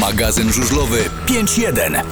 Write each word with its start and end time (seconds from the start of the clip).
Magazyn 0.00 0.52
żużlowy 0.52 0.98
5.1. 1.26 2.02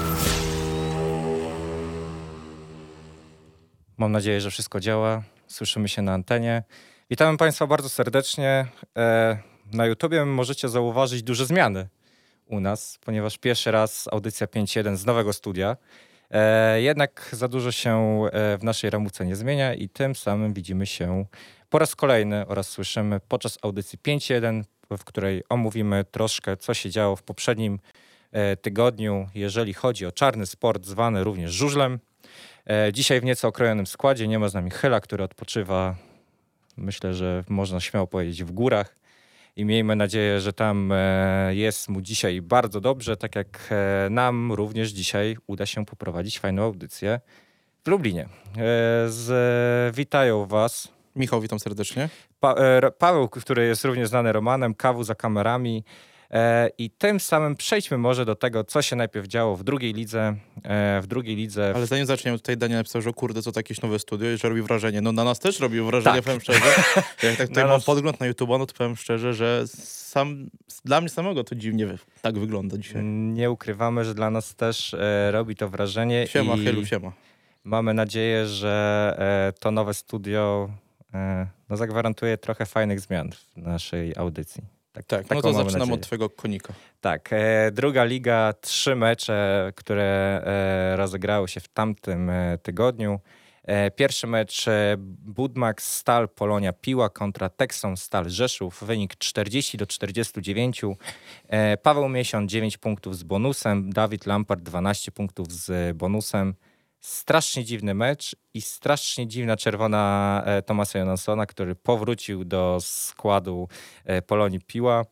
Mam 3.97 4.13
nadzieję, 4.13 4.41
że 4.41 4.51
wszystko 4.51 4.81
działa. 4.81 5.23
Słyszymy 5.47 5.89
się 5.89 6.03
na 6.03 6.13
antenie. 6.13 6.63
Witamy 7.11 7.39
Państwa 7.39 7.67
bardzo 7.67 7.89
serdecznie. 7.89 8.67
E, 8.97 9.39
na 9.73 9.87
YouTubie 9.87 10.25
możecie 10.25 10.69
zauważyć 10.69 11.23
duże 11.23 11.47
zmiany 11.47 11.89
u 12.47 12.61
nas, 12.61 12.99
ponieważ 13.05 13.39
pierwszy 13.39 13.71
raz 13.71 14.09
audycja 14.13 14.47
5.1 14.47 14.97
z 14.97 15.07
nowego 15.07 15.33
studia. 15.33 15.77
E, 16.31 16.83
jednak 16.83 17.29
za 17.33 17.49
dużo 17.49 17.73
się 17.73 18.23
e, 18.33 18.59
w 18.59 18.65
naszej 18.65 18.91
ramówce 18.91 19.27
nie 19.27 19.37
zmienia 19.37 19.75
i 19.75 19.89
tym 19.89 20.15
samym 20.15 20.55
widzimy 20.55 20.87
się 20.87 21.25
po 21.71 21.79
raz 21.79 21.97
kolejny 21.97 22.47
oraz 22.47 22.69
słyszymy 22.69 23.21
podczas 23.29 23.59
audycji 23.63 23.99
5.1, 23.99 24.63
w 24.97 25.05
której 25.05 25.43
omówimy 25.49 26.05
troszkę, 26.05 26.57
co 26.57 26.75
się 26.75 26.91
działo 26.91 27.17
w 27.17 27.23
poprzednim 27.23 27.79
e, 28.33 28.57
tygodniu, 28.57 29.29
jeżeli 29.35 29.75
chodzi 29.75 30.07
o 30.07 30.13
czarny 30.13 30.47
sport, 30.47 30.87
zwany 30.87 31.25
również 31.25 31.51
żużlem. 31.53 31.99
E, 32.71 32.93
Dzisiaj 32.93 33.21
w 33.21 33.25
nieco 33.25 33.49
okrojonym 33.49 33.87
składzie 33.87 34.29
nie 34.29 34.39
ma 34.39 34.49
z 34.49 34.55
nami 34.55 34.71
Chyla, 34.71 35.01
który 35.01 35.25
odpoczywa, 35.25 35.97
myślę, 36.77 37.15
że 37.15 37.45
można 37.49 37.81
śmiało 37.81 38.07
powiedzieć, 38.07 38.45
w 38.45 38.53
górach. 38.53 38.97
I 39.57 39.65
miejmy 39.65 39.97
nadzieję, 39.97 40.41
że 40.41 40.53
tam 40.53 40.93
e, 40.93 41.55
jest 41.55 41.89
mu 41.89 42.01
dzisiaj 42.01 42.43
bardzo 42.43 42.81
dobrze, 42.81 43.17
tak 43.17 43.37
jak 43.37 43.75
nam 44.11 44.53
również 44.53 44.91
dzisiaj 44.91 45.37
uda 45.47 45.67
się 45.67 45.87
poprowadzić 45.87 46.39
fajną 46.39 46.63
audycję 46.63 47.21
w 47.85 47.89
Lublinie. 47.89 48.29
Z, 49.07 49.97
witają 49.97 50.47
Was 50.47 50.89
Michał, 51.17 51.41
witam 51.41 51.59
serdecznie. 51.59 52.09
Pa, 52.43 52.55
e, 52.55 52.91
Paweł, 52.91 53.29
który 53.29 53.67
jest 53.67 53.85
również 53.85 54.09
znany 54.09 54.33
Romanem, 54.33 54.75
Kawu 54.75 55.05
za 55.05 55.15
kamerami. 55.15 55.85
E, 56.31 56.71
I 56.79 56.91
tym 56.91 57.21
samym 57.21 57.57
przejdźmy 57.57 57.99
może 57.99 58.25
do 58.25 58.35
tego, 58.35 58.65
co 58.65 58.83
się 58.83 58.97
najpierw 58.97 59.27
działo 59.27 59.57
w 59.57 59.65
drugiej 59.65 59.93
lidze. 59.93 60.35
E, 60.65 61.01
w 61.03 61.07
drugiej 61.07 61.37
lidze. 61.37 61.73
Ale 61.77 61.87
zanim 61.87 62.07
zaczniemy, 62.07 62.39
tutaj 62.39 62.57
Daniel 62.57 62.79
napisał, 62.79 63.03
że 63.03 63.13
kurde, 63.13 63.43
to 63.43 63.51
jakieś 63.57 63.83
nowe 63.83 63.99
studio 63.99 64.31
i 64.31 64.37
że 64.39 64.49
robi 64.49 64.63
wrażenie. 64.63 65.01
No 65.01 65.13
na 65.13 65.25
nas 65.25 65.39
też 65.39 65.61
robi 65.61 65.81
wrażenie, 65.81 66.17
Tak. 66.17 66.25
powiem 66.25 66.41
szczerze. 66.41 66.61
Jak 67.23 67.37
tak 67.37 67.49
tutaj 67.49 67.65
Na 67.65 67.69
mam 67.69 67.77
nas- 67.77 67.85
podgląd 67.85 68.21
na 68.21 68.27
YouTube, 68.27 68.51
no 68.51 68.67
to 68.67 68.75
powiem 68.75 68.97
szczerze, 68.97 69.35
że 69.35 69.63
sam, 69.67 70.47
dla 70.85 71.01
mnie 71.01 71.11
samego 71.11 71.45
to 71.45 71.55
dziwnie 71.55 71.87
tak 72.23 72.39
wygląda 72.39 72.79
dzisiaj. 72.79 73.05
Nie 73.05 73.51
ukrywamy, 73.51 74.05
że 74.05 74.15
dla 74.15 74.31
nas 74.31 74.55
też 74.55 74.95
e, 74.95 75.31
robi 75.31 75.57
to 75.57 75.69
wrażenie. 75.69 76.27
Siema, 76.27 76.55
i 76.55 76.65
Chylu, 76.65 76.87
siema. 76.87 77.13
Mamy 77.65 77.95
nadzieję, 77.95 78.47
że 78.47 79.15
e, 79.19 79.61
to 79.61 79.71
nowe 79.71 79.95
studio 79.95 80.71
e, 81.15 81.47
no, 81.73 81.77
zagwarantuje 81.77 82.39
trochę 82.39 82.67
fajnych 82.67 83.01
zmian 83.01 83.31
w 83.33 83.57
naszej 83.57 84.13
audycji. 84.17 84.63
Tak, 84.93 85.05
Tak, 85.05 85.31
no 85.31 85.43
to 85.43 85.53
zaczynam 85.53 85.79
nadzieję. 85.79 85.95
od 85.95 86.01
twojego 86.01 86.31
konika. 86.31 86.73
Tak, 87.01 87.29
e, 87.33 87.71
druga 87.73 88.05
liga, 88.05 88.53
trzy 88.61 88.97
mecze, 88.97 89.73
które 89.77 90.05
e, 90.45 90.97
rozegrały 90.97 91.49
się 91.49 91.61
w 91.61 91.69
tamtym 91.69 92.31
e, 92.31 92.59
tygodniu. 92.59 93.21
E, 93.65 93.91
pierwszy 93.91 94.27
mecz 94.27 94.69
e, 94.69 94.95
Budmax 94.99 95.95
Stal 95.95 96.29
Polonia 96.29 96.73
Piła 96.73 97.11
kontra 97.11 97.49
Texon 97.49 97.97
Stal 97.97 98.31
Rzeszów. 98.31 98.85
Wynik 98.85 99.17
40 99.17 99.77
do 99.79 99.87
49. 99.87 100.81
E, 101.49 101.77
Paweł 101.77 102.09
Miesiąc 102.09 102.51
9 102.51 102.79
punktów 102.79 103.17
z 103.17 103.23
bonusem, 103.23 103.93
Dawid 103.93 104.27
Lampard 104.27 104.63
12 104.63 105.13
punktów 105.13 105.53
z 105.53 105.97
bonusem. 105.97 106.55
Strasznie 107.03 107.65
dziwny 107.65 107.95
mecz 107.95 108.37
i 108.55 108.61
strasznie 108.61 109.27
dziwna 109.27 109.57
czerwona 109.57 110.43
e, 110.47 110.63
Tomasa 110.63 110.99
Jonassona, 110.99 111.47
który 111.47 111.75
powrócił 111.75 112.45
do 112.45 112.79
składu 112.81 113.69
e, 114.05 114.23
Polonii 114.23 114.61
Piła. 114.61 115.05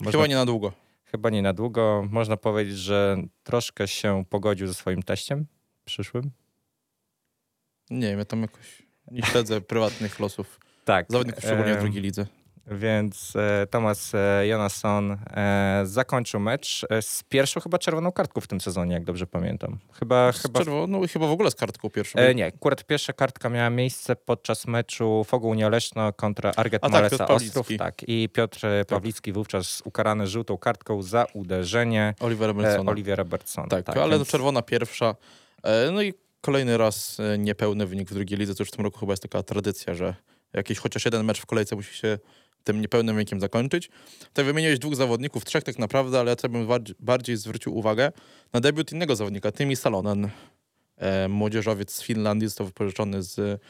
Można 0.00 0.12
Chyba 0.12 0.26
nie 0.26 0.34
na 0.34 0.46
długo. 0.46 0.72
Chyba 1.04 1.30
nie 1.30 1.42
na 1.42 1.52
długo. 1.52 2.08
Można 2.10 2.36
powiedzieć, 2.36 2.76
że 2.76 3.16
troszkę 3.42 3.88
się 3.88 4.24
pogodził 4.30 4.66
ze 4.66 4.74
swoim 4.74 5.02
teściem 5.02 5.46
przyszłym. 5.84 6.30
Nie 7.90 8.08
wiem, 8.08 8.18
ja 8.18 8.24
tam 8.24 8.42
jakoś 8.42 8.82
nie 9.10 9.22
śledzę 9.22 9.60
prywatnych 9.60 10.20
losów 10.20 10.60
Tak. 10.84 11.06
zawodników, 11.08 11.44
szczególnie 11.44 11.74
w 11.74 11.78
e, 11.78 11.80
drugiej 11.80 12.02
lidze. 12.02 12.26
Więc 12.70 13.36
e, 13.36 13.66
Tomas 13.70 14.14
e, 14.14 14.46
Jonasson 14.46 15.12
e, 15.30 15.80
zakończył 15.84 16.40
mecz 16.40 16.86
e, 16.90 17.02
z 17.02 17.22
pierwszą 17.22 17.60
chyba 17.60 17.78
czerwoną 17.78 18.12
kartką 18.12 18.40
w 18.40 18.46
tym 18.46 18.60
sezonie, 18.60 18.94
jak 18.94 19.04
dobrze 19.04 19.26
pamiętam. 19.26 19.78
Chyba, 19.98 20.32
chyba 20.32 20.58
Czerwo, 20.60 20.86
no 20.86 21.00
chyba 21.12 21.26
w 21.26 21.30
ogóle 21.30 21.50
z 21.50 21.54
kartką 21.54 21.90
pierwszą. 21.90 22.18
E, 22.18 22.34
nie, 22.34 22.46
akurat 22.46 22.84
pierwsza 22.84 23.12
kartka 23.12 23.48
miała 23.48 23.70
miejsce 23.70 24.16
podczas 24.16 24.66
meczu 24.66 25.24
Fogu 25.24 25.48
Unia 25.48 25.68
Leszno 25.68 26.12
kontra 26.12 26.52
Arget 26.56 26.84
A 26.84 26.86
tak, 26.88 26.92
Malesa 26.92 27.18
Piotr 27.18 27.32
Ostrów. 27.32 27.68
Tak, 27.78 28.02
i 28.06 28.28
Piotr 28.28 28.66
e, 28.66 28.84
Pawlicki 28.84 29.32
wówczas 29.32 29.82
ukarany 29.84 30.26
żółtą 30.26 30.58
kartką 30.58 31.02
za 31.02 31.26
uderzenie 31.32 32.14
Oliver 32.20 32.48
e, 32.48 32.52
Emersona. 32.52 32.90
Oliwiera 32.90 33.22
Robertsona. 33.22 33.68
Tak, 33.68 33.96
ale 33.96 34.16
więc- 34.16 34.28
czerwona 34.28 34.62
pierwsza. 34.62 35.14
E, 35.62 35.90
No 35.92 36.02
i 36.02 36.14
kolejny 36.40 36.78
raz 36.78 37.20
e, 37.20 37.38
niepełny 37.38 37.86
wynik 37.86 38.10
w 38.10 38.14
drugiej 38.14 38.38
lidze. 38.38 38.54
To 38.54 38.62
już 38.62 38.68
w 38.68 38.72
tym 38.76 38.84
roku 38.84 38.98
chyba 38.98 39.12
jest 39.12 39.22
taka 39.22 39.42
tradycja, 39.42 39.94
że 39.94 40.14
jakiś 40.52 40.78
chociaż 40.78 41.04
jeden 41.04 41.24
mecz 41.24 41.40
w 41.40 41.46
kolejce 41.46 41.76
musi 41.76 41.94
się 41.94 42.18
tym 42.68 42.80
niepełnym 42.80 43.16
wynikiem 43.16 43.40
zakończyć. 43.40 43.90
Tutaj 44.20 44.44
wymieniłeś 44.44 44.78
dwóch 44.78 44.96
zawodników, 44.96 45.44
trzech 45.44 45.64
tak 45.64 45.78
naprawdę, 45.78 46.20
ale 46.20 46.36
ja 46.42 46.48
bym 46.48 46.66
bardziej, 47.00 47.36
zwrócił 47.36 47.76
uwagę 47.76 48.12
na 48.52 48.60
debiut 48.60 48.92
innego 48.92 49.16
zawodnika, 49.16 49.52
Tymi 49.52 49.76
Salonen. 49.76 50.28
E, 50.96 51.28
młodzieżowiec 51.28 51.94
z 51.94 52.02
Finlandii, 52.02 52.48
został 52.48 52.66
wypożyczony 52.66 53.22
z 53.22 53.60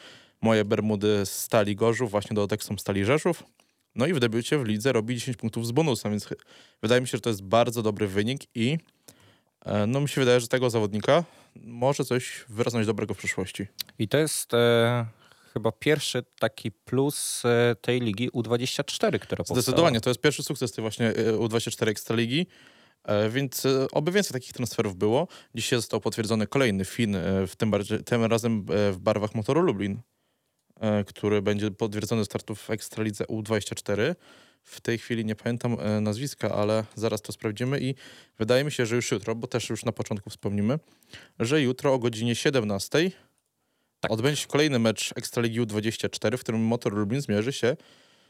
moje 0.41 0.65
Bermudy 0.65 1.21
Stali 1.25 1.75
Gorzów, 1.75 2.11
właśnie 2.11 2.35
do 2.35 2.47
Texom 2.47 2.79
Stali 2.79 3.05
Rzeszów. 3.05 3.43
No 3.95 4.07
i 4.07 4.13
w 4.13 4.19
debiucie 4.19 4.57
w 4.57 4.65
lidze 4.65 4.91
robi 4.91 5.15
10 5.15 5.37
punktów 5.37 5.67
z 5.67 5.71
bonusem, 5.71 6.11
więc 6.11 6.29
wydaje 6.81 7.01
mi 7.01 7.07
się, 7.07 7.17
że 7.17 7.21
to 7.21 7.29
jest 7.29 7.43
bardzo 7.43 7.81
dobry 7.81 8.07
wynik 8.07 8.41
i 8.55 8.77
E, 9.65 9.87
No 9.87 10.01
mi 10.01 10.09
się 10.09 10.21
wydaje, 10.21 10.39
że 10.39 10.47
tego 10.47 10.69
zawodnika 10.69 11.23
może 11.55 12.05
coś 12.05 12.45
wyrosnąć 12.49 12.85
dobrego 12.85 13.13
w 13.13 13.17
przyszłości. 13.17 13.67
I 13.99 14.07
to 14.07 14.17
jest 14.17 14.53
e, 14.53 15.05
chyba 15.53 15.71
pierwszy 15.71 16.23
taki 16.39 16.71
plus 16.71 17.45
e, 17.45 17.75
tej 17.81 18.01
ligi 18.01 18.29
U24, 18.29 19.19
która 19.19 19.37
powstała. 19.37 19.61
Zdecydowanie, 19.61 20.01
to 20.01 20.09
jest 20.09 20.21
pierwszy 20.21 20.43
sukces 20.43 20.71
tej 20.71 20.81
właśnie 20.81 21.07
e, 21.07 21.33
U24 21.33 21.89
Ekstraligi, 21.89 22.47
e, 23.03 23.29
więc 23.29 23.67
oby 23.91 24.11
więcej 24.11 24.33
takich 24.33 24.53
transferów 24.53 24.95
było. 24.95 25.27
Dzisiaj 25.55 25.79
został 25.79 26.01
potwierdzony 26.01 26.47
kolejny 26.47 26.85
Fin, 26.85 27.17
w 27.47 27.55
tym, 27.55 27.71
tym 28.05 28.25
razem 28.25 28.65
w 28.91 28.97
barwach 28.99 29.35
Motoru 29.35 29.61
Lublin, 29.61 30.01
który 31.05 31.41
będzie 31.41 31.71
potwierdzony 31.71 32.25
startów 32.25 32.61
w 32.61 32.69
Ekstralidze 32.69 33.23
U24. 33.23 34.15
W 34.63 34.81
tej 34.81 34.97
chwili 34.97 35.25
nie 35.25 35.35
pamiętam 35.35 35.77
nazwiska, 36.01 36.55
ale 36.55 36.85
zaraz 36.95 37.21
to 37.21 37.31
sprawdzimy 37.31 37.79
i 37.79 37.95
wydaje 38.37 38.63
mi 38.63 38.71
się, 38.71 38.85
że 38.85 38.95
już 38.95 39.11
jutro, 39.11 39.35
bo 39.35 39.47
też 39.47 39.69
już 39.69 39.85
na 39.85 39.91
początku 39.91 40.29
wspomnimy, 40.29 40.79
że 41.39 41.61
jutro 41.61 41.93
o 41.93 41.99
godzinie 41.99 42.35
17 42.35 43.11
Tak. 43.99 44.11
odbędzie 44.11 44.41
się 44.41 44.47
kolejny 44.47 44.79
mecz 44.79 45.13
Ekstraligi 45.15 45.61
U24, 45.61 46.37
w 46.37 46.39
którym 46.39 46.61
Motor 46.61 46.93
Lublin 46.93 47.21
zmierzy 47.21 47.53
się 47.53 47.77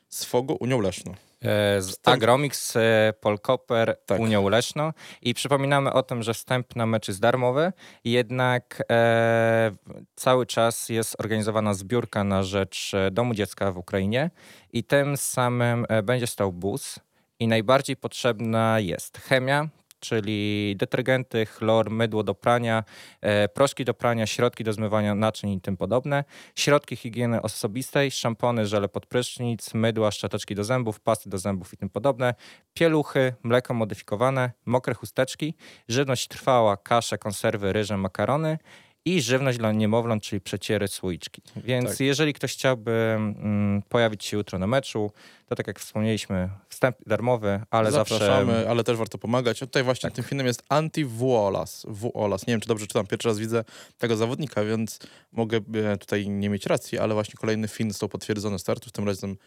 z 0.09 0.23
Fogo 0.25 0.53
Unią 0.53 0.81
Leszno. 0.81 1.11
E, 1.41 1.81
z 1.81 1.89
Wstęp- 1.91 2.11
Agromix, 2.13 2.75
e, 2.75 3.13
Polkoper, 3.21 3.97
Tak. 4.05 4.19
Unią 4.19 4.49
Leszno. 4.49 4.93
I 5.21 5.33
przypominamy 5.33 5.93
o 5.93 6.03
tym, 6.03 6.23
że 6.23 6.33
wstęp 6.33 6.75
na 6.75 6.85
mecz 6.85 7.07
jest 7.07 7.19
darmowy, 7.19 7.73
jednak 8.03 8.83
e, 8.91 9.71
cały 10.15 10.45
czas 10.45 10.89
jest 10.89 11.15
organizowana 11.19 11.73
zbiórka 11.73 12.23
na 12.23 12.43
rzecz 12.43 12.91
e, 12.93 13.11
Domu 13.11 13.33
Dziecka 13.33 13.71
w 13.71 13.77
Ukrainie 13.77 14.31
i 14.73 14.83
tym 14.83 15.17
samym 15.17 15.85
e, 15.89 16.03
będzie 16.03 16.27
stał 16.27 16.51
bus 16.53 16.99
i 17.39 17.47
najbardziej 17.47 17.95
potrzebna 17.95 18.79
jest 18.79 19.17
chemia, 19.17 19.69
czyli 19.99 20.75
detergenty, 20.77 21.45
chlor, 21.45 21.91
mydło 21.91 22.23
do 22.23 22.35
prania, 22.35 22.83
e, 23.21 23.49
proszki 23.49 23.85
do 23.85 23.93
prania, 23.93 24.27
środki 24.27 24.63
do 24.63 24.73
zmywania 24.73 25.15
naczyń 25.15 25.49
i 25.49 25.61
tym 25.61 25.77
podobne, 25.77 26.23
środki 26.55 26.95
higieny 26.95 27.41
osobistej, 27.41 28.11
szampony, 28.11 28.65
żele 28.65 28.89
pod 28.89 29.05
prysznic, 29.05 29.73
mydła, 29.73 30.11
szczoteczki 30.11 30.55
do 30.55 30.63
zębów, 30.63 30.99
pasty 30.99 31.29
do 31.29 31.37
zębów 31.37 31.73
i 31.73 31.77
tym 31.77 31.89
podobne, 31.89 32.33
pieluchy, 32.73 33.33
mleko 33.43 33.73
modyfikowane, 33.73 34.51
mokre 34.65 34.93
chusteczki, 34.93 35.53
żywność 35.87 36.27
trwała, 36.27 36.77
kasze, 36.77 37.17
konserwy, 37.17 37.73
ryże, 37.73 37.97
makarony 37.97 38.57
i 39.05 39.21
żywność 39.21 39.57
dla 39.57 39.71
niemowląt, 39.71 40.23
czyli 40.23 40.41
przeciery, 40.41 40.87
słoiczki. 40.87 41.41
Więc 41.55 41.89
Tak. 41.89 41.99
jeżeli 41.99 42.33
ktoś 42.33 42.53
chciałby 42.53 42.91
mm, 42.91 43.81
pojawić 43.89 44.25
się 44.25 44.37
jutro 44.37 44.59
na 44.59 44.67
meczu, 44.67 45.11
to 45.45 45.55
tak 45.55 45.67
jak 45.67 45.79
wspomnieliśmy, 45.79 46.49
wstęp 46.69 46.97
darmowy, 47.07 47.61
ale 47.69 47.91
Zapraszamy, 47.91 48.53
zawsze... 48.53 48.69
ale 48.69 48.83
też 48.83 48.97
warto 48.97 49.17
pomagać. 49.17 49.63
A 49.63 49.65
tutaj 49.65 49.83
właśnie 49.83 50.09
Tak. 50.09 50.15
tym 50.15 50.23
filmem 50.23 50.47
jest 50.47 50.63
Anti 50.69 51.05
Vuolas. 51.05 51.85
Vuolas. 51.89 52.47
Nie 52.47 52.53
wiem, 52.53 52.61
czy 52.61 52.67
dobrze 52.67 52.87
czytam. 52.87 53.07
Pierwszy 53.07 53.27
raz 53.27 53.39
widzę 53.39 53.63
tego 53.97 54.17
zawodnika, 54.17 54.63
więc 54.63 54.99
mogę 55.31 55.59
e, 55.75 55.97
tutaj 55.97 56.29
nie 56.29 56.49
mieć 56.49 56.65
racji, 56.65 56.97
ale 56.97 57.13
właśnie 57.13 57.33
kolejny 57.37 57.67
film 57.67 57.91
został 57.91 58.09
potwierdzony 58.09 58.59
startu, 58.59 58.91
tym 58.91 59.07
razem 59.07 59.37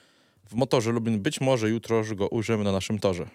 w 0.45 0.55
motorze 0.55 0.91
Lublin. 0.93 1.21
Być 1.21 1.41
może 1.41 1.69
jutro 1.69 1.97
już 1.97 2.15
go 2.15 2.29
ujrzymy 2.29 2.65
na 2.65 2.73
naszym 2.73 2.99
torze. 2.99 3.27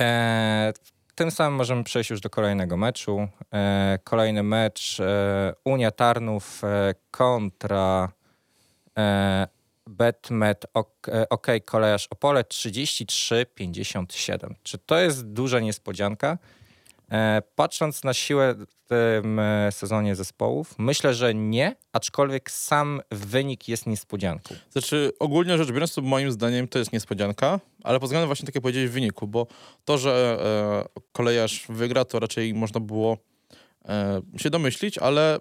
E, 0.00 0.72
tym 1.18 1.30
samym 1.30 1.54
możemy 1.54 1.84
przejść 1.84 2.10
już 2.10 2.20
do 2.20 2.30
kolejnego 2.30 2.76
meczu. 2.76 3.28
E, 3.52 3.98
kolejny 4.04 4.42
mecz 4.42 5.00
e, 5.00 5.52
Unia 5.64 5.90
Tarnów 5.90 6.64
e, 6.64 6.94
kontra 7.10 8.12
e, 8.98 9.48
Betmet 9.86 10.66
OK, 10.74 11.06
OK 11.30 11.46
Kolejarz 11.64 12.08
Opole 12.10 12.42
33-57. 12.42 14.54
Czy 14.62 14.78
to 14.78 14.98
jest 14.98 15.26
duża 15.26 15.60
niespodzianka? 15.60 16.38
E, 17.12 17.42
patrząc 17.54 18.04
na 18.04 18.14
siłę 18.14 18.54
w 18.54 18.88
tym 18.88 19.38
e, 19.38 19.72
sezonie 19.72 20.14
zespołów, 20.16 20.74
myślę, 20.78 21.14
że 21.14 21.34
nie, 21.34 21.76
aczkolwiek 21.92 22.50
sam 22.50 23.00
wynik 23.10 23.68
jest 23.68 23.86
niespodzianką. 23.86 24.54
Znaczy, 24.70 25.12
ogólnie 25.18 25.58
rzecz 25.58 25.72
biorąc, 25.72 25.96
moim 25.96 26.32
zdaniem 26.32 26.68
to 26.68 26.78
jest 26.78 26.92
niespodzianka, 26.92 27.60
ale 27.84 28.00
pod 28.00 28.08
względem 28.08 28.26
właśnie, 28.26 28.46
tak 28.46 28.64
jak 28.64 28.90
wyniku, 28.90 29.26
bo 29.26 29.46
to, 29.84 29.98
że 29.98 30.38
e, 30.96 31.00
kolejarz 31.12 31.66
wygra, 31.68 32.04
to 32.04 32.18
raczej 32.18 32.54
można 32.54 32.80
było 32.80 33.18
e, 33.84 34.20
się 34.36 34.50
domyślić, 34.50 34.98
ale 34.98 35.38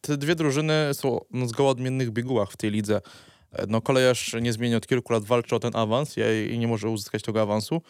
te 0.00 0.16
dwie 0.16 0.34
drużyny 0.34 0.88
są 0.92 1.20
no, 1.30 1.48
zgoła 1.48 1.70
odmiennych 1.70 2.10
biegułach 2.10 2.50
w 2.50 2.56
tej 2.56 2.70
lidze. 2.70 3.00
E, 3.52 3.66
No, 3.68 3.80
kolejarz 3.80 4.36
niezmiennie 4.40 4.76
od 4.76 4.86
kilku 4.86 5.12
lat 5.12 5.24
walczy 5.24 5.56
o 5.56 5.58
ten 5.58 5.76
awans 5.76 6.14
i, 6.16 6.52
i 6.52 6.58
nie 6.58 6.68
może 6.68 6.88
uzyskać 6.88 7.22
tego 7.22 7.42
awansu. 7.42 7.82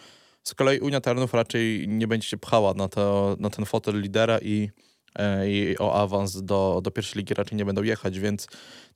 Z 0.46 0.54
kolei 0.54 0.81
Unia 0.81 1.00
Tarnów 1.00 1.34
raczej 1.34 1.88
nie 1.88 2.08
będzie 2.08 2.28
się 2.28 2.37
pchała 2.37 2.75
na, 2.75 2.88
to, 2.88 3.37
na 3.40 3.50
ten 3.50 3.64
fotel 3.64 4.00
lidera 4.00 4.38
i, 4.38 4.70
e, 5.14 5.50
i 5.50 5.78
o 5.78 5.94
awans 5.94 6.43
do, 6.43 6.81
do 6.82 6.90
pierwszej 6.90 7.19
ligi 7.19 7.34
raczej 7.34 7.58
nie 7.58 7.64
będą 7.64 7.82
jechać, 7.82 8.19
więc 8.19 8.46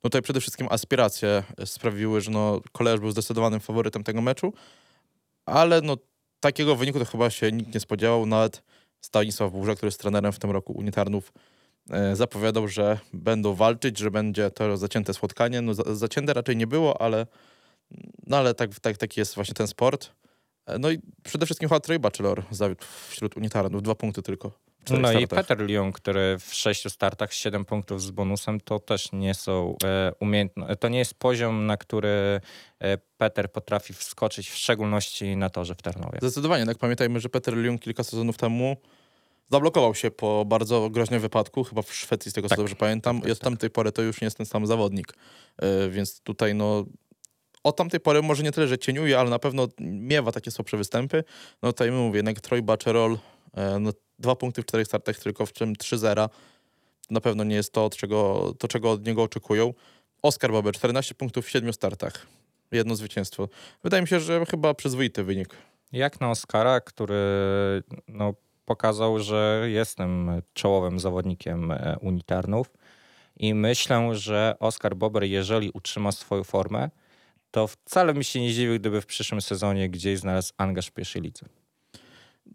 tutaj 0.01 0.21
przede 0.21 0.41
wszystkim 0.41 0.67
aspiracje 0.69 1.43
sprawiły, 1.65 2.21
że 2.21 2.31
no, 2.31 2.61
był 2.99 3.11
zdecydowanym 3.11 3.59
faworytem 3.59 4.03
tego 4.03 4.21
meczu, 4.21 4.53
ale 5.45 5.81
no, 5.81 5.97
takiego 6.39 6.75
wyniku 6.75 6.99
to 6.99 7.05
chyba 7.05 7.29
się 7.29 7.51
nikt 7.51 7.73
nie 7.73 7.79
spodziewał, 7.79 8.25
nawet 8.25 8.63
Stanisław 9.01 9.51
Burza, 9.51 9.75
który 9.75 9.87
jest 9.87 9.99
trenerem 9.99 10.31
w 10.31 10.39
tym 10.39 10.51
roku 10.51 10.73
Unii 10.73 10.91
Tarnów, 10.91 11.33
e, 11.89 12.15
zapowiadał, 12.15 12.67
że 12.67 12.99
będą 13.13 13.53
walczyć, 13.55 13.97
że 13.97 14.11
będzie 14.11 14.51
to 14.51 14.77
zacięte 14.77 15.13
spotkanie. 15.13 15.61
No, 15.61 15.73
za, 15.73 15.95
zacięte 15.95 16.33
raczej 16.33 16.57
nie 16.57 16.67
było, 16.67 17.01
ale, 17.01 17.27
no, 18.27 18.37
ale 18.37 18.53
tak, 18.53 18.79
tak, 18.79 18.97
taki 18.97 19.19
jest 19.19 19.35
właśnie 19.35 19.53
ten 19.53 19.67
sport. 19.67 20.20
E, 20.65 20.79
No 20.79 20.91
i 20.91 20.99
przede 21.23 21.45
wszystkim 21.45 21.69
chyba 21.69 21.79
Troy 21.79 21.99
Bachelor 21.99 22.43
zawiódł 22.51 22.85
wśród 23.09 23.37
unitarnów, 23.37 23.83
dwa 23.83 23.95
punkty 23.95 24.21
tylko. 24.21 24.51
No 24.89 25.11
i 25.11 25.15
startach. 25.15 25.29
Peter 25.47 25.59
Lyon, 25.67 25.91
który 25.91 26.37
w 26.39 26.53
sześciu 26.53 26.89
startach 26.89 27.33
7 27.33 27.65
punktów 27.65 28.01
z 28.01 28.11
bonusem, 28.11 28.59
to 28.59 28.79
też 28.79 29.11
nie 29.11 29.33
są 29.33 29.75
e, 29.83 30.11
umiejętne. 30.19 30.75
To 30.75 30.87
nie 30.89 30.99
jest 30.99 31.13
poziom, 31.13 31.65
na 31.65 31.77
który 31.77 32.41
e, 32.79 32.97
Peter 33.17 33.51
potrafi 33.51 33.93
wskoczyć, 33.93 34.49
w 34.49 34.57
szczególności 34.57 35.37
na 35.37 35.49
torze 35.49 35.75
w 35.75 35.81
Tarnowie. 35.81 36.17
Zdecydowanie, 36.21 36.65
tak 36.65 36.77
pamiętajmy, 36.77 37.19
że 37.19 37.29
Peter 37.29 37.53
Lyon 37.57 37.79
kilka 37.79 38.03
sezonów 38.03 38.37
temu 38.37 38.77
zablokował 39.51 39.95
się 39.95 40.11
po 40.11 40.45
bardzo 40.45 40.89
groźnym 40.89 41.19
wypadku, 41.21 41.63
chyba 41.63 41.81
w 41.81 41.93
Szwecji, 41.93 42.31
z 42.31 42.33
tego 42.33 42.47
co 42.47 42.49
Tak. 42.49 42.59
dobrze 42.59 42.75
pamiętam, 42.75 43.19
Tak, 43.19 43.29
i 43.29 43.31
od 43.31 43.39
tak. 43.39 43.43
tamtej 43.43 43.69
pory 43.69 43.91
to 43.91 44.01
już 44.01 44.21
nie 44.21 44.25
jest 44.25 44.37
ten 44.37 44.45
sam 44.45 44.65
zawodnik. 44.67 45.13
E, 45.57 45.89
Więc 45.89 46.21
tutaj 46.21 46.55
no 46.55 46.85
od 47.63 47.75
tamtej 47.75 47.99
pory 47.99 48.21
może 48.21 48.43
nie 48.43 48.51
tyle, 48.51 48.67
że 48.67 48.77
cieniuje, 48.77 49.19
ale 49.19 49.29
na 49.29 49.39
pewno 49.39 49.67
miewa 49.79 50.31
takie 50.31 50.51
słabsze 50.51 50.77
występy. 50.77 51.23
No 51.61 51.73
tutaj 51.73 51.91
mówię, 51.91 52.17
jednak 52.17 52.41
Troy 52.41 52.61
Bacherol, 52.61 53.17
e, 53.53 53.79
no, 53.79 53.91
dwa 54.19 54.35
punkty 54.35 54.61
w 54.61 54.65
czterech 54.65 54.87
startach, 54.87 55.17
tylko 55.17 55.45
w 55.45 55.53
czym 55.53 55.73
3-0. 55.73 56.29
Na 57.09 57.21
pewno 57.21 57.43
nie 57.43 57.55
jest 57.55 57.73
to, 57.73 57.85
od 57.85 57.95
czego, 57.95 58.53
to, 58.59 58.67
czego 58.67 58.91
od 58.91 59.05
niego 59.05 59.23
oczekują. 59.23 59.73
Oskar 60.21 60.51
Bober, 60.51 60.73
14 60.73 61.15
punktów 61.15 61.45
w 61.45 61.49
siedmiu 61.49 61.73
startach. 61.73 62.27
Jedno 62.71 62.95
zwycięstwo. 62.95 63.47
Wydaje 63.83 64.01
mi 64.01 64.07
się, 64.07 64.19
że 64.19 64.45
chyba 64.45 64.73
przyzwoity 64.73 65.23
wynik. 65.23 65.55
Jak 65.91 66.21
na 66.21 66.31
Oscara, 66.31 66.81
który 66.81 67.15
no, 68.07 68.33
pokazał, 68.65 69.19
że 69.19 69.65
jestem 69.67 70.41
czołowym 70.53 70.99
zawodnikiem 70.99 71.71
e, 71.71 71.97
unitarnów 72.01 72.67
i 73.37 73.53
myślę, 73.53 74.15
że 74.15 74.55
Oskar 74.59 74.95
Bober, 74.95 75.23
jeżeli 75.23 75.71
utrzyma 75.71 76.11
swoją 76.11 76.43
formę, 76.43 76.89
to 77.51 77.67
wcale 77.67 78.13
mi 78.13 78.23
się 78.23 78.41
nie 78.41 78.53
dziwił, 78.53 78.79
gdyby 78.79 79.01
w 79.01 79.05
przyszłym 79.05 79.41
sezonie 79.41 79.89
gdzieś 79.89 80.19
znalazł 80.19 80.53
angaż 80.57 80.87
w 80.87 80.91
pierwszej 80.91 81.21
lidze. 81.21 81.45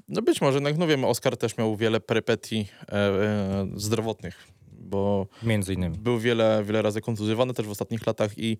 No 0.08 0.22
być 0.22 0.40
może, 0.40 0.56
jednak 0.56 0.78
no 0.78 0.86
wiemy, 0.86 1.06
Oskar 1.06 1.36
też 1.36 1.56
miał 1.58 1.76
wiele 1.76 2.00
perypetii 2.00 2.68
e, 2.88 2.92
e, 2.92 3.68
zdrowotnych, 3.76 4.48
bo 4.72 5.26
Między 5.42 5.74
innymi. 5.74 5.98
był 5.98 6.18
wiele, 6.18 6.64
wiele 6.64 6.82
razy 6.82 7.00
kontuzjowany 7.00 7.54
też 7.54 7.66
w 7.66 7.70
ostatnich 7.70 8.06
latach 8.06 8.38
i, 8.38 8.58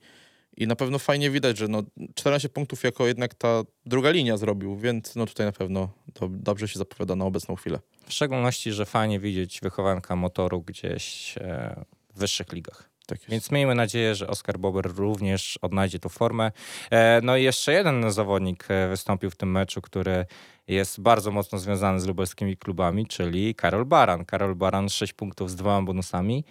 i 0.57 0.67
na 0.67 0.77
pewno 0.77 0.99
fajnie 0.99 1.31
widać, 1.31 1.59
że 1.59 1.69
no 1.69 1.83
14 2.15 2.49
punktów 2.49 2.85
jako 2.85 3.07
jednak 3.07 3.35
ta 3.35 3.63
druga 3.87 4.11
linia 4.11 4.37
zrobił, 4.37 4.77
więc 4.77 5.17
no 5.17 5.27
tutaj 5.27 5.47
na 5.47 5.53
pewno 5.53 5.89
to 6.15 6.29
dobrze 6.31 6.69
się 6.69 6.79
zapowiada 6.79 7.17
na 7.17 7.25
obecną 7.25 7.55
chwilę. 7.57 7.79
W 8.07 8.13
szczególności, 8.13 8.73
że 8.73 8.87
fajnie 8.87 9.21
widzieć 9.21 9.61
wychowanka 9.61 10.17
motoru 10.17 10.63
gdzieś 10.63 11.35
e, 11.39 11.85
w 12.15 12.19
wyższych 12.19 12.53
ligach. 12.53 12.91
Tak. 13.07 13.19
Więc 13.29 13.51
miejmy 13.51 13.75
nadzieję, 13.75 14.15
że 14.15 14.29
Oskar 14.29 14.59
Bober 14.59 14.85
również 14.97 15.59
odnajdzie 15.63 15.99
tą 15.99 16.09
formę. 16.09 16.53
E, 16.91 17.21
No 17.23 17.37
i 17.37 17.43
jeszcze 17.43 17.73
jeden 17.73 18.11
zawodnik 18.11 18.65
e, 18.69 18.89
wystąpił 18.89 19.31
w 19.31 19.37
tym 19.37 19.51
meczu, 19.51 19.83
który 19.83 20.27
jest 20.69 21.01
bardzo 21.01 21.31
mocno 21.31 21.59
związany 21.59 22.01
z 22.01 22.07
lubelskimi 22.07 22.57
klubami, 22.57 23.07
czyli 23.07 23.55
Karol 23.55 23.85
Baran. 23.85 24.25
Karol 24.25 24.55
Baran 24.55 24.89
6 24.89 25.13
punktów 25.13 25.51
z 25.51 25.57
dwoma 25.57 25.83
bonusami. 25.83 26.45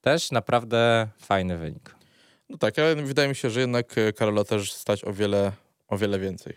Też 0.00 0.30
naprawdę 0.30 1.08
fajny 1.18 1.58
wynik. 1.58 1.94
No 2.48 2.58
tak, 2.58 2.78
ale 2.78 2.94
wydaje 2.94 3.28
mi 3.28 3.34
się, 3.34 3.50
że 3.50 3.60
jednak 3.60 3.98
e, 3.98 4.12
Karola 4.12 4.44
też 4.44 4.72
stać 4.72 5.04
o 5.04 5.12
wiele, 5.12 5.52
o 5.88 5.98
wiele 5.98 6.18
więcej. 6.18 6.56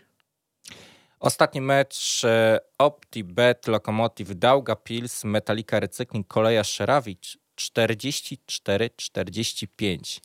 Ostatni 1.20 1.60
mecz 1.60 2.22
OptiBet, 2.78 3.66
Lokomotiv 3.66 4.34
Daugavpils, 4.34 5.24
Metalika 5.24 5.80
Recykling, 5.80 6.26
Koleja 6.26 6.64
Szerawicz 6.64 7.38
44-45. 7.56 10.20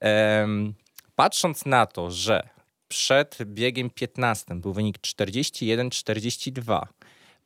Em, 0.00 0.74
Patrząc 1.16 1.66
na 1.66 1.86
to, 1.86 2.10
że 2.10 2.48
przed 2.88 3.38
biegiem 3.44 3.90
15 3.90 4.54
był 4.54 4.72
wynik 4.72 4.98
41-42, 4.98 6.86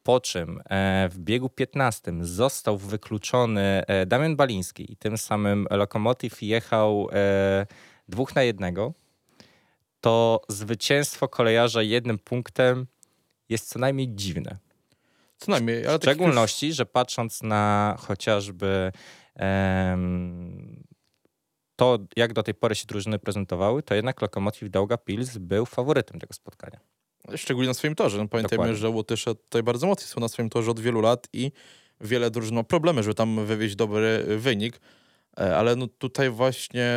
po 0.02 0.20
czym 0.20 0.60
e, 0.70 1.08
w 1.08 1.18
biegu 1.18 1.48
15 1.48 2.12
został 2.20 2.78
wykluczony 2.78 3.82
e, 3.86 4.06
Damian 4.06 4.36
Baliński 4.36 4.92
i 4.92 4.96
tym 4.96 5.18
samym 5.18 5.66
Lokomotiv 5.70 6.42
jechał 6.42 7.08
e, 7.12 7.66
dwóch 8.08 8.34
na 8.34 8.42
jednego, 8.42 8.92
to 10.00 10.40
zwycięstwo 10.48 11.28
kolejarza 11.28 11.82
jednym 11.82 12.18
punktem 12.18 12.86
jest 13.48 13.68
co 13.68 13.78
najmniej 13.78 14.08
dziwne. 14.14 14.56
Co 15.38 15.50
najmniej, 15.50 15.86
ale 15.86 15.98
W 15.98 16.00
tak 16.00 16.06
jak 16.06 16.16
już- 16.16 16.24
szczególności, 16.26 16.72
że 16.72 16.86
patrząc 16.86 17.42
na 17.42 17.96
chociażby 17.98 18.92
em, 19.34 20.84
to, 21.76 21.98
jak 22.16 22.32
do 22.32 22.42
tej 22.42 22.54
pory 22.54 22.74
się 22.74 22.86
drużyny 22.86 23.18
prezentowały, 23.18 23.82
to 23.82 23.94
jednak 23.94 24.22
Lokomotiv 24.22 24.70
Daugavpils 24.70 25.38
był 25.38 25.66
faworytem 25.66 26.20
tego 26.20 26.34
spotkania. 26.34 26.80
Szczególnie 27.36 27.68
na 27.68 27.74
swoim 27.74 27.94
torze. 27.94 28.18
No, 28.18 28.28
pamiętajmy, 28.28 28.62
Dokładnie. 28.62 28.76
że 28.76 28.88
Łotysze 28.90 29.34
tutaj 29.34 29.62
bardzo 29.62 29.86
mocno 29.86 30.06
są 30.06 30.20
na 30.20 30.28
swoim 30.28 30.50
torze 30.50 30.70
od 30.70 30.80
wielu 30.80 31.00
lat 31.00 31.28
i 31.32 31.52
wiele 32.00 32.30
drużyn 32.30 32.54
ma 32.54 32.62
problemy, 32.64 33.02
żeby 33.02 33.14
tam 33.14 33.46
wywieźć 33.46 33.76
dobry 33.76 34.24
wynik. 34.38 34.80
E, 35.40 35.56
Ale 35.56 35.76
no 35.76 35.86
tutaj 35.86 36.30
właśnie 36.30 36.94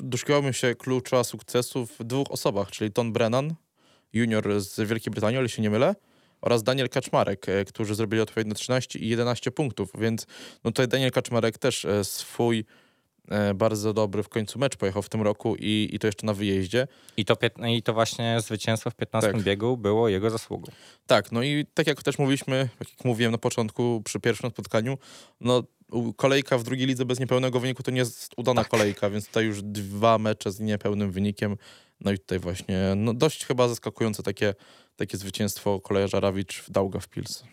doszukałbym 0.00 0.52
się 0.52 0.74
klucza 0.74 1.24
sukcesu 1.24 1.86
w 1.86 2.04
dwóch 2.04 2.30
osobach, 2.30 2.70
czyli 2.70 2.92
Ton 2.92 3.12
Brennan, 3.12 3.54
junior 4.12 4.60
z 4.60 4.80
Wielkiej 4.88 5.10
Brytanii, 5.10 5.38
ale 5.38 5.48
się 5.48 5.62
nie 5.62 5.70
mylę, 5.70 5.94
oraz 6.40 6.62
Daniel 6.62 6.88
Kaczmarek, 6.88 7.48
e, 7.48 7.64
którzy 7.64 7.94
zrobili 7.94 8.22
odpowiednio 8.22 8.54
13 8.54 8.98
i 8.98 9.08
11 9.08 9.50
punktów, 9.50 9.90
więc 9.98 10.26
no 10.64 10.70
tutaj 10.70 10.88
Daniel 10.88 11.10
Kaczmarek 11.10 11.58
też 11.58 11.84
e, 11.84 12.04
swój 12.04 12.64
e, 13.28 13.54
bardzo 13.54 13.92
dobry 13.92 14.22
w 14.22 14.28
końcu 14.28 14.58
mecz 14.58 14.76
pojechał 14.76 15.02
w 15.02 15.08
tym 15.08 15.22
roku 15.22 15.56
i, 15.58 15.88
i 15.92 15.98
to 15.98 16.06
jeszcze 16.06 16.26
na 16.26 16.34
wyjeździe. 16.34 16.88
I 17.16 17.24
to, 17.24 17.36
I 17.68 17.82
to 17.82 17.94
właśnie 17.94 18.40
zwycięstwo 18.40 18.90
w 18.90 18.94
15 18.94 19.32
Tak. 19.32 19.42
biegu 19.42 19.76
było 19.76 20.08
jego 20.08 20.30
zasługą. 20.30 20.72
Tak, 21.06 21.32
no 21.32 21.42
i 21.42 21.66
tak 21.74 21.86
jak 21.86 22.02
też 22.02 22.18
mówiliśmy, 22.18 22.68
tak 22.78 22.88
jak 22.90 23.04
mówiłem 23.04 23.32
na 23.32 23.38
początku 23.38 24.02
przy 24.04 24.20
pierwszym 24.20 24.50
spotkaniu, 24.50 24.98
no 25.40 25.62
kolejka 26.16 26.58
w 26.58 26.62
drugiej 26.62 26.86
lidze 26.86 27.04
bez 27.04 27.20
niepełnego 27.20 27.60
wyniku 27.60 27.82
to 27.82 27.90
nie 27.90 27.98
jest 27.98 28.34
udana 28.36 28.64
kolejka, 28.64 29.10
więc 29.10 29.26
tutaj 29.26 29.44
już 29.44 29.62
dwa 29.62 30.18
mecze 30.18 30.52
z 30.52 30.60
niepełnym 30.60 31.10
wynikiem. 31.12 31.56
No 32.00 32.12
i 32.12 32.18
tutaj 32.18 32.38
właśnie 32.38 32.92
no 32.96 33.14
dość 33.14 33.44
chyba 33.44 33.68
zaskakujące 33.68 34.22
takie, 34.22 34.54
takie 34.96 35.16
zwycięstwo 35.16 35.80
kolejarza 35.80 36.20
Rawicz 36.20 36.62
w 36.62 36.70
Daugavpils. 36.70 37.44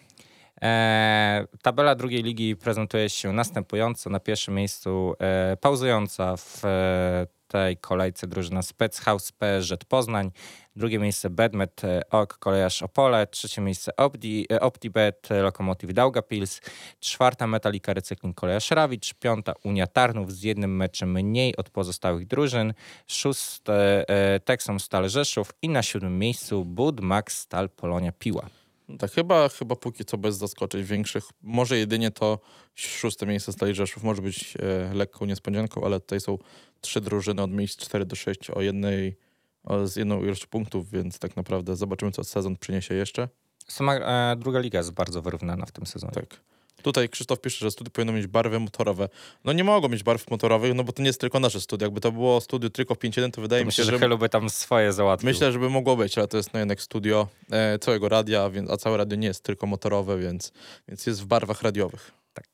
E, 0.62 1.48
tabela 1.62 1.96
drugiej 1.96 2.24
ligi 2.24 2.56
prezentuje 2.56 3.10
się 3.10 3.34
następująco. 3.34 4.10
Na 4.10 4.20
pierwszym 4.20 4.54
miejscu 4.54 5.14
e, 5.20 5.58
pauzująca 5.62 6.38
w 6.38 6.66
e, 6.66 7.28
tej 7.48 7.78
kolejce 7.78 8.28
drużyna 8.28 8.62
Spechouse 8.62 9.32
PSZ 9.40 9.86
Poznań. 9.86 10.32
Drugie 10.76 11.00
miejsce 11.00 11.30
Bedmet 11.30 11.84
e, 11.84 12.02
OK 12.10 12.38
Kolejarz 12.38 12.84
Opole. 12.84 13.28
Trzecie 13.28 13.62
miejsce 13.62 13.96
Opti, 13.96 14.46
e, 14.52 14.62
OptiBet 14.62 15.32
e, 15.32 15.42
Lokomotiv 15.42 15.94
Daugavpils. 15.94 16.62
Czwarta 17.00 17.48
Metalika 17.48 17.94
Recykling 17.94 18.36
Kolejarz 18.36 18.72
Rawicz. 18.72 19.14
Piąta 19.14 19.54
Unia 19.64 19.88
Tarnów 19.88 20.34
z 20.34 20.44
jednym 20.44 20.76
meczem 20.76 21.12
mniej 21.12 21.56
od 21.58 21.70
pozostałych 21.70 22.28
drużyn. 22.28 22.74
Szóste 23.08 24.06
Texom 24.46 24.80
Stal 24.80 25.10
Rzeszów 25.10 25.52
i 25.62 25.70
na 25.70 25.84
siódmym 25.84 26.20
miejscu 26.20 26.66
Bud 26.66 27.02
Max 27.02 27.38
Stal 27.38 27.70
Polonia 27.70 28.12
Piła. 28.12 28.65
Tak, 29.00 29.12
chyba, 29.12 29.50
chyba 29.50 29.76
póki 29.76 30.06
co 30.06 30.18
bez 30.18 30.38
zaskoczeń 30.38 30.84
większych. 30.84 31.24
Może 31.42 31.78
jedynie 31.78 32.12
to 32.12 32.40
szóste 32.76 33.26
miejsce 33.26 33.54
Stali 33.54 33.76
Rzeszów 33.76 34.04
może 34.04 34.22
być 34.22 34.54
e, 34.60 34.94
lekką 34.94 35.26
niespodzianką, 35.26 35.86
ale 35.86 36.00
tutaj 36.00 36.20
są 36.20 36.38
trzy 36.82 37.02
drużyny 37.02 37.42
od 37.42 37.52
miejsc 37.52 37.78
4 37.78 38.06
do 38.06 38.16
6 38.16 38.50
o 38.50 38.62
jednej, 38.62 39.18
o, 39.64 39.88
z 39.88 39.96
jedną 39.96 40.24
ilością 40.24 40.48
punktów, 40.50 40.92
więc 40.92 41.20
tak 41.20 41.36
naprawdę 41.36 41.76
zobaczymy, 41.76 42.12
co 42.12 42.24
sezon 42.24 42.58
przyniesie 42.58 42.96
jeszcze. 42.96 43.30
Sama 43.68 43.96
e, 43.96 44.36
druga 44.36 44.60
liga 44.60 44.80
jest 44.80 44.92
bardzo 44.92 45.22
wyrównana 45.22 45.66
w 45.66 45.72
tym 45.72 45.86
sezonie. 45.86 46.14
Tak. 46.14 46.42
Tutaj 46.82 47.10
Krzysztof 47.10 47.42
pisze, 47.42 47.66
że 47.66 47.72
studia 47.72 47.92
powinno 47.92 48.14
mieć 48.14 48.28
barwy 48.28 48.60
motorowe. 48.60 49.10
No 49.44 49.54
nie 49.54 49.64
mogą 49.64 49.90
mieć 49.90 50.04
barw 50.04 50.30
motorowych, 50.32 50.74
no 50.74 50.84
bo 50.84 50.92
to 50.92 51.02
nie 51.02 51.08
jest 51.08 51.22
tylko 51.22 51.40
nasze 51.40 51.62
studio. 51.62 51.86
Jakby 51.86 52.02
to 52.02 52.12
było 52.12 52.42
studio 52.42 52.70
tylko 52.70 52.96
w 52.96 52.98
5.1, 52.98 53.32
to 53.32 53.42
wydaje 53.42 53.62
To 53.62 53.64
mi 53.64 53.66
myślę, 53.66 53.84
się, 53.84 53.86
że 53.86 53.92
że... 53.92 54.00
Helu 54.00 54.18
by 54.18 54.30
tam 54.30 54.50
swoje 54.50 54.94
załatwił. 54.94 55.30
Myślę, 55.30 55.52
że 55.52 55.60
by 55.60 55.70
mogło 55.70 55.96
być, 55.96 56.18
ale 56.18 56.28
to 56.28 56.38
jest 56.38 56.54
no 56.54 56.60
jednak 56.60 56.82
studio 56.82 57.28
e, 57.52 57.80
całego 57.80 58.10
radia, 58.10 58.50
więc, 58.50 58.70
a 58.70 58.78
całe 58.78 58.98
radio 58.98 59.18
nie 59.18 59.28
jest 59.28 59.44
tylko 59.44 59.68
motorowe, 59.68 60.18
więc, 60.18 60.52
więc 60.88 61.06
jest 61.06 61.22
w 61.22 61.26
barwach 61.26 61.62
radiowych. 61.62 62.12
Tak. 62.34 62.46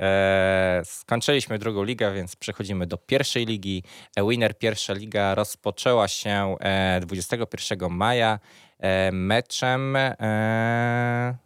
E, 0.00 0.82
skończyliśmy 0.84 1.58
drugą 1.58 1.84
ligę, 1.84 2.12
więc 2.14 2.36
przechodzimy 2.36 2.86
do 2.86 2.96
pierwszej 2.96 3.46
ligi. 3.46 3.82
E-Winner 4.16 4.58
pierwsza 4.58 4.92
liga 4.92 5.34
rozpoczęła 5.34 6.08
się 6.08 6.56
e, 6.60 7.00
21 7.00 7.90
maja 7.90 8.38
e, 8.78 9.12
meczem 9.12 9.96
e, 9.96 11.36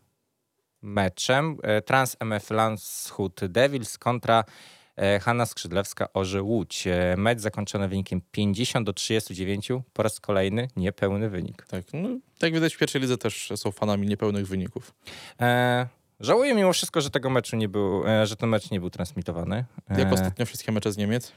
meczem 0.85 1.57
e, 1.63 1.83
Trans 1.83 2.17
MF 2.21 2.51
Landshut 2.51 3.41
Devils 3.49 3.99
kontra 3.99 4.45
e, 4.97 5.21
Hanna 5.21 5.47
Skrzydlewska 5.47 6.09
Orze 6.13 6.43
Łódź. 6.43 6.87
E, 6.87 7.15
mecz 7.19 7.41
zakończony 7.41 7.89
wynikiem 7.89 8.21
50 8.31 8.87
do 8.87 8.93
39. 8.93 9.69
Po 9.93 10.03
raz 10.03 10.21
kolejny 10.21 10.69
niepełny 10.77 11.31
wynik. 11.31 11.67
Tak, 11.67 11.85
no, 11.93 12.09
jak 12.43 12.55
widać 12.55 12.75
w 12.75 12.79
pierwszej 12.79 13.01
lidze 13.01 13.19
też 13.19 13.53
są 13.57 13.73
fanami 13.73 14.07
niepełnych 14.07 14.47
wyników. 14.49 14.95
E, 15.41 15.87
żałuję 16.21 16.55
mimo 16.55 16.73
wszystko, 16.73 17.01
że 17.01 17.11
tego 17.11 17.31
meczu 17.31 17.57
nie 17.57 17.69
był, 17.69 18.03
że 18.25 18.37
ten 18.37 18.49
mecz 18.49 18.71
nie 18.71 18.81
był 18.81 18.91
transmitowany. 18.91 19.65
E, 19.91 20.01
Jak 20.01 20.13
ostatnio 20.13 20.47
wszystkie 20.47 20.73
mecze 20.73 20.93
z 20.93 20.97
Niemiec 20.97 21.33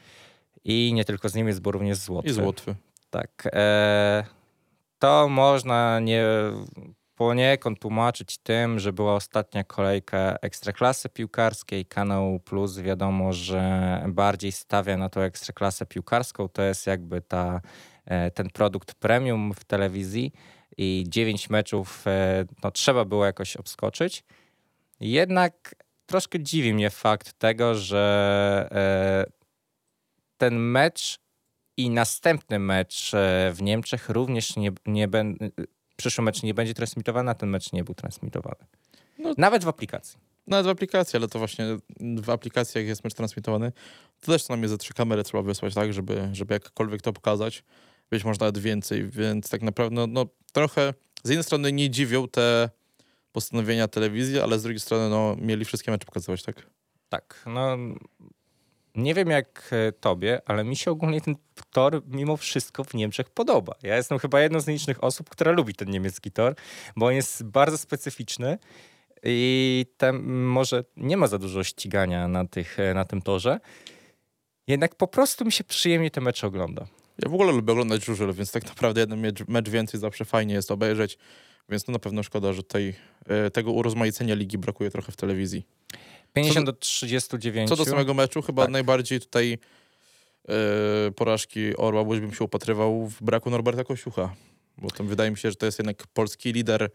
I 0.64 0.92
nie 0.94 1.06
tylko 1.06 1.30
z 1.30 1.36
Niemiec, 1.36 1.60
bo 1.60 1.72
również 1.72 1.98
z 1.98 2.10
Łotwy. 2.10 2.30
i 2.30 2.34
z 2.34 2.38
Łotwy. 2.38 2.76
Tak. 3.10 3.50
E, 3.54 4.24
to 5.00 5.28
można 5.30 6.00
nie 6.00 6.24
poniekąd 7.18 7.80
tłumaczyć 7.80 8.38
tym, 8.38 8.80
że 8.80 8.94
była 8.94 9.16
ostatnia 9.16 9.64
kolejka 9.64 10.38
ekstraklasy 10.42 11.10
piłkarskiej. 11.10 11.86
Kanał 11.86 12.40
Plus 12.40 12.80
wiadomo, 12.80 13.34
że 13.34 14.04
bardziej 14.08 14.52
stawia 14.52 14.98
na 14.98 15.10
tą 15.10 15.22
ekstraklasę 15.22 15.86
piłkarską. 15.86 16.50
To 16.50 16.62
jest 16.62 16.88
jakby 16.88 17.22
ta, 17.22 17.62
e, 18.06 18.32
ten 18.32 18.50
produkt 18.50 18.96
premium 18.96 19.54
w 19.54 19.64
telewizji 19.64 20.32
i 20.78 21.06
dziewięć 21.08 21.50
meczów 21.50 22.08
e, 22.08 22.46
no, 22.64 22.72
trzeba 22.72 23.06
było 23.06 23.26
jakoś 23.26 23.56
obskoczyć. 23.56 24.24
Jednak 25.00 25.76
troszkę 26.06 26.40
dziwi 26.40 26.74
mnie 26.74 26.90
fakt 26.90 27.34
tego, 27.34 27.76
że 27.76 28.68
e, 28.72 29.32
ten 30.38 30.56
mecz 30.56 31.20
i 31.78 31.90
następny 31.90 32.60
mecz 32.60 33.12
w 33.52 33.62
Niemczech 33.62 34.10
również 34.10 34.56
nie, 34.56 34.72
nie 34.86 35.08
przyszły 35.98 36.24
mecz 36.24 36.44
nie 36.44 36.54
będzie 36.54 36.74
transmitowany, 36.74 37.32
a 37.32 37.34
ten 37.34 37.50
mecz 37.50 37.74
nie 37.74 37.84
był 37.84 37.96
transmitowany. 37.96 38.66
No. 39.20 39.34
Nawet 39.38 39.64
w 39.64 39.68
aplikacji. 39.68 40.20
Nawet 40.48 40.66
w 40.66 40.70
aplikacji, 40.70 41.18
ale 41.18 41.28
to 41.28 41.40
właśnie 41.40 41.66
w 42.00 42.30
aplikacjach 42.30 42.86
jest 42.86 43.04
mecz 43.04 43.14
transmitowany. 43.14 43.72
To 44.22 44.32
też 44.32 44.44
co 44.44 44.54
najmniej 44.54 44.70
ze 44.70 44.78
trzy 44.78 44.94
kamery 44.94 45.24
trzeba 45.24 45.44
wysłać, 45.44 45.74
tak, 45.74 45.94
żeby, 45.94 46.30
żeby 46.32 46.54
jakkolwiek 46.54 47.02
to 47.02 47.14
pokazać. 47.14 47.64
Być 48.10 48.24
może 48.24 48.38
nawet 48.40 48.58
więcej, 48.58 49.10
więc 49.10 49.50
tak 49.50 49.62
naprawdę 49.62 49.96
no, 49.96 50.08
no, 50.08 50.26
trochę 50.54 50.94
z 51.24 51.30
jednej 51.30 51.44
strony 51.44 51.72
nie 51.72 51.90
dziwią 51.90 52.28
te 52.28 52.70
postanowienia 53.32 53.88
telewizji, 53.88 54.40
ale 54.40 54.60
z 54.60 54.64
drugiej 54.64 54.80
strony 54.80 55.10
no, 55.10 55.36
mieli 55.40 55.66
wszystkie 55.66 55.92
mecze 55.92 56.06
pokazywać, 56.06 56.44
tak? 56.44 56.70
Tak, 57.10 57.44
no 57.46 57.78
nie 58.98 59.14
wiem 59.14 59.30
jak 59.30 59.70
e, 59.72 59.92
tobie, 59.92 60.42
ale 60.46 60.64
mi 60.64 60.76
się 60.76 60.92
ogólnie 60.92 61.22
ten 61.22 61.36
tor 61.72 62.02
mimo 62.08 62.38
wszystko 62.38 62.84
w 62.84 62.94
Niemczech 62.94 63.30
podoba. 63.30 63.76
Ja 63.84 63.96
jestem 63.96 64.20
chyba 64.20 64.42
jedną 64.42 64.60
z 64.60 64.68
nielicznych 64.68 65.04
osób, 65.04 65.30
która 65.30 65.52
lubi 65.52 65.74
ten 65.74 65.90
niemiecki 65.90 66.32
tor, 66.32 66.56
bo 66.96 67.06
on 67.06 67.14
jest 67.14 67.44
bardzo 67.44 67.78
specyficzny 67.78 68.58
i 69.24 69.86
tam 69.98 70.24
może 70.32 70.84
nie 70.98 71.18
ma 71.18 71.28
za 71.28 71.38
dużo 71.38 71.64
ścigania 71.64 72.28
na, 72.28 72.48
tych, 72.48 72.80
e, 72.80 72.94
na 72.94 73.06
tym 73.06 73.22
torze. 73.22 73.60
Jednak 74.68 74.96
po 74.96 75.08
prostu 75.08 75.46
mi 75.46 75.52
się 75.52 75.64
przyjemnie 75.64 76.12
te 76.12 76.22
mecze 76.22 76.48
ogląda. 76.48 76.88
Ja 77.24 77.30
w 77.30 77.34
ogóle 77.34 77.52
lubię 77.52 77.72
oglądać 77.72 78.06
żużel, 78.06 78.34
więc 78.34 78.52
tak 78.52 78.66
naprawdę 78.66 79.02
jeden 79.02 79.20
mecz, 79.48 79.70
więcej 79.70 80.00
zawsze 80.00 80.26
fajnie 80.26 80.54
jest 80.54 80.72
obejrzeć, 80.72 81.18
więc 81.70 81.84
to 81.84 81.92
na 81.92 82.00
pewno 82.00 82.24
szkoda, 82.24 82.54
że 82.54 82.64
tej, 82.64 82.96
e, 83.26 83.52
tego 83.52 83.72
urozmaicenia 83.72 84.36
ligi 84.36 84.58
brakuje 84.58 84.92
trochę 84.92 85.12
w 85.12 85.16
telewizji. 85.16 85.66
50 86.34 86.66
do 86.66 86.74
39. 86.74 87.70
Co 87.70 87.76
do 87.76 87.86
samego 87.86 88.14
meczu, 88.14 88.42
chyba 88.42 88.62
Tak. 88.64 88.72
najbardziej 88.72 89.20
tutaj 89.20 89.58
e, 90.50 91.12
porażki 91.12 91.78
Orła 91.78 92.02
Łódź 92.02 92.20
bym 92.20 92.34
się 92.34 92.44
upatrywał 92.44 93.08
w 93.08 93.24
braku 93.24 93.50
Norberta 93.50 93.84
Kościucha, 93.84 94.34
bo 94.78 94.92
to 94.92 95.04
wydaje 95.04 95.32
mi 95.32 95.38
się, 95.38 95.50
że 95.50 95.56
to 95.56 95.66
jest 95.66 95.80
jednak 95.80 96.08
polski 96.08 96.54
lider 96.54 96.90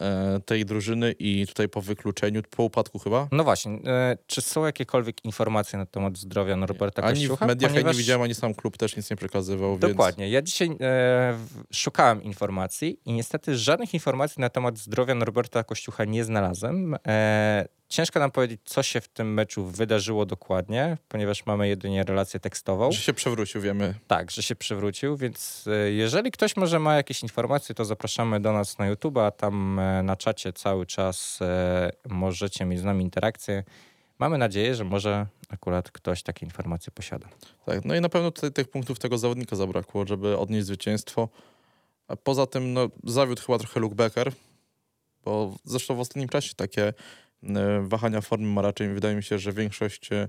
e, 0.00 0.40
tej 0.46 0.64
drużyny 0.64 1.14
i 1.18 1.46
tutaj 1.46 1.68
po 1.68 1.80
wykluczeniu, 1.80 2.42
po 2.50 2.62
upadku 2.62 2.98
chyba, 2.98 3.28
No 3.32 3.44
właśnie, 3.44 3.72
e, 3.86 4.16
czy 4.26 4.40
są 4.42 4.64
jakiekolwiek 4.66 5.24
informacje 5.24 5.78
na 5.78 5.86
temat 5.86 6.18
zdrowia 6.18 6.56
Norberta 6.56 7.02
ani 7.02 7.16
w 7.26 7.28
Kościucha? 7.28 7.46
mediach 7.46 7.70
ja 7.70 7.76
nie 7.76 7.82
Ponieważ- 7.82 7.96
widziałem, 7.96 8.22
ani 8.22 8.34
sam 8.34 8.54
klub 8.54 8.76
też 8.76 8.96
nic 8.96 9.10
nie 9.10 9.16
przekazywał, 9.16 9.70
więc 9.70 9.80
Dokładnie. 9.92 10.28
Ja 10.30 10.42
dzisiaj 10.42 10.68
e, 10.68 10.74
w- 10.80 11.64
szukałem 11.76 12.22
informacji 12.22 12.98
i 13.04 13.12
niestety 13.12 13.56
żadnych 13.58 13.94
informacji 13.94 14.40
na 14.40 14.48
temat 14.48 14.78
zdrowia 14.78 15.14
Norberta 15.14 15.64
Kościucha 15.64 16.04
nie 16.04 16.24
znalazłem. 16.24 16.96
E, 17.06 17.68
ciężko 17.94 18.20
nam 18.20 18.30
powiedzieć, 18.30 18.60
co 18.64 18.82
się 18.82 19.00
w 19.00 19.08
tym 19.08 19.34
meczu 19.34 19.64
wydarzyło 19.64 20.26
dokładnie, 20.26 20.96
ponieważ 21.08 21.46
mamy 21.46 21.68
jedynie 21.68 22.04
relację 22.04 22.40
tekstową. 22.40 22.92
że 22.92 23.00
się 23.00 23.12
przewrócił, 23.12 23.60
wiemy. 23.60 23.94
Tak, 24.06 24.30
że 24.30 24.42
się 24.42 24.56
przywrócił, 24.56 25.16
więc 25.16 25.64
e, 25.66 25.92
jeżeli 25.92 26.30
ktoś 26.30 26.56
może 26.56 26.78
ma 26.78 26.96
jakieś 26.96 27.22
informacje, 27.22 27.74
to 27.74 27.84
zapraszamy 27.84 28.40
do 28.40 28.52
nas 28.52 28.78
na 28.78 28.86
YouTube, 28.86 29.18
a 29.18 29.30
tam 29.30 29.78
e, 29.78 30.02
na 30.02 30.16
czacie 30.16 30.52
cały 30.52 30.86
czas 30.86 31.38
e, 31.42 31.90
możecie 32.08 32.64
mieć 32.64 32.80
z 32.80 32.84
nami 32.84 33.04
interakcję. 33.04 33.64
Mamy 34.18 34.38
nadzieję, 34.38 34.74
że 34.74 34.84
może 34.84 35.26
akurat 35.48 35.90
ktoś 35.90 36.22
takie 36.22 36.46
informacje 36.46 36.92
posiada. 36.92 37.28
Tak, 37.66 37.84
no 37.84 37.94
i 37.94 38.00
na 38.00 38.08
pewno 38.08 38.30
tutaj 38.30 38.52
tych 38.52 38.68
punktów 38.68 38.98
tego 38.98 39.18
zawodnika 39.18 39.56
zabrakło, 39.56 40.06
żeby 40.06 40.38
odnieść 40.38 40.66
zwycięstwo. 40.66 41.28
A 42.08 42.16
poza 42.16 42.46
tym, 42.46 42.72
no, 42.72 42.88
zawiódł 43.04 43.42
chyba 43.42 43.58
trochę 43.58 43.80
Luke 43.80 43.94
Becker, 43.94 44.32
bo 45.24 45.54
zresztą 45.64 45.94
w 45.94 46.00
ostatnim 46.00 46.28
czasie 46.28 46.54
takie 46.54 46.92
wahania 47.82 48.20
formy 48.20 48.46
ma 48.46 48.62
raczej, 48.62 48.88
wydaje 48.88 49.16
mi 49.16 49.22
się, 49.22 49.38
że 49.38 49.52
większość, 49.52 50.12
e, 50.12 50.28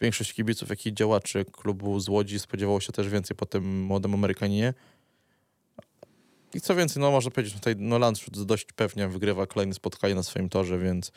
większość 0.00 0.32
kibiców, 0.32 0.68
jak 0.68 0.86
i 0.86 0.94
działaczy 0.94 1.44
klubu 1.44 2.00
z 2.00 2.08
Łodzi 2.08 2.38
spodziewało 2.38 2.80
się 2.80 2.92
też 2.92 3.08
więcej 3.08 3.36
po 3.36 3.46
tym 3.46 3.82
młodym 3.82 4.14
Amerykaninie. 4.14 4.74
I 6.54 6.60
co 6.60 6.74
więcej, 6.74 7.00
no 7.00 7.10
można 7.10 7.30
powiedzieć, 7.30 7.54
tutaj 7.54 7.74
no, 7.78 7.98
Landshut 7.98 8.42
dość 8.42 8.66
pewnie 8.76 9.08
wygrywa 9.08 9.46
kolejne 9.46 9.74
spotkanie 9.74 10.14
na 10.14 10.22
swoim 10.22 10.48
torze, 10.48 10.78
więc, 10.78 11.12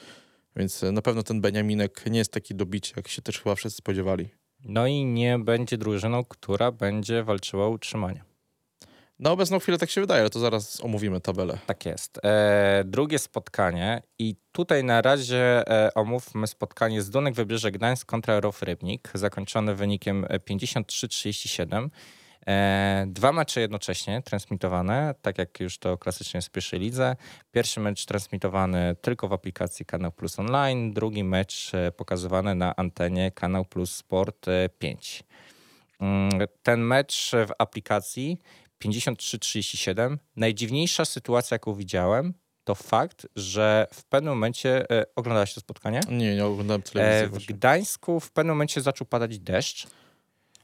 więc 0.55 0.84
e, 0.84 0.91
na 0.91 1.01
pewno 1.01 1.24
ten 1.24 1.41
Beniaminek 1.41 2.05
nie 2.10 2.17
jest 2.17 2.31
taki 2.31 2.55
dobicie, 2.55 2.93
jak 2.96 3.08
się 3.08 3.22
też 3.22 3.39
chyba 3.39 3.55
wszyscy 3.55 3.77
spodziewali. 3.77 4.29
No 4.65 4.88
i 4.88 5.05
nie 5.05 5.39
będzie 5.39 5.77
drużyną, 5.77 6.25
która 6.25 6.72
będzie 6.72 7.24
walczyła 7.24 7.65
o 7.65 7.69
utrzymanie. 7.69 8.28
Na 9.20 9.32
obecną 9.32 9.60
chwilę 9.60 9.78
tak 9.78 9.90
się 9.90 10.02
wydaje, 10.02 10.22
ale 10.22 10.30
to 10.30 10.40
zaraz 10.40 10.84
omówimy 10.84 11.22
tabelę. 11.22 11.58
Tak 11.66 11.86
jest. 11.86 12.20
E, 12.26 12.84
drugie 12.86 13.20
spotkanie 13.20 14.02
i 14.20 14.36
tutaj 14.52 14.84
na 14.84 15.02
razie 15.02 15.68
e, 15.68 15.94
omówmy 15.94 16.48
spotkanie 16.48 17.02
z 17.02 17.10
Dunek 17.10 17.34
Wybrzeże 17.34 17.72
Gdańsk 17.72 18.08
kontra 18.08 18.40
Rof 18.40 18.62
Rybnik, 18.62 19.12
zakończone 19.14 19.76
wynikiem 19.76 20.26
e, 20.30 20.40
53-37. 20.40 21.90
E, 22.48 23.06
dwa 23.08 23.32
mecze 23.32 23.62
jednocześnie 23.62 24.22
transmitowane, 24.22 25.16
tak 25.22 25.38
jak 25.38 25.60
już 25.60 25.78
to 25.78 25.98
klasycznie 25.98 26.42
w 26.42 26.50
pierwszej 26.50 26.80
lidze. 26.80 27.16
Pierwszy 27.52 27.80
mecz 27.80 28.06
transmitowany 28.06 28.96
tylko 29.02 29.28
w 29.28 29.34
aplikacji 29.34 29.86
Kanał 29.86 30.12
Plus 30.12 30.40
Online, 30.40 30.94
drugi 30.94 31.24
mecz 31.24 31.72
e, 31.74 31.92
pokazywany 31.92 32.56
na 32.56 32.76
antenie 32.76 33.32
Kanał 33.32 33.66
Plus 33.66 33.96
Sport 33.96 34.48
e, 34.48 34.70
5. 34.70 35.24
Mm, 36.00 36.30
Ten 36.64 36.82
mecz 36.82 37.32
w 37.48 37.52
aplikacji 37.58 38.38
53-37. 38.83 40.17
Najdziwniejsza 40.36 41.05
sytuacja, 41.05 41.55
jaką 41.55 41.74
widziałem, 41.74 42.33
to 42.63 42.75
fakt, 42.75 43.27
że 43.36 43.88
w 43.93 44.03
pewnym 44.03 44.33
momencie 44.33 44.91
e, 44.91 45.05
oglądałeś 45.15 45.53
to 45.53 45.59
spotkanie. 45.59 46.00
Nie, 46.09 46.36
nie 46.36 46.45
oglądałem 46.45 46.81
telewizji. 46.81 47.38
E, 47.38 47.39
w. 47.39 47.45
Gdańsku 47.45 48.19
w 48.19 48.31
pewnym 48.31 48.55
momencie 48.55 48.81
zaczął 48.81 49.07
padać 49.07 49.39
deszcz. 49.39 49.88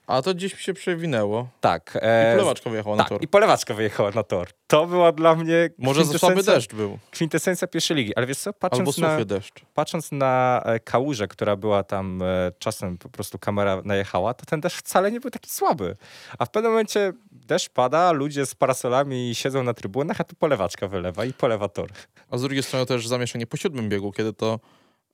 A 0.07 0.21
to 0.21 0.33
gdzieś 0.33 0.53
mi 0.53 0.59
się 0.59 0.73
przewinęło. 0.73 1.47
Tak. 1.61 1.91
I 1.95 1.99
e, 2.01 2.31
polewaczka 2.35 2.69
wyjechała 2.69 2.95
na 2.95 3.03
tak, 3.03 3.09
tor. 3.09 3.23
i 3.23 3.27
polewaczka 3.27 3.73
wyjechała 3.73 4.11
na 4.11 4.23
tor. 4.23 4.47
To 4.67 4.85
była 4.85 5.11
dla 5.11 5.35
mnie 5.35 5.69
Może 5.77 6.05
za 6.05 6.17
słaby 6.17 6.43
deszcz 6.43 6.73
był. 6.73 6.99
Kwintesencja 7.11 7.67
pierwszej 7.67 7.97
ligi. 7.97 8.15
Ale 8.15 8.27
wiesz 8.27 8.37
co, 8.37 8.49
Albo 8.49 8.59
patrząc 8.59 8.95
suchy 8.95 9.07
na, 9.07 9.25
deszcz. 9.25 9.53
patrząc 9.73 10.11
na 10.11 10.61
e, 10.65 10.79
kałużę, 10.79 11.27
która 11.27 11.55
była 11.55 11.83
tam 11.83 12.21
e, 12.21 12.51
czasem 12.59 12.97
po 12.97 13.09
prostu 13.09 13.39
kamera 13.39 13.81
najechała, 13.85 14.33
to 14.33 14.45
ten 14.45 14.61
deszcz 14.61 14.77
wcale 14.77 15.11
nie 15.11 15.19
był 15.19 15.31
taki 15.31 15.49
słaby. 15.49 15.95
A 16.37 16.45
w 16.45 16.49
pewnym 16.49 16.71
momencie 16.71 17.13
deszcz 17.31 17.69
pada, 17.69 18.11
ludzie 18.11 18.45
z 18.45 18.55
parasolami 18.55 19.35
siedzą 19.35 19.63
na 19.63 19.73
trybunach, 19.73 20.21
a 20.21 20.23
tu 20.23 20.35
polewaczka 20.35 20.87
wylewa 20.87 21.25
i 21.25 21.33
polewa 21.33 21.69
tor. 21.69 21.89
A 22.29 22.37
z 22.37 22.41
drugiej 22.41 22.63
strony 22.63 22.85
też 22.85 23.07
zamieszanie 23.07 23.47
po 23.47 23.57
siódmym 23.57 23.89
biegu, 23.89 24.11
kiedy 24.11 24.33
to 24.33 24.59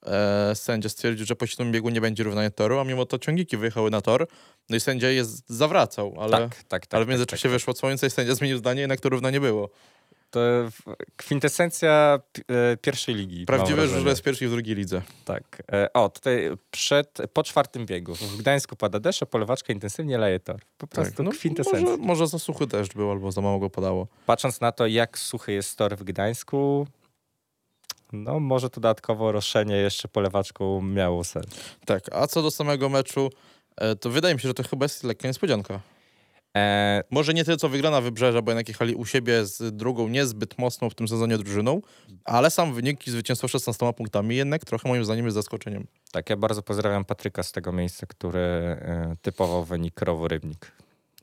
e, 0.06 0.54
sędzia 0.54 0.88
stwierdził, 0.88 1.26
że 1.26 1.36
po 1.36 1.46
siódmym 1.46 1.72
biegu 1.72 1.88
nie 1.88 2.00
będzie 2.00 2.24
równania 2.24 2.50
toru, 2.50 2.78
a 2.78 2.84
mimo 2.84 3.06
to 3.06 3.18
ciągniki 3.18 3.56
wyjechały 3.56 3.90
na 3.90 4.00
tor, 4.00 4.26
no 4.70 4.76
i 4.76 4.80
sędzia 4.80 5.08
je 5.10 5.24
z- 5.24 5.42
zawracał, 5.48 6.14
ale, 6.20 6.30
tak, 6.38 6.54
tak, 6.54 6.86
tak. 6.86 6.94
ale 6.94 7.04
w 7.04 7.06
tak, 7.06 7.10
międzyczasie 7.10 7.42
tak, 7.42 7.50
tak. 7.50 7.58
wyszło 7.60 7.74
słońce 7.74 8.06
i 8.06 8.10
sędzia 8.10 8.34
zmienił 8.34 8.58
zdanie, 8.58 8.80
jednak 8.80 9.00
to 9.00 9.08
równanie 9.08 9.40
było. 9.40 9.70
To 10.30 10.40
w- 10.70 10.94
kwintesencja 11.16 12.20
pi- 12.32 12.42
e, 12.72 12.76
pierwszej 12.76 13.14
ligi. 13.14 13.46
Prawdziwe 13.46 13.86
wrażenie. 13.86 14.08
jest 14.08 14.20
w 14.20 14.24
pierwszej 14.24 14.46
i 14.46 14.48
w 14.48 14.52
drugiej 14.52 14.74
lidze. 14.76 15.02
Tak. 15.24 15.62
E, 15.72 15.92
O, 15.92 16.08
tutaj 16.08 16.50
przed, 16.70 17.18
po 17.32 17.42
czwartym 17.42 17.86
biegu. 17.86 18.14
W 18.14 18.36
Gdańsku 18.36 18.76
pada 18.76 19.00
deszcz, 19.00 19.22
a 19.22 19.26
polewaczka 19.26 19.72
intensywnie 19.72 20.18
leje 20.18 20.40
tor. 20.40 20.60
Po 20.78 20.86
prostu 20.86 21.16
Tak, 21.16 21.26
no, 21.26 21.32
kwintesencja. 21.32 21.80
może, 21.80 21.96
może 21.96 22.26
za 22.26 22.38
suchy 22.38 22.66
deszcz 22.66 22.94
był, 22.94 23.10
albo 23.10 23.32
za 23.32 23.40
mało 23.40 23.58
go 23.58 23.70
padało. 23.70 24.06
Patrząc 24.26 24.60
na 24.60 24.72
to, 24.72 24.86
jak 24.86 25.18
suchy 25.18 25.52
jest 25.52 25.78
tor 25.78 25.96
w 25.96 26.04
Gdańsku, 26.04 26.86
no 28.12 28.40
może 28.40 28.70
to 28.70 28.80
dodatkowo 28.80 29.32
roszenie 29.32 29.76
jeszcze 29.76 30.08
polewaczką 30.08 30.82
miało 30.82 31.24
sens. 31.24 31.46
Tak, 31.86 32.04
a 32.12 32.26
co 32.26 32.42
do 32.42 32.50
samego 32.50 32.88
meczu, 32.88 33.30
e, 33.76 33.96
to 33.96 34.10
wydaje 34.10 34.34
mi 34.34 34.40
się, 34.40 34.48
że 34.48 34.54
to 34.54 34.62
chyba 34.62 34.84
jest 34.84 35.04
lekka 35.04 35.28
niespodzianka. 35.28 35.80
E, 36.56 37.02
Może 37.10 37.34
nie 37.34 37.44
tyle 37.44 37.56
co 37.56 37.68
wygrana 37.68 38.00
Wybrzeża, 38.00 38.42
bo 38.42 38.50
jednak 38.50 38.68
jechali 38.68 38.94
u 38.94 39.04
siebie 39.06 39.46
z 39.46 39.76
drugą 39.76 40.08
niezbyt 40.08 40.58
mocną 40.58 40.90
w 40.90 40.94
tym 40.94 41.08
sezonie 41.08 41.38
drużyną, 41.38 41.80
ale 42.24 42.50
sam 42.50 42.74
wynik 42.74 43.06
i 43.06 43.10
zwycięstwo 43.10 43.48
16 43.48 43.92
punktami 43.92 44.36
jednak 44.36 44.64
trochę 44.64 44.88
moim 44.88 45.04
zdaniem 45.04 45.24
jest 45.24 45.34
zaskoczeniem. 45.34 45.86
tak, 46.12 46.30
ja 46.30 46.36
bardzo 46.36 46.62
pozdrawiam 46.62 47.04
Patryka 47.04 47.42
z 47.42 47.52
tego 47.52 47.72
miejsca, 47.72 48.06
który 48.06 48.40
e, 48.40 49.14
typował 49.22 49.64
wynik 49.64 49.94
Krowo-Rybnik. 49.94 50.72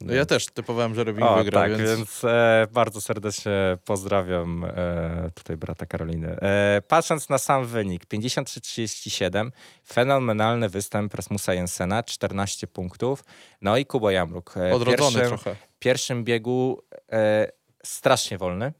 No 0.01 0.13
ja 0.13 0.25
też 0.25 0.46
typowałem, 0.46 0.96
że 0.96 1.03
Rybnik 1.03 1.25
O, 1.25 1.36
wygra, 1.36 1.62
tak, 1.62 1.77
więc... 1.77 1.98
więc, 1.98 2.24
e, 2.24 2.68
bardzo 2.72 3.01
serdecznie 3.01 3.77
pozdrawiam 3.86 4.65
e, 4.65 5.32
tutaj 5.36 5.58
brata 5.58 5.86
Karoliny. 5.86 6.27
E, 6.41 6.82
patrząc 6.88 7.29
na 7.29 7.38
sam 7.38 7.65
wynik, 7.65 8.06
53-37, 8.06 9.51
fenomenalny 9.88 10.70
występ 10.70 11.13
Rasmusa 11.13 11.53
Jensena, 11.53 12.03
14 12.03 12.68
punktów, 12.68 13.24
no 13.62 13.77
i 13.77 13.86
Kuba 13.86 14.12
Jamruk. 14.12 14.58
E, 14.58 14.74
Odrodzony 14.74 15.12
pierwszym, 15.15 15.38
trochę. 15.38 15.56
pierwszym 15.79 16.24
biegu 16.24 16.82
e, 17.12 17.51
strasznie 17.84 18.38
wolny. 18.38 18.74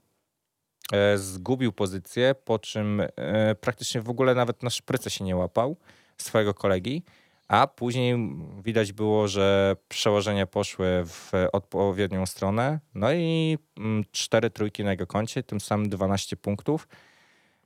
E, 0.92 1.18
zgubił 1.18 1.72
pozycję, 1.72 2.36
po 2.46 2.60
czym 2.60 3.02
e, 3.16 3.56
praktycznie 3.56 4.02
w 4.02 4.10
ogóle 4.10 4.36
nawet 4.36 4.64
na 4.64 4.70
szpryce 4.70 5.10
się 5.10 5.24
nie 5.24 5.36
łapał 5.36 5.78
swojego 6.18 6.54
kolegi, 6.54 7.04
a 7.50 7.68
później 7.68 8.16
widać 8.64 8.94
było, 8.94 9.28
że 9.28 9.76
przełożenia 9.88 10.48
poszły 10.48 11.04
w 11.06 11.32
odpowiednią 11.52 12.26
stronę. 12.26 12.80
No 12.96 13.14
i 13.14 13.58
mm, 13.78 14.04
cztery 14.12 14.50
trójki 14.50 14.84
na 14.84 14.92
jego 14.92 15.08
koncie, 15.08 15.44
tym 15.44 15.60
samym 15.60 15.90
12 15.90 16.38
punktów. 16.38 16.88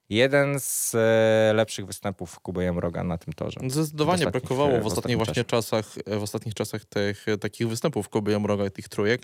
Jeden 0.09 0.59
z 0.59 0.95
e, 0.95 1.53
lepszych 1.53 1.85
występów 1.85 2.39
Kuby 2.39 2.63
Jamroga 2.63 3.03
na 3.03 3.17
tym 3.17 3.33
torze. 3.33 3.59
Zdecydowanie 3.67 4.25
brakowało 4.25 4.79
w 4.79 4.83
w 4.83 4.85
ostatnich 4.85 5.17
właśnie 5.17 5.43
czasach, 5.43 5.95
w 6.07 6.23
ostatnich 6.23 6.55
czasach 6.55 6.85
tych 6.85 7.27
e, 7.27 7.37
takich 7.37 7.67
występów 7.67 8.09
Kuby 8.09 8.31
Jamroga 8.31 8.65
i 8.65 8.71
tych 8.71 8.89
trójek, 8.89 9.21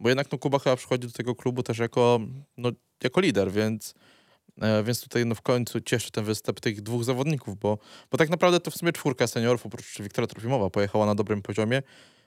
bo 0.00 0.08
jednak 0.08 0.32
no, 0.32 0.38
Kuba 0.38 0.58
chyba 0.58 0.76
przychodzi 0.76 1.06
do 1.06 1.12
tego 1.12 1.34
klubu 1.34 1.62
też 1.62 1.78
jako, 1.78 2.20
no, 2.56 2.70
jako 3.04 3.20
lider, 3.20 3.52
więc, 3.52 3.94
e, 3.94 3.96
więc 4.84 5.00
tutaj 5.00 5.26
no, 5.26 5.34
w 5.34 5.42
końcu 5.42 5.80
cieszy 5.80 6.10
ten 6.10 6.24
występ 6.24 6.60
tych 6.60 6.82
dwóch 6.82 7.04
zawodników, 7.04 7.58
bo, 7.58 7.78
bo 8.10 8.18
tak 8.18 8.30
naprawdę 8.30 8.60
to 8.60 8.70
w 8.70 8.74
sumie 8.76 8.92
czwórka 8.92 9.26
seniorów, 9.26 9.66
oprócz 9.66 10.02
Wiktora 10.02 10.26
Trofimowa, 10.26 10.70
pojechała 10.70 11.06
na 11.06 11.14
dobrym 11.14 11.42
poziomie, 11.42 11.82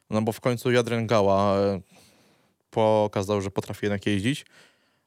no 0.10 0.22
bo 0.22 0.32
w 0.32 0.42
końcu 0.42 0.72
Jadren 0.72 1.08
Gała 1.08 1.58
e, 1.58 1.82
pokazał, 2.70 3.42
że 3.42 3.52
potrafi 3.52 3.86
jednak 3.86 4.06
jeździć. 4.06 4.46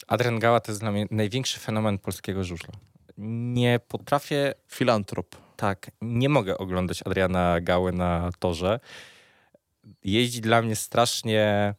Adrian 0.07 0.39
Gała 0.39 0.61
to 0.61 0.73
jest 0.73 0.81
dla 0.81 0.93
mnie 0.93 1.07
największy 1.11 1.61
fenomen 1.61 1.99
polskiego 1.99 2.45
żużla. 2.45 2.75
Nie 3.19 3.81
potrafię 3.89 4.55
Filantrop. 4.69 5.37
Tak, 5.57 5.91
nie 6.03 6.29
mogę 6.29 6.59
oglądać 6.59 7.03
Adriana 7.03 7.61
Gały 7.61 7.93
na 7.93 8.31
torze. 8.39 8.81
Jeździ 10.05 10.41
dla 10.41 10.63
mnie 10.63 10.77
strasznie 10.77 11.75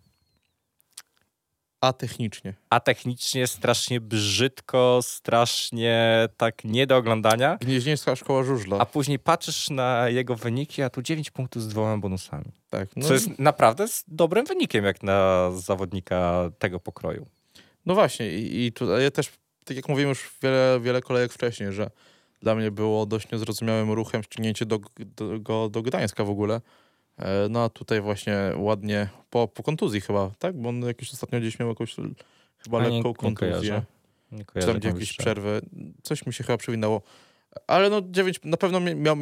A 1.81 1.93
technicznie. 1.93 2.53
atechnicznie, 2.69 3.47
strasznie 3.47 4.01
brzydko, 4.01 4.99
strasznie 5.01 6.27
tak 6.37 6.63
nie 6.63 6.87
do 6.87 6.97
oglądania. 6.97 7.57
Gnieźnieńska 7.61 8.15
szkoła 8.15 8.43
żużla. 8.43 8.77
A 8.77 8.85
później 8.85 9.19
patrzysz 9.19 9.69
na 9.69 10.09
jego 10.09 10.35
wyniki, 10.35 10.81
a 10.81 10.89
tu 10.89 11.01
9 11.01 11.31
punktów 11.31 11.63
z 11.63 11.67
dwoma 11.67 11.97
bonusami. 11.97 12.51
tak, 12.69 12.89
no, 12.95 13.07
Co 13.07 13.13
jest 13.13 13.39
naprawdę 13.39 13.87
z 13.87 14.03
dobrym 14.07 14.45
wynikiem 14.45 14.85
jak 14.85 15.03
na 15.03 15.51
zawodnika 15.51 16.51
tego 16.59 16.79
pokroju. 16.79 17.25
No 17.85 17.93
właśnie, 17.93 18.31
i, 18.31 18.65
i 18.65 18.71
tutaj 18.71 19.03
ja 19.03 19.11
też, 19.11 19.31
tak 19.65 19.77
jak 19.77 19.89
mówiłem 19.89 20.09
już 20.09 20.31
wiele, 20.41 20.79
wiele 20.81 21.01
kolejek 21.01 21.33
wcześniej, 21.33 21.73
że 21.73 21.89
dla 22.41 22.55
mnie 22.55 22.71
było 22.71 23.05
dość 23.05 23.31
niezrozumiałym 23.31 23.91
ruchem 23.91 24.23
ściągnięcie 24.23 24.65
do, 24.65 24.79
do, 24.97 25.39
go 25.39 25.69
do 25.69 25.81
Gdańska 25.81 26.23
w 26.23 26.29
ogóle. 26.29 26.61
E, 27.19 27.47
No 27.49 27.63
a 27.63 27.69
tutaj 27.69 28.01
właśnie 28.01 28.37
ładnie, 28.57 29.09
po, 29.29 29.47
po 29.47 29.63
kontuzji 29.63 30.01
chyba, 30.01 30.31
tak? 30.39 30.57
Bo 30.57 30.69
on 30.69 30.81
jakiś 30.81 31.13
ostatnio 31.13 31.39
gdzieś 31.39 31.59
miał 31.59 31.69
jakąś 31.69 31.95
chyba 32.63 32.83
nie- 32.83 32.89
lekką 32.89 33.09
nie 33.09 33.15
kontuzję. 33.15 33.49
kojarzę. 33.49 33.81
Nie 34.31 34.39
czy 34.39 34.45
kojarzę 34.45 34.71
tam 34.71 34.79
gdzie 34.79 34.89
jakieś 34.89 35.13
przerwy. 35.13 35.61
Coś 36.03 36.25
mi 36.25 36.33
się 36.33 36.43
chyba 36.43 36.57
przewinęło. 36.57 37.01
Ale 37.67 37.89
no 37.89 38.01
9 38.09 38.39
na 38.43 38.57
pewno 38.57 38.79
mi- 38.79 38.95
miał, 38.95 39.15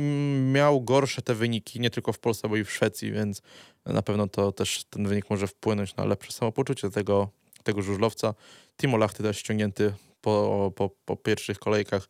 miał 0.53 0.81
gorsze 0.81 1.21
te 1.21 1.35
wyniki, 1.35 1.79
nie 1.79 1.89
tylko 1.89 2.13
w 2.13 2.19
Polsce, 2.19 2.49
bo 2.49 2.57
i 2.57 2.63
w 2.63 2.71
Szwecji, 2.71 3.11
więc 3.11 3.41
na 3.85 4.01
pewno 4.01 4.27
to 4.27 4.51
też 4.51 4.83
ten 4.89 5.07
wynik 5.07 5.29
może 5.29 5.47
wpłynąć 5.47 5.95
na 5.95 6.05
lepsze 6.05 6.31
samopoczucie 6.31 6.89
tego, 6.89 7.29
tego 7.63 7.81
żużlowca. 7.81 8.33
Timo 8.77 8.97
Lachty 8.97 9.23
też 9.23 9.37
ściągnięty 9.37 9.93
po, 10.21 10.71
po, 10.75 10.89
po 11.05 11.15
pierwszych 11.15 11.59
kolejkach 11.59 12.07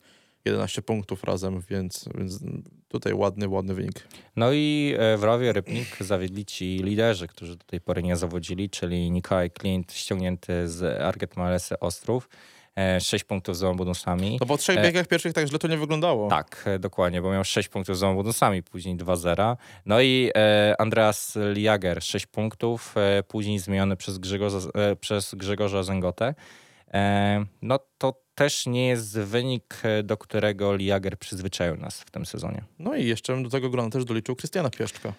11 0.48 0.82
punktów 0.82 1.24
razem, 1.24 1.62
więc, 1.70 2.10
więc 2.18 2.40
tutaj 2.88 3.14
ładny, 3.14 3.48
ładny 3.48 3.74
wynik. 3.74 4.08
No 4.36 4.52
i 4.54 4.96
e, 4.98 5.18
w 5.18 5.24
Rowie 5.24 5.54
Rybnik 5.54 5.98
zawiedli 6.00 6.46
ci 6.46 6.80
liderzy, 6.84 7.28
którzy 7.28 7.56
do 7.56 7.66
tej 7.66 7.82
pory 7.82 8.04
nie 8.04 8.16
zawodzili, 8.16 8.70
czyli 8.70 9.12
Nikołaj 9.12 9.52
Klint 9.52 9.94
ściągnięty 9.94 10.68
z 10.70 11.02
Arget 11.02 11.38
Malesy 11.38 11.80
Ostrów. 11.80 12.30
6 13.00 13.24
punktów 13.24 13.56
z 13.56 13.60
dwoma 13.60 13.76
bonusami. 13.76 14.38
No 14.42 14.46
po 14.46 14.58
trzech 14.58 14.78
E, 14.78 14.84
biegach 14.84 15.08
pierwszych 15.08 15.34
tak 15.34 15.48
źle 15.48 15.60
to 15.60 15.68
nie 15.68 15.78
wyglądało. 15.78 16.30
Tak, 16.30 16.64
e, 16.66 16.80
dokładnie, 16.80 17.22
bo 17.22 17.32
miał 17.32 17.44
6 17.44 17.70
punktów 17.70 17.96
z 17.98 18.00
dwoma 18.00 18.16
bonusami, 18.16 18.64
później 18.64 18.96
2-0. 18.96 19.58
No 19.86 20.02
i 20.02 20.32
e, 20.36 20.76
Andreas 20.80 21.38
Liager 21.54 22.04
6 22.04 22.26
punktów, 22.26 22.96
e, 22.98 23.24
później 23.24 23.60
zmieniony 23.60 23.96
przez 23.96 24.18
Grzegorza, 24.18 24.58
e, 24.76 24.96
przez 24.96 25.36
Grzegorza 25.36 25.84
Zęgotę. 25.84 26.36
E, 26.94 27.46
no 27.62 27.80
to 27.98 28.27
też 28.38 28.66
nie 28.66 28.88
jest 28.88 29.20
wynik, 29.20 29.80
e, 29.84 30.04
do 30.04 30.18
którego 30.18 30.76
Liager 30.76 31.18
przyzwyczaił 31.20 31.78
nas 31.78 32.02
w 32.02 32.12
tym 32.12 32.26
sezonie. 32.26 32.64
No 32.80 32.96
i 32.96 33.06
jeszcze 33.06 33.44
do 33.44 33.50
tego 33.50 33.70
grona 33.70 33.90
też 33.90 34.06
doliczył 34.06 34.36
Krystiana 34.36 34.70
Pieszczka. 34.70 35.14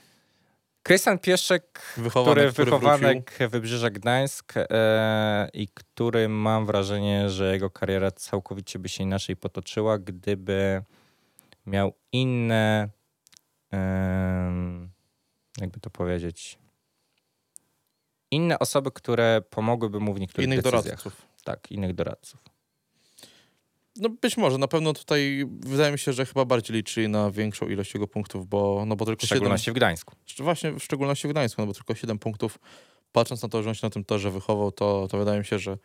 Krystian 0.82 1.18
Pieszek, 1.18 1.94
Wychowanek, 1.96 2.34
który 2.34 2.52
który 2.52 2.70
wychowanek 2.70 3.38
Wybrzeża 3.50 3.90
Gdańsk 3.90 4.52
e, 4.56 5.48
i 5.52 5.68
który 5.74 6.28
mam 6.28 6.66
wrażenie, 6.66 7.30
że 7.30 7.52
jego 7.52 7.70
kariera 7.70 8.10
całkowicie 8.10 8.78
by 8.78 8.88
się 8.88 9.02
inaczej 9.02 9.36
potoczyła, 9.36 9.98
gdyby 9.98 10.82
miał 11.66 11.92
inne, 12.12 12.88
em, 13.70 14.90
jakby 15.60 15.80
to 15.80 15.90
powiedzieć, 15.90 16.58
inne 18.30 18.58
osoby, 18.58 18.90
które 18.90 19.42
pomogłyby 19.50 20.00
mu 20.00 20.14
w 20.14 20.20
niektórych 20.20 20.46
Innych 20.46 20.62
decyzjach. 20.62 20.84
doradców. 20.84 21.22
Tak, 21.44 21.70
innych 21.72 21.94
doradców. 21.94 22.57
No 23.98 24.08
być 24.08 24.36
może, 24.36 24.58
na 24.58 24.68
pewno 24.68 24.92
tutaj 24.92 25.44
wydaje 25.60 25.92
mi 25.92 25.98
się, 25.98 26.12
że 26.12 26.26
chyba 26.26 26.44
bardziej 26.44 26.76
liczyli 26.76 27.08
na 27.08 27.30
większą 27.30 27.68
ilość 27.68 27.94
jego 27.94 28.06
punktów, 28.08 28.48
bo, 28.48 28.84
no 28.86 28.96
bo 28.96 29.04
W 29.04 29.08
tylko 29.08 29.26
7, 29.26 29.36
szczególności 29.36 29.70
w 29.70 29.74
Gdańsku. 29.74 30.14
właśnie 30.38 30.72
w 30.72 30.80
szczególności 30.80 31.28
w 31.28 31.30
Gdańsku, 31.30 31.62
no 31.62 31.66
bo 31.66 31.74
tylko 31.74 31.94
7 31.94 32.18
punktów, 32.18 32.58
patrząc 33.12 33.42
na 33.42 33.48
to, 33.48 33.62
że 33.62 33.68
on 33.68 33.74
się 33.74 33.86
na 33.86 33.90
tym 33.90 34.04
torze 34.04 34.30
wychował, 34.30 34.72
to, 34.72 35.08
to 35.10 35.18
wydaje 35.18 35.38
mi 35.38 35.44
się, 35.44 35.58
że 35.58 35.78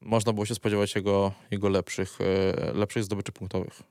można 0.00 0.32
było 0.32 0.46
się 0.46 0.54
spodziewać 0.54 0.94
jego, 0.94 1.32
jego 1.50 1.68
lepszych, 1.68 2.18
e, 2.20 2.72
lepszych 2.72 3.04
zdobyczy 3.04 3.32
punktowych. 3.32 3.82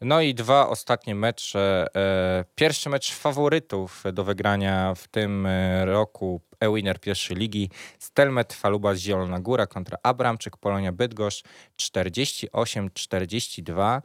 No 0.00 0.20
i 0.20 0.34
dwa 0.34 0.68
ostatnie 0.68 1.14
mecze. 1.14 1.86
E, 1.96 2.44
Pierwszy 2.54 2.90
mecz 2.90 3.12
faworytów 3.12 4.04
do 4.12 4.24
wygrania 4.24 4.94
w 4.94 5.08
tym 5.08 5.46
e, 5.46 5.84
roku 5.84 6.40
e-winner 6.60 7.00
pierwszej 7.00 7.36
ligi. 7.36 7.70
Stelmet 7.98 8.52
Faluba 8.52 8.96
Zielona 8.96 9.40
Góra 9.40 9.66
kontra 9.66 9.98
Abramczyk 10.02 10.56
Polonia 10.56 10.92
Bydgoszcz 10.92 11.44
48-42. 11.82 14.02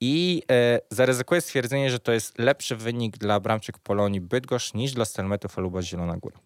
I 0.00 0.42
e, 0.50 0.80
zaryzykuję 0.90 1.40
stwierdzenie, 1.40 1.90
że 1.90 1.98
to 1.98 2.12
jest 2.12 2.38
lepszy 2.38 2.76
wynik 2.76 3.18
dla 3.18 3.40
Bramczyk 3.40 3.78
Polonii 3.78 4.20
Bydgoszcz 4.20 4.74
niż 4.74 4.92
dla 4.92 5.04
Stelmetu 5.04 5.48
Faluba 5.48 5.82
Zielona 5.82 6.16
Góra. 6.16 6.36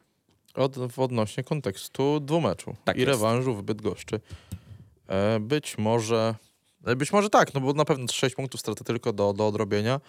Od, 0.55 0.99
odnośnie 0.99 1.45
kontekstu 1.45 2.21
dwumeczu 2.21 2.75
Tak 2.85 2.97
i 2.97 3.01
jest. 3.01 3.09
rewanżu 3.11 3.55
w 3.55 3.63
Bydgoszczy. 3.63 4.21
E, 5.09 5.41
być 5.41 5.79
może 5.79 6.35
być 6.97 7.13
może 7.13 7.31
tak, 7.31 7.55
no 7.55 7.61
bo 7.61 7.73
na 7.73 7.85
pewno 7.85 8.07
6 8.09 8.35
punktów 8.35 8.61
straty 8.61 8.85
tylko 8.85 9.13
do, 9.13 9.33
do 9.33 9.47
odrobienia. 9.47 10.01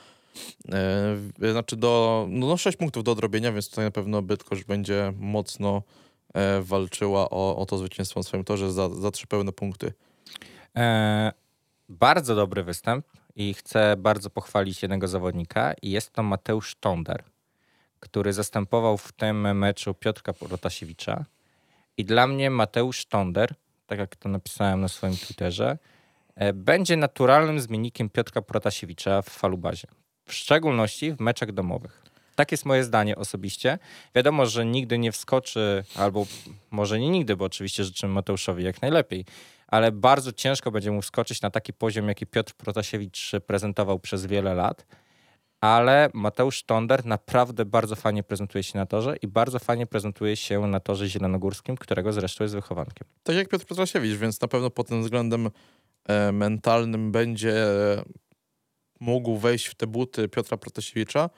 E, 1.42 1.52
znaczy 1.52 1.76
do, 1.76 2.26
no, 2.30 2.48
no 2.48 2.58
6 2.58 2.78
punktów 2.78 3.04
do 3.04 3.12
odrobienia, 3.12 3.52
więc 3.52 3.70
tutaj 3.70 3.86
na 3.86 3.92
pewno 3.92 4.22
Bydgoszcz 4.22 4.66
będzie 4.66 5.14
mocno 5.18 5.84
e, 6.34 6.62
walczyła 6.62 7.30
o, 7.30 7.58
o 7.58 7.66
to 7.66 7.78
zwycięstwo 7.78 8.20
na 8.20 8.24
swoim 8.24 8.44
torze 8.44 8.72
za, 8.72 8.90
za 8.90 9.12
trzy 9.12 9.28
pełne 9.28 9.52
punkty. 9.52 9.94
E, 10.76 11.32
bardzo 11.90 12.36
dobry 12.36 12.64
występ 12.64 13.06
i 13.36 13.54
chcę 13.54 13.96
bardzo 13.98 14.30
pochwalić 14.30 14.82
jednego 14.82 15.08
zawodnika 15.08 15.74
i 15.82 15.92
jest 15.92 16.12
to 16.12 16.24
Mateusz 16.24 16.76
Tonder, 16.76 17.24
który 18.00 18.34
zastępował 18.34 18.98
w 18.98 19.12
tym 19.12 19.58
meczu 19.58 19.94
Piotrka 19.94 20.34
Protasiewicza. 20.34 21.26
I 21.98 22.06
dla 22.06 22.28
mnie 22.28 22.50
Mateusz 22.50 23.06
Tonder, 23.06 23.56
tak 23.88 24.00
jak 24.00 24.16
to 24.16 24.30
napisałem 24.30 24.82
na 24.82 24.88
swoim 24.88 25.18
Twitterze, 25.18 25.70
e, 25.72 25.93
będzie 26.54 26.98
naturalnym 26.98 27.60
zmiennikiem 27.60 28.10
Piotrka 28.10 28.42
Protasiewicza 28.42 29.22
w 29.22 29.30
falubazie. 29.30 29.88
W 30.26 30.34
szczególności 30.34 31.14
w 31.14 31.20
meczach 31.20 31.52
domowych. 31.52 32.04
Tak 32.36 32.52
jest 32.52 32.66
moje 32.66 32.84
zdanie 32.84 33.16
osobiście. 33.16 33.80
Wiadomo, 34.16 34.46
że 34.46 34.66
nigdy 34.66 34.98
nie 34.98 35.12
wskoczy, 35.12 35.84
albo 35.96 36.26
może 36.72 37.00
nie 37.00 37.10
nigdy, 37.10 37.36
bo 37.36 37.46
oczywiście 37.46 37.84
życzymy 37.84 38.14
Mateuszowi 38.14 38.64
jak 38.64 38.82
najlepiej, 38.82 39.26
ale 39.68 39.92
bardzo 39.92 40.32
ciężko 40.32 40.72
będzie 40.72 40.92
mu 40.92 41.02
wskoczyć 41.02 41.42
na 41.42 41.50
taki 41.50 41.74
poziom, 41.74 42.08
jaki 42.08 42.26
Piotr 42.26 42.54
Protasiewicz 42.54 43.32
prezentował 43.48 44.00
przez 44.00 44.26
wiele 44.26 44.54
lat. 44.54 44.86
Ale 45.62 46.10
Mateusz 46.14 46.64
Tonder 46.64 47.06
naprawdę 47.06 47.66
bardzo 47.66 47.96
fajnie 47.96 48.24
prezentuje 48.24 48.64
się 48.64 48.78
na 48.78 48.86
torze 48.86 49.16
i 49.22 49.28
bardzo 49.28 49.60
fajnie 49.60 49.88
prezentuje 49.88 50.36
się 50.36 50.68
na 50.68 50.80
torze 50.80 51.10
zielonogórskim, 51.10 51.78
którego 51.78 52.14
zresztą 52.14 52.44
jest 52.44 52.56
wychowankiem. 52.56 53.08
Tak 53.24 53.36
jak 53.36 53.50
Piotr 53.50 53.66
Petrasiewicz, 53.66 54.18
więc 54.18 54.42
na 54.42 54.48
pewno 54.48 54.70
pod 54.70 54.88
tym 54.88 55.04
względem 55.04 55.48
e, 55.48 55.52
mentalnym 56.34 57.12
będzie 57.12 57.54
e, 57.54 58.04
mógł 59.00 59.38
wejść 59.38 59.66
w 59.66 59.76
te 59.76 59.88
buty 59.88 60.30
Piotra 60.30 60.58
Protasiewicza, 60.58 61.30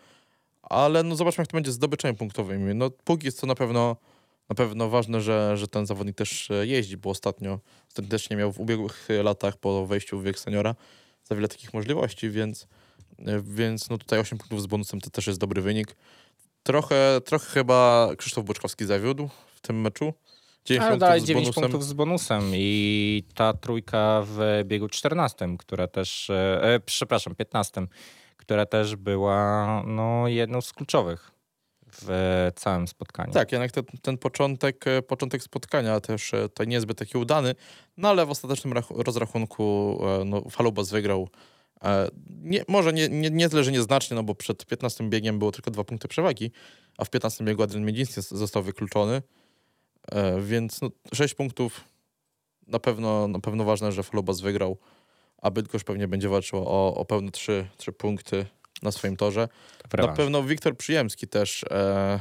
ale 0.61 1.03
no 1.03 1.15
zobaczmy, 1.15 1.41
jak 1.41 1.47
to 1.47 1.57
będzie 1.57 1.71
z 1.71 1.75
zdobyczami 1.75 2.17
punktowymi. 2.17 2.75
No 2.75 2.89
póki 2.89 3.25
jest 3.25 3.41
to 3.41 3.47
na 3.47 3.55
pewno, 3.55 3.95
na 4.49 4.55
pewno 4.55 4.89
ważne, 4.89 5.21
że, 5.21 5.57
że 5.57 5.67
ten 5.67 5.85
zawodnik 5.85 6.15
też 6.15 6.51
e, 6.51 6.67
jeździ, 6.67 6.97
bo 6.97 7.09
ostatnio, 7.09 7.59
też 8.09 8.29
nie 8.29 8.37
miał 8.37 8.51
w 8.51 8.59
ubiegłych 8.59 9.07
latach 9.23 9.57
po 9.57 9.85
wejściu 9.85 10.19
w 10.19 10.23
wiek 10.23 10.39
seniora 10.39 10.75
za 11.23 11.35
wiele 11.35 11.47
takich 11.47 11.73
możliwości, 11.73 12.29
więc, 12.29 12.67
e, 13.19 13.41
więc 13.41 13.89
no 13.89 13.97
tutaj 13.97 14.19
8 14.19 14.37
punktów 14.37 14.61
z 14.61 14.67
bonusem 14.67 15.01
to 15.01 15.09
też 15.09 15.27
jest 15.27 15.39
dobry 15.39 15.61
wynik. 15.61 15.95
Trochę, 16.63 17.21
trochę 17.25 17.45
chyba 17.45 18.09
Krzysztof 18.17 18.45
Boczkowski 18.45 18.85
zawiódł 18.85 19.29
w 19.55 19.61
tym 19.61 19.81
meczu. 19.81 20.13
9 20.65 20.87
Ale 20.87 20.97
dalej 20.97 21.19
punktów 21.19 21.25
z 21.25 21.27
9 21.27 21.45
bonusem. 21.45 21.63
punktów 21.63 21.85
z 21.85 21.93
bonusem 21.93 22.43
i 22.53 23.23
ta 23.35 23.53
trójka 23.53 24.21
w 24.25 24.61
biegu 24.63 24.89
14, 24.89 25.57
która 25.57 25.87
też, 25.87 26.29
e, 26.29 26.63
e, 26.63 26.79
przepraszam, 26.79 27.35
15, 27.35 27.87
która 28.37 28.65
też 28.65 28.95
była 28.95 29.83
no, 29.87 30.27
jedną 30.27 30.61
z 30.61 30.73
kluczowych 30.73 31.31
w 32.01 32.51
całym 32.55 32.87
spotkaniu. 32.87 33.33
Tak, 33.33 33.51
jednak 33.51 33.71
ten, 33.71 33.83
ten 34.01 34.17
początek, 34.17 34.87
e, 34.87 35.01
początek 35.01 35.43
spotkania 35.43 35.99
też 35.99 36.33
e, 36.33 36.49
to 36.49 36.63
niezbyt 36.63 36.97
taki 36.97 37.17
udany, 37.17 37.55
no 37.97 38.09
ale 38.09 38.25
w 38.25 38.29
ostatecznym 38.29 38.73
rach- 38.73 39.01
rozrachunku 39.03 39.99
no, 40.25 40.41
Falubas 40.49 40.89
wygrał. 40.89 41.29
Nie, 42.29 42.63
może 42.67 42.93
nie, 42.93 43.09
nie, 43.09 43.29
nie 43.29 43.49
tyle, 43.49 43.63
że 43.63 43.71
nieznacznie, 43.71 44.15
no 44.15 44.23
bo 44.23 44.35
przed 44.35 44.65
15 44.65 45.09
biegiem 45.09 45.39
było 45.39 45.51
tylko 45.51 45.71
dwa 45.71 45.83
punkty 45.83 46.07
przewagi, 46.07 46.51
a 46.97 47.05
w 47.05 47.09
15 47.09 47.43
biegu 47.43 47.63
Adrian 47.63 47.85
Miedziński 47.85 48.21
został 48.21 48.63
wykluczony, 48.63 49.21
więc 50.41 50.81
no, 50.81 50.89
6 51.13 51.33
punktów 51.33 51.83
na 52.67 52.79
pewno, 52.79 53.27
na 53.27 53.39
pewno 53.39 53.63
ważne, 53.63 53.91
że 53.91 54.03
Falubas 54.03 54.41
wygrał, 54.41 54.77
a 55.41 55.51
Bydgoszcz 55.51 55.85
pewnie 55.85 56.07
będzie 56.07 56.29
walczył 56.29 56.59
o, 56.59 56.95
o 56.95 57.05
pełne 57.05 57.31
3, 57.31 57.67
3 57.77 57.91
punkty 57.91 58.45
na 58.81 58.91
swoim 58.91 59.17
torze. 59.17 59.47
Na 59.97 60.07
pewno 60.07 60.43
Wiktor 60.43 60.77
Przyjemski 60.77 61.27
też 61.27 61.63
e, 61.63 62.19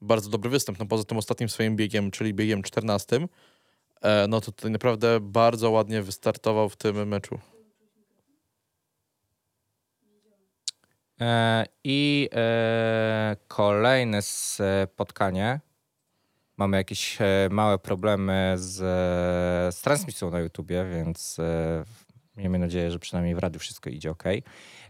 bardzo 0.00 0.30
dobry 0.30 0.50
występ, 0.50 0.78
no 0.78 0.86
poza 0.86 1.04
tym 1.04 1.18
ostatnim 1.18 1.48
swoim 1.48 1.76
biegiem, 1.76 2.10
czyli 2.10 2.34
biegiem 2.34 2.62
14, 2.62 3.26
e, 4.02 4.26
no 4.28 4.40
to 4.40 4.52
tutaj 4.52 4.70
naprawdę 4.70 5.20
bardzo 5.20 5.70
ładnie 5.70 6.02
wystartował 6.02 6.68
w 6.68 6.76
tym 6.76 7.08
meczu. 7.08 7.38
E, 11.20 11.66
I 11.84 12.28
e, 12.32 13.36
kolejne 13.48 14.22
spotkanie. 14.22 15.60
Mamy 16.60 16.76
jakieś 16.76 17.20
e, 17.20 17.48
małe 17.50 17.78
problemy 17.78 18.54
z, 18.56 18.76
z 19.74 19.80
transmisją 19.80 20.30
na 20.30 20.40
YouTubie, 20.40 20.84
więc 20.84 21.38
e, 21.38 21.84
miejmy 22.36 22.58
nadzieję, 22.58 22.90
że 22.90 22.98
przynajmniej 22.98 23.34
w 23.34 23.38
radiu 23.38 23.60
wszystko 23.60 23.90
idzie 23.90 24.10
ok. 24.10 24.24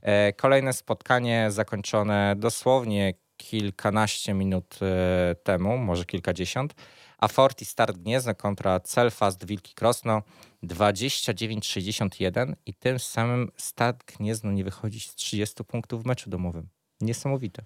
E, 0.02 0.32
kolejne 0.32 0.72
spotkanie 0.72 1.50
zakończone 1.50 2.34
dosłownie 2.38 3.14
kilkanaście 3.36 4.34
minut 4.34 4.78
e, 4.82 5.34
temu, 5.34 5.78
może 5.78 6.04
kilkadziesiąt. 6.04 6.74
A 7.18 7.28
Forti 7.28 7.64
Start 7.64 7.98
Gniezno 7.98 8.34
kontra 8.34 8.80
Celfast 8.80 9.46
Wilki 9.46 9.74
Krosno 9.74 10.22
29-61 10.64 12.52
i 12.66 12.74
tym 12.74 12.98
samym 12.98 13.50
Start 13.56 14.16
Gniezno 14.16 14.52
nie 14.52 14.64
wychodzi 14.64 15.00
z 15.00 15.14
30 15.14 15.64
punktów 15.64 16.02
w 16.02 16.06
meczu 16.06 16.30
domowym. 16.30 16.68
Niesamowite. 17.00 17.62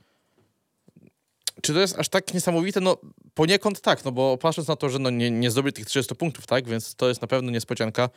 Czy 1.63 1.75
to 1.75 1.81
jest 1.81 1.99
aż 1.99 2.09
tak 2.09 2.35
niesamowite? 2.35 2.81
No 2.81 2.97
poniekąd 3.35 3.81
tak, 3.81 4.05
no 4.05 4.13
bo 4.13 4.39
patrząc 4.39 4.69
na 4.69 4.77
to, 4.77 4.91
że 4.91 4.99
no 4.99 5.11
nie, 5.11 5.31
nie 5.31 5.51
zdobyli 5.51 5.73
tych 5.73 5.87
30 5.87 6.15
punktów, 6.15 6.47
tak, 6.47 6.69
więc 6.69 6.95
to 6.95 7.09
jest 7.09 7.23
na 7.23 7.29
pewno 7.29 7.51
niespodzianka, 7.51 8.11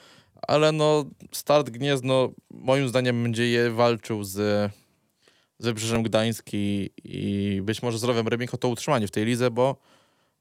ale 0.47 0.71
no 0.71 1.06
Start 1.32 1.69
Gniezno 1.69 2.32
moim 2.52 2.89
zdaniem 2.89 3.23
będzie 3.23 3.47
je 3.47 3.71
walczył 3.71 4.23
z, 4.23 4.34
z 5.60 5.65
Wybrzeżem 5.65 6.04
Gdański 6.04 6.89
i 7.04 7.60
być 7.63 7.82
może 7.82 8.00
z 8.00 8.04
Rowem 8.04 8.28
Rybnik 8.28 8.54
o 8.54 8.58
to 8.58 8.67
utrzymanie 8.67 9.08
w 9.08 9.12
tej 9.12 9.26
lidze, 9.26 9.52
bo 9.52 9.78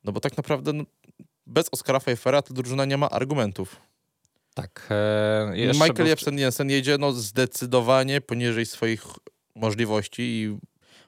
no 0.04 0.12
bo 0.12 0.20
tak 0.20 0.36
naprawdę 0.36 0.72
no, 0.72 0.84
bez 1.46 1.66
Oskara 1.72 2.00
Pfeiffera 2.00 2.42
ta 2.42 2.54
drużyna 2.54 2.84
nie 2.84 2.96
ma 2.96 3.10
argumentów. 3.10 3.76
Tak. 4.54 4.86
E, 4.90 5.58
jeszcze 5.58 5.74
Michael 5.74 5.94
był- 5.94 6.06
Jepsen 6.06 6.38
Jensen 6.38 6.70
jedzie 6.70 6.98
no 6.98 7.12
zdecydowanie 7.12 8.20
poniżej 8.20 8.66
swoich 8.66 9.04
możliwości 9.54 10.22
i 10.22 10.58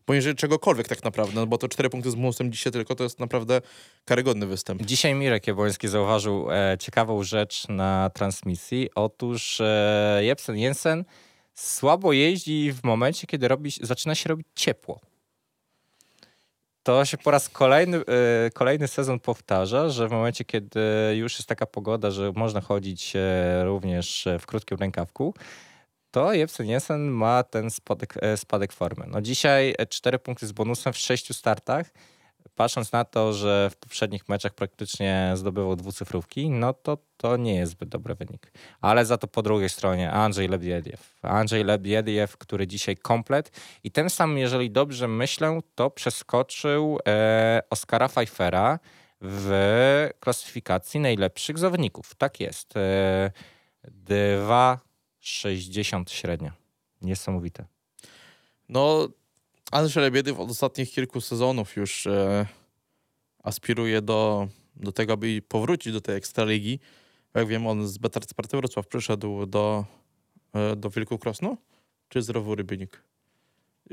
poniżej 0.09 0.35
czegokolwiek 0.35 0.89
tak 0.89 1.05
naprawdę, 1.05 1.33
no 1.35 1.47
bo 1.47 1.59
to 1.59 1.69
4 1.69 1.91
punkty 1.91 2.11
z 2.11 2.15
bonusem 2.15 2.53
dzisiaj 2.53 2.73
tylko 2.73 2.95
to 2.95 3.05
jest 3.05 3.21
naprawdę 3.21 3.61
karygodny 4.05 4.47
występ. 4.47 4.83
Dzisiaj 4.83 5.15
Mirek 5.15 5.47
Jabłoński 5.47 5.89
zauważył 5.89 6.53
e, 6.53 6.77
ciekawą 6.79 7.23
rzecz 7.23 7.69
na 7.69 8.11
transmisji. 8.11 8.89
Otóż 8.95 9.61
e, 9.61 10.21
Jepsen 10.23 10.57
Jensen 10.57 11.05
słabo 11.55 12.13
jeździ 12.13 12.73
w 12.73 12.85
momencie, 12.85 13.27
kiedy 13.27 13.49
robi, 13.49 13.71
zaczyna 13.81 14.15
się 14.15 14.29
robić 14.29 14.47
ciepło. 14.55 15.01
To 16.83 17.05
się 17.05 17.19
po 17.19 17.31
raz 17.31 17.49
kolejny, 17.49 17.97
e, 17.97 18.51
kolejny 18.51 18.89
sezon 18.89 19.21
powtarza, 19.21 19.89
że 19.89 20.09
w 20.09 20.11
momencie, 20.11 20.45
kiedy 20.45 20.81
już 21.15 21.35
jest 21.35 21.49
taka 21.49 21.67
pogoda, 21.67 22.11
że 22.11 22.33
można 22.37 22.61
chodzić 22.61 23.13
e, 23.17 23.65
również 23.65 24.27
e, 24.27 24.39
w 24.39 24.47
krótkim 24.47 24.79
rękawku, 24.79 25.35
to 26.19 26.33
Jepsen 26.33 26.67
Jensen 26.67 27.11
ma 27.11 27.43
ten 27.43 27.71
spadek, 27.71 28.15
e, 28.23 28.37
spadek 28.37 28.73
formy. 28.73 29.05
No 29.09 29.21
dzisiaj 29.21 29.75
e, 29.79 29.87
cztery 29.87 30.19
punkty 30.19 30.47
z 30.47 30.53
bonusem 30.53 30.93
w 30.93 30.99
sześciu 30.99 31.35
startach. 31.35 31.87
Patrząc 32.55 32.93
na 32.93 33.05
to, 33.05 33.33
że 33.33 33.71
w 33.71 33.77
poprzednich 33.77 34.29
meczach 34.29 34.55
praktycznie 34.55 35.33
zdobywał 35.35 35.77
dwucyfrówki, 35.77 36.51
no 36.51 36.73
to 36.73 36.99
to 37.17 37.37
nie 37.37 37.55
jest 37.55 37.73
zbyt 37.73 37.89
dobry 37.89 38.15
wynik. 38.15 38.53
Ale 38.81 39.07
za 39.07 39.19
to 39.19 39.27
po 39.29 39.43
drugiej 39.43 39.69
stronie 39.69 40.11
Andrzej 40.11 40.49
Lebiediew. 40.49 41.15
Andrzej 41.23 41.65
Lebiediew, 41.65 42.37
który 42.37 42.67
dzisiaj 42.67 42.97
komplet 42.97 43.51
i 43.85 43.91
tym 43.91 44.11
samym, 44.11 44.39
jeżeli 44.39 44.71
dobrze 44.71 45.09
myślę, 45.09 45.61
to 45.75 45.91
przeskoczył 45.91 46.99
e, 47.09 47.63
Oskara 47.71 48.09
Pfeiffera 48.09 48.79
w 49.21 50.11
klasyfikacji 50.21 51.01
najlepszych 51.01 51.59
zawodników. 51.59 52.15
Tak 52.15 52.41
jest. 52.41 52.77
E, 52.77 53.31
2,60 55.23 56.11
średnia. 56.11 56.53
Niesamowite. 57.03 57.65
No 58.69 59.09
Andrzej 59.71 60.03
Lebiedyw 60.03 60.41
od 60.41 60.51
ostatnich 60.51 60.91
kilku 60.91 61.21
sezonów 61.21 61.77
już 61.77 62.07
e, 62.07 62.47
aspiruje 63.43 64.03
do, 64.03 64.49
do 64.77 64.93
tego, 64.93 65.13
aby 65.13 65.43
powrócić 65.49 65.93
do 65.93 66.01
tej 66.01 66.17
Ekstraligi. 66.17 66.81
Jak 67.35 67.47
wiem, 67.47 67.67
on 67.67 67.89
z 67.89 67.99
Betar 67.99 68.25
Sparty 68.25 68.57
Wrocław 68.57 68.87
przyszedł 68.87 69.47
do, 69.47 69.85
e, 70.55 70.77
do 70.77 70.91
Wilku 70.91 71.19
Krosno? 71.19 71.57
Czy 72.09 72.23
z 72.23 72.31
Rowu 72.31 72.55
Rybnik? 72.55 73.03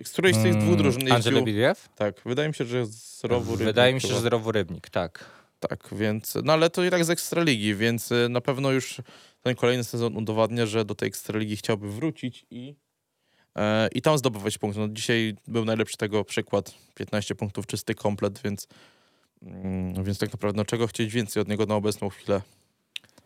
Z 0.04 0.10
którejś 0.12 0.36
z 0.36 0.44
tych 0.44 0.56
dwóch 0.58 0.76
drużyn 0.76 1.02
Mm, 1.02 1.14
Andrzej 1.14 1.34
jeździł? 1.34 1.46
Lebiediew? 1.46 1.90
Tak, 1.96 2.22
wydaje 2.26 2.48
mi 2.48 2.54
się, 2.56 2.66
że 2.66 2.86
z 2.86 3.24
Rowu 3.24 3.52
Rybnik. 3.52 3.68
Wydaje 3.68 3.94
mi 3.94 4.02
się, 4.02 4.08
że 4.08 4.22
z 4.22 4.26
Rowu 4.26 4.52
Rybnik, 4.52 4.90
tak. 4.90 5.26
Tak, 5.60 5.88
więc, 5.92 6.38
no 6.44 6.54
ale 6.54 6.70
to 6.70 6.84
i 6.84 6.90
tak 6.90 7.06
z 7.06 7.10
Ekstraligi, 7.10 7.76
więc 7.76 8.12
y, 8.12 8.30
na 8.30 8.42
pewno 8.42 8.72
już 8.72 9.02
ten 9.46 9.56
kolejny 9.56 9.84
sezon 9.84 10.18
udowadnia, 10.18 10.66
że 10.66 10.86
do 10.86 10.96
tej 10.96 11.08
Ekstraligi 11.08 11.58
chciałby 11.58 11.92
wrócić 11.92 12.46
i, 12.50 12.76
e, 13.56 13.88
i 13.88 14.02
tam 14.02 14.18
zdobywać 14.18 14.58
punkty. 14.58 14.80
No, 14.80 14.88
dzisiaj 14.88 15.36
był 15.48 15.66
najlepszy 15.66 15.98
tego 15.98 16.24
przykład, 16.24 16.74
15 16.96 17.36
punktów, 17.36 17.68
czysty 17.68 17.96
komplet, 17.96 18.42
więc, 18.44 18.68
mm, 19.42 20.04
więc 20.04 20.18
tak 20.18 20.34
naprawdę 20.34 20.58
no, 20.58 20.66
czego 20.66 20.88
chcieć 20.88 21.14
więcej 21.14 21.42
od 21.42 21.48
niego 21.48 21.66
na 21.66 21.76
obecną 21.76 22.10
chwilę. 22.10 22.42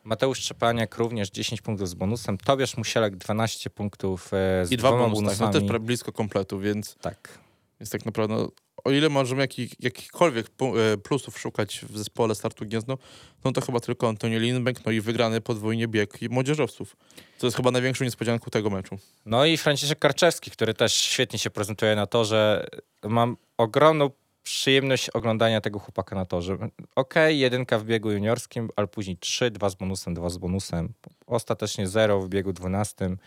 Mateusz 0.04 0.40
Szczepaniak 0.40 0.98
również 0.98 1.30
10 1.30 1.62
punktów 1.62 1.90
z 1.90 1.94
bonusem. 1.94 2.38
Tobiasz 2.38 2.78
Musielek 2.78 3.16
12 3.16 3.70
punktów 3.70 4.34
e, 4.34 4.66
z 4.66 4.72
I 4.72 4.78
dwa 4.78 4.92
bonusy, 4.92 5.40
tak, 5.40 5.40
no 5.40 5.70
też 5.70 5.80
blisko 5.80 6.12
kompletu, 6.12 6.60
więc, 6.60 6.96
tak. 7.02 7.40
Więc 7.80 7.90
tak 7.90 8.06
naprawdę 8.06 8.36
no, 8.36 8.52
o 8.84 8.92
ile 8.92 9.10
możemy 9.10 9.42
jakich, 9.42 9.72
jakichkolwiek 9.80 10.48
e, 10.48 10.98
plusów 10.98 11.40
szukać 11.40 11.86
w 11.90 11.98
zespole 11.98 12.36
Startu 12.36 12.66
Gniezno, 12.66 12.98
no 13.44 13.52
to 13.52 13.62
chyba 13.62 13.80
tylko 13.80 14.08
Antoni 14.08 14.40
Lindbeck, 14.40 14.86
no 14.86 14.92
i 14.92 15.02
wygrany 15.02 15.42
podwójnie 15.42 15.88
bieg 15.88 16.22
młodzieżowców. 16.30 16.96
To 17.40 17.48
jest 17.48 17.58
chyba 17.58 17.72
największą 17.72 18.06
niespodzianką 18.06 18.52
tego 18.52 18.70
meczu. 18.70 18.98
No 19.26 19.46
i 19.46 19.58
Franciszek 19.58 20.00
Karczewski, 20.00 20.52
który 20.52 20.74
też 20.74 20.94
świetnie 20.94 21.40
się 21.40 21.50
prezentuje 21.50 21.96
na 21.96 22.08
torze. 22.08 22.68
Mam 23.04 23.38
ogromną 23.58 24.10
przyjemność 24.44 25.10
oglądania 25.10 25.62
tego 25.62 25.80
chłopaka 25.80 26.16
na 26.16 26.26
torze. 26.26 26.58
Okej, 26.96 27.40
jedynka 27.40 27.80
w 27.80 27.86
biegu 27.86 28.12
juniorskim, 28.12 28.70
ale 28.76 28.88
później 28.88 29.18
trzy, 29.18 29.52
dwa 29.52 29.70
z 29.70 29.76
bonusem, 29.76 30.14
dwa 30.14 30.30
z 30.30 30.38
bonusem. 30.38 30.94
Ostatecznie 31.28 31.88
zero 31.88 32.22
w 32.22 32.30
biegu 32.30 32.54
dwunastym, 32.54 33.18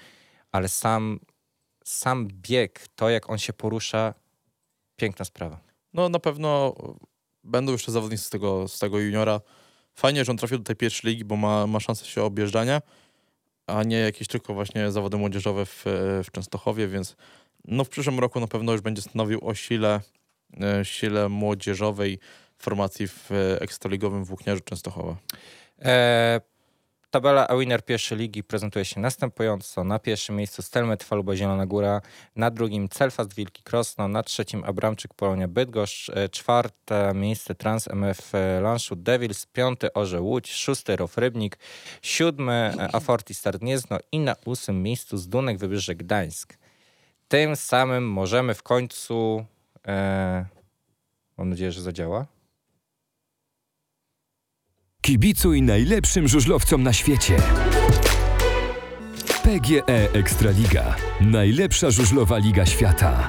ale 0.53 0.69
sam, 0.69 1.21
sam 1.85 2.29
bieg, 2.29 2.89
to 2.97 3.11
jak 3.11 3.31
on 3.31 3.39
się 3.39 3.53
porusza, 3.53 4.15
piękna 4.97 5.25
sprawa. 5.25 5.61
No 5.95 6.09
na 6.09 6.19
pewno 6.19 6.75
będą 7.45 7.73
jeszcze 7.73 7.93
zawodnicy 7.93 8.25
z 8.25 8.31
tego, 8.31 8.69
z 8.69 8.79
tego 8.79 8.99
juniora. 8.99 9.41
Fajnie, 9.95 10.25
że 10.25 10.33
on 10.33 10.39
trafił 10.39 10.59
do 10.59 10.65
tej 10.65 10.77
pierwszej 10.77 11.11
ligi, 11.11 11.25
bo 11.25 11.37
ma, 11.37 11.67
ma 11.67 11.81
szansę 11.81 12.07
się 12.07 12.23
objeżdżania, 12.23 12.83
a 13.67 13.83
nie 13.83 13.99
jakieś 13.99 14.29
tylko 14.29 14.55
właśnie 14.55 14.91
zawody 14.91 15.17
młodzieżowe 15.17 15.67
w, 15.67 15.85
w 16.25 16.31
Częstochowie, 16.33 16.89
więc 16.89 17.17
no 17.65 17.85
w 17.85 17.89
przyszłym 17.89 18.19
roku 18.19 18.41
na 18.41 18.47
pewno 18.47 18.73
już 18.73 18.81
będzie 18.81 19.03
stanowił 19.03 19.49
o 19.49 19.55
sile, 19.55 20.01
e, 20.61 20.85
sile 20.85 21.29
młodzieżowej 21.29 22.19
formacji 22.59 23.09
w 23.09 23.31
ekstraligowym 23.61 24.25
włókniarzu 24.25 24.61
Częstochowa. 24.61 25.17
E, 25.83 26.41
tabela 27.13 27.49
A-Winner 27.49 27.85
pierwszej 27.85 28.19
ligi 28.19 28.45
prezentuje 28.45 28.85
się 28.85 29.01
następująco. 29.01 29.85
Na 29.85 29.99
pierwszym 29.99 30.37
miejscu 30.37 30.63
Stelmet 30.63 31.05
Faluba 31.05 31.37
Zielona 31.37 31.67
Góra, 31.67 32.01
na 32.37 32.51
drugim 32.51 32.89
Celfast 32.89 33.35
Wilki 33.35 33.63
Krosno, 33.63 34.09
na 34.09 34.23
trzecim 34.23 34.65
Abramczyk 34.65 35.15
Polonia 35.15 35.49
Bydgoszcz, 35.49 36.09
e, 36.09 36.29
czwarte 36.29 37.13
miejsce 37.15 37.55
Trans 37.55 37.89
MF 37.89 38.33
Lanszut 38.63 39.03
Devils, 39.03 39.47
piąty 39.47 39.93
Orze 39.93 40.21
Łódź, 40.21 40.53
szósty 40.53 40.97
Rof 40.97 41.19
Rybnik, 41.19 41.59
siódmy 42.03 42.53
e, 42.79 42.95
Aforti 42.95 43.35
Start 43.35 43.57
Gniezno. 43.57 43.99
I 44.13 44.19
na 44.19 44.37
ósmym 44.45 44.83
miejscu 44.83 45.17
Zdunek 45.19 45.59
Wybrzeże 45.59 45.95
Gdańsk. 45.95 46.59
Tym 47.29 47.57
samym 47.57 48.09
możemy 48.09 48.55
w 48.55 48.63
końcu, 48.63 49.45
e, 49.87 50.45
mam 51.37 51.51
nadzieję, 51.51 51.73
że 51.73 51.83
zadziała, 51.83 52.27
Kibicuj 55.03 55.63
najlepszym 55.63 56.29
żużlowcom 56.29 56.83
na 56.83 56.93
świecie. 56.93 57.37
PGE 59.43 60.13
Ekstraliga. 60.13 60.97
Najlepsza 61.21 61.91
żużlowa 61.91 62.39
liga 62.39 62.67
świata. 62.67 63.29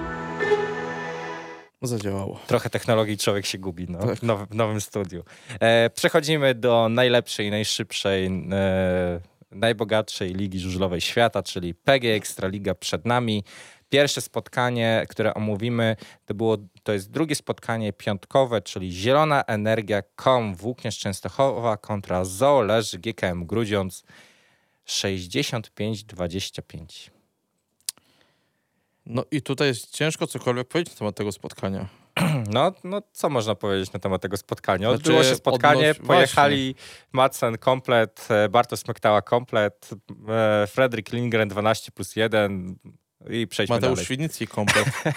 Zadziałało. 1.82 2.40
Trochę 2.48 2.70
technologii 2.70 3.18
człowiek 3.18 3.46
się 3.46 3.58
gubi 3.58 3.86
no, 3.90 4.00
Tak. 4.00 4.16
w, 4.20 4.24
now, 4.24 4.50
w 4.50 4.56
nowym 4.56 4.82
studiu. 4.82 5.24
E, 5.60 5.90
przechodzimy 5.90 6.56
do 6.56 6.90
najlepszej, 6.90 7.52
najszybszej, 7.52 8.26
e, 8.52 9.20
najbogatszej 9.52 10.34
ligi 10.34 10.60
żużlowej 10.60 11.02
świata, 11.02 11.44
czyli 11.44 11.74
PG 11.74 12.16
Ekstraliga 12.16 12.76
przed 12.76 13.06
nami. 13.06 13.44
Pierwsze 13.94 14.22
spotkanie, 14.22 15.06
które 15.10 15.34
omówimy, 15.34 15.96
to, 16.26 16.34
było, 16.34 16.58
to 16.84 16.94
jest 16.94 17.12
drugie 17.12 17.36
spotkanie 17.36 17.94
piątkowe, 17.94 18.62
czyli 18.62 18.92
Zielona 18.92 19.44
Energia 19.48 20.02
KOM 20.16 20.56
Włókniarz 20.56 21.00
Częstochowa 21.00 21.78
kontra 21.78 22.26
Zoo 22.26 22.62
Leży 22.62 23.00
GKM 23.00 23.46
Grudziądz 23.46 24.04
65-25. 24.88 27.10
No 29.06 29.24
i 29.32 29.42
tutaj 29.42 29.68
jest 29.68 29.92
ciężko 29.92 30.28
cokolwiek 30.28 30.68
powiedzieć 30.68 30.94
na 30.94 31.00
temat 31.00 31.16
tego 31.16 31.32
spotkania. 31.32 31.88
No, 32.54 32.72
no, 32.84 33.02
co 33.12 33.30
można 33.30 33.56
powiedzieć 33.56 33.94
na 33.94 34.00
temat 34.00 34.22
tego 34.22 34.38
spotkania? 34.38 34.90
Znaczy, 34.90 35.04
Odbyło 35.04 35.24
się 35.24 35.36
spotkanie, 35.36 35.92
odnoś- 35.92 36.08
pojechali 36.08 36.76
Madsen 37.12 37.58
komplet, 37.58 38.28
e, 38.30 38.50
Bartosz 38.50 38.80
Smektała 38.80 39.22
komplet, 39.22 39.90
e, 40.30 40.68
Fredrik 40.68 41.14
Lindgren 41.14 41.50
12 41.50 41.92
plus 41.92 42.16
1 42.16 42.76
i 43.30 43.48
przejdźmy 43.48 43.76
Mateusz 43.76 43.90
dalej. 43.96 44.06
Świdnicki 44.06 44.48
komplet. 44.48 44.86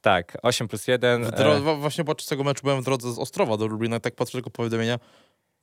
Tak, 0.00 0.38
8 0.42 0.68
plus 0.68 0.88
1. 0.88 1.24
W 1.24 1.30
dro- 1.30 1.62
wa- 1.62 1.74
właśnie 1.74 2.04
podczas 2.04 2.28
tego 2.28 2.44
meczu 2.44 2.62
byłem 2.62 2.80
w 2.82 2.84
drodze 2.84 3.12
z 3.12 3.18
Ostrowa 3.18 3.56
do 3.56 3.66
Lublina, 3.66 4.00
tak 4.00 4.14
patrzę 4.14 4.32
tylko 4.32 4.50
powiadomienia 4.50 4.98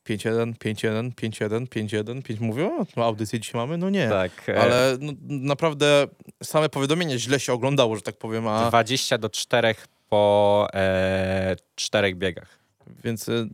5-1, 0.10 0.54
5-1, 0.54 1.12
5-1, 1.12 1.68
5-1, 1.68 2.22
5 2.24 2.40
mówię, 2.40 2.66
o, 2.66 2.86
no 2.98 3.06
audycję 3.06 3.40
dzisiaj 3.40 3.62
mamy? 3.62 3.78
No 3.78 3.90
nie. 3.90 4.10
tak, 4.10 4.50
e, 4.50 4.62
Ale 4.62 4.98
no, 5.00 5.14
naprawdę 5.22 6.08
same 6.44 6.70
powiadomienie 6.70 7.20
źle 7.20 7.40
się 7.40 7.54
oglądało, 7.54 7.96
że 7.96 8.02
tak 8.02 8.18
powiem, 8.18 8.48
a 8.48 8.70
20 8.70 9.18
do 9.18 9.30
4 9.30 9.76
po 10.10 10.68
e, 10.74 11.56
czterech 11.76 12.18
biegach. 12.18 12.60
więc 13.04 13.30
y, 13.30 13.50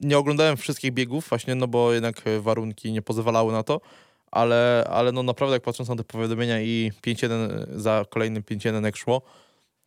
nie 0.00 0.18
oglądałem 0.18 0.56
wszystkich 0.56 0.92
biegów 0.92 1.28
właśnie, 1.28 1.54
no 1.54 1.68
bo 1.68 1.92
jednak 1.92 2.22
warunki 2.40 2.92
nie 2.92 3.02
pozwalały 3.02 3.52
na 3.52 3.62
to, 3.62 3.80
ale, 4.32 4.84
ale 4.90 5.12
no 5.12 5.22
naprawdę 5.22 5.56
jak 5.56 5.62
patrząc 5.62 5.88
na 5.88 5.96
te 5.96 6.04
powiadomienia 6.04 6.60
i 6.60 6.92
5-1 7.06 7.66
za 7.76 8.04
kolejnym 8.10 8.42
5-1 8.42 8.84
jak 8.84 8.96
szło, 8.96 9.22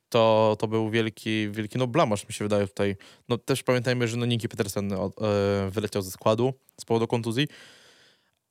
to, 0.10 0.56
to 0.60 0.68
był 0.68 0.90
wielki, 0.90 1.50
wielki 1.52 1.78
no 1.78 1.88
blamasz 1.88 2.28
mi 2.28 2.34
się 2.34 2.46
wydaje 2.46 2.68
tutaj. 2.68 2.96
No 3.30 3.38
też 3.38 3.64
pamiętajmy, 3.64 4.08
że 4.08 4.18
no 4.18 4.26
Niki 4.26 4.50
Petersen 4.50 4.94
od- 4.94 5.22
e, 5.22 5.70
wyleciał 5.72 6.02
ze 6.02 6.12
składu 6.12 6.54
z 6.82 6.86
powodu 6.86 7.08
kontuzji, 7.08 7.48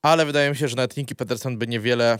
ale 0.04 0.26
wydaje 0.26 0.50
mi 0.50 0.56
się, 0.56 0.68
że 0.68 0.76
nawet 0.76 0.96
Niki 0.96 1.16
Petersen 1.16 1.58
by 1.58 1.66
niewiele, 1.66 2.18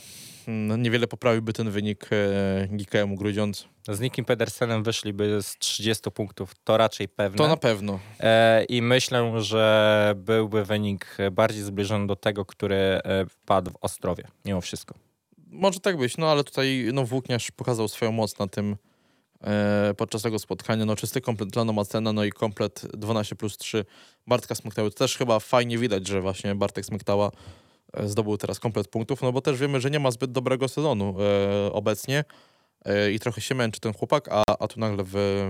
mm, 0.49 0.83
niewiele 0.83 1.07
poprawiłby 1.07 1.53
ten 1.53 1.70
wynik 1.70 2.09
e, 2.12 2.68
GKM-u 2.70 3.16
Grudziądz. 3.16 3.68
Z 3.88 4.01
Nikim 4.01 4.25
Pedersenem 4.25 4.83
wyszliby 4.83 5.42
z 5.42 5.59
30 5.59 6.11
punktów, 6.11 6.55
to 6.64 6.77
raczej 6.77 7.09
pewne. 7.09 7.38
To 7.38 7.49
na 7.49 7.57
pewno. 7.57 8.01
E, 8.20 8.64
I 8.64 8.83
myślę, 8.83 9.42
że 9.42 10.14
byłby 10.16 10.64
wynik 10.64 11.16
bardziej 11.33 11.62
zbliżony 11.62 12.07
do 12.07 12.16
tego, 12.16 12.44
który 12.44 12.77
e, 12.77 13.01
padł 13.47 13.70
w 13.70 13.77
Ostrowie, 13.81 14.25
mimo 14.44 14.61
wszystko. 14.61 14.94
Może 15.47 15.81
tak 15.81 15.97
być, 15.97 16.16
no 16.16 16.31
ale 16.31 16.44
tutaj 16.44 16.88
no, 16.92 17.05
Włókniarz 17.05 17.51
pokazał 17.51 17.88
swoją 17.88 18.12
moc 18.12 18.38
na 18.38 18.47
tym 18.47 18.77
podczas 19.97 20.23
tego 20.23 20.38
spotkania. 20.38 20.85
No 20.85 20.97
czysty 20.97 21.20
komplet 21.20 21.51
dla 21.51 21.64
Nomacena, 21.64 22.12
no 22.12 22.25
i 22.25 22.33
komplet 22.33 22.87
12 22.94 23.37
plus 23.37 23.57
3 23.57 23.85
Bartka 24.27 24.55
Smyktały. 24.55 24.90
To 24.90 24.97
też 24.97 25.16
chyba 25.16 25.40
fajnie 25.40 25.79
widać, 25.79 26.07
że 26.07 26.20
właśnie 26.20 26.55
Bartek 26.55 26.87
Smyktała 26.87 27.31
zdobył 28.04 28.37
teraz 28.37 28.61
komplet 28.61 28.88
punktów, 28.88 29.22
no 29.22 29.33
bo 29.33 29.40
też 29.40 29.59
wiemy, 29.59 29.80
że 29.80 29.90
nie 29.90 30.00
ma 30.00 30.11
zbyt 30.11 30.33
dobrego 30.33 30.68
sezonu 30.68 31.16
e, 31.20 31.72
obecnie 31.72 32.24
e, 32.85 33.12
i 33.12 33.18
trochę 33.18 33.40
się 33.40 33.54
męczy 33.54 33.80
ten 33.80 33.92
chłopak, 33.92 34.28
a, 34.30 34.42
a 34.59 34.68
tu 34.68 34.80
nagle 34.80 35.04
wy, 35.04 35.44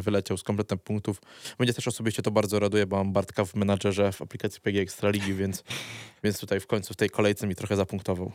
wyleciał 0.00 0.36
z 0.36 0.42
kompletem 0.42 0.78
punktów. 0.78 1.20
Mnie 1.58 1.74
też 1.74 1.88
osobiście 1.88 2.22
to 2.22 2.30
bardzo 2.30 2.58
raduje, 2.58 2.86
bo 2.86 2.96
mam 2.96 3.12
Bartka 3.12 3.44
w 3.44 3.54
menadżerze 3.54 4.12
w 4.12 4.22
aplikacji 4.22 4.60
PG 4.60 4.80
Ekstraligi, 4.80 5.34
więc, 5.34 5.64
więc 6.24 6.40
tutaj 6.40 6.60
w 6.60 6.66
końcu 6.66 6.94
w 6.94 6.96
tej 6.96 7.10
kolejce 7.10 7.46
mi 7.46 7.54
trochę 7.54 7.76
zapunktował. 7.76 8.32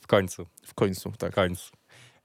W 0.00 0.06
końcu. 0.06 0.46
W 0.62 0.74
końcu, 0.74 1.12
tak. 1.18 1.32
W 1.32 1.34
końcu. 1.34 1.70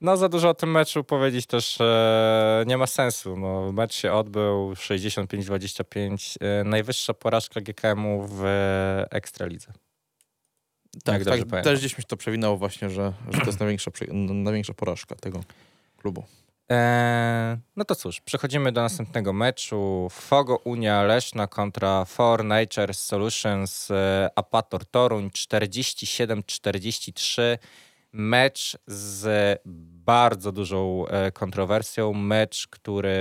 No 0.02 0.18
za 0.18 0.30
dużo 0.30 0.50
o 0.50 0.54
tym 0.54 0.72
meczu 0.72 1.04
powiedzieć 1.04 1.46
też 1.46 1.82
e, 1.82 2.64
nie 2.68 2.78
ma 2.78 2.88
sensu. 2.88 3.38
No, 3.38 3.72
mecz 3.72 3.94
się 3.94 4.14
odbył 4.14 4.74
65-25. 4.74 6.36
E, 6.42 6.64
najwyższa 6.64 7.14
porażka 7.14 7.62
GKM-u 7.62 8.28
w 8.28 8.46
e, 8.46 9.08
Ekstralidze. 9.12 9.74
Tak, 11.04 11.24
tak 11.24 11.34
pamiętam. 11.40 11.64
też 11.64 11.80
gdzieś 11.80 11.98
mi 11.98 12.02
się 12.02 12.08
to 12.08 12.18
przewinęło 12.18 12.58
właśnie, 12.58 12.90
że, 12.90 13.14
że 13.32 13.40
to 13.40 13.46
jest 13.46 13.60
największa, 13.60 13.92
przy- 13.92 14.10
n- 14.10 14.44
największa 14.44 14.74
porażka 14.74 15.16
tego 15.16 15.40
klubu. 15.98 16.24
E, 16.72 17.58
no 17.76 17.86
to 17.86 17.96
cóż, 17.96 18.22
przechodzimy 18.22 18.72
do 18.72 18.82
następnego 18.82 19.34
meczu. 19.34 20.08
Fogo 20.12 20.58
Unia 20.58 21.04
Leszna 21.04 21.48
kontra 21.48 22.06
For 22.06 22.46
Nature 22.46 22.94
Solutions 22.94 23.92
e, 23.92 24.30
Apator 24.36 24.86
Toruń 24.86 25.30
47-43. 25.30 27.42
Mecz 28.12 28.78
z 28.88 29.60
bardzo 30.06 30.52
dużą 30.52 31.08
e, 31.08 31.32
kontrowersją. 31.32 32.14
Mecz, 32.14 32.68
który 32.68 33.18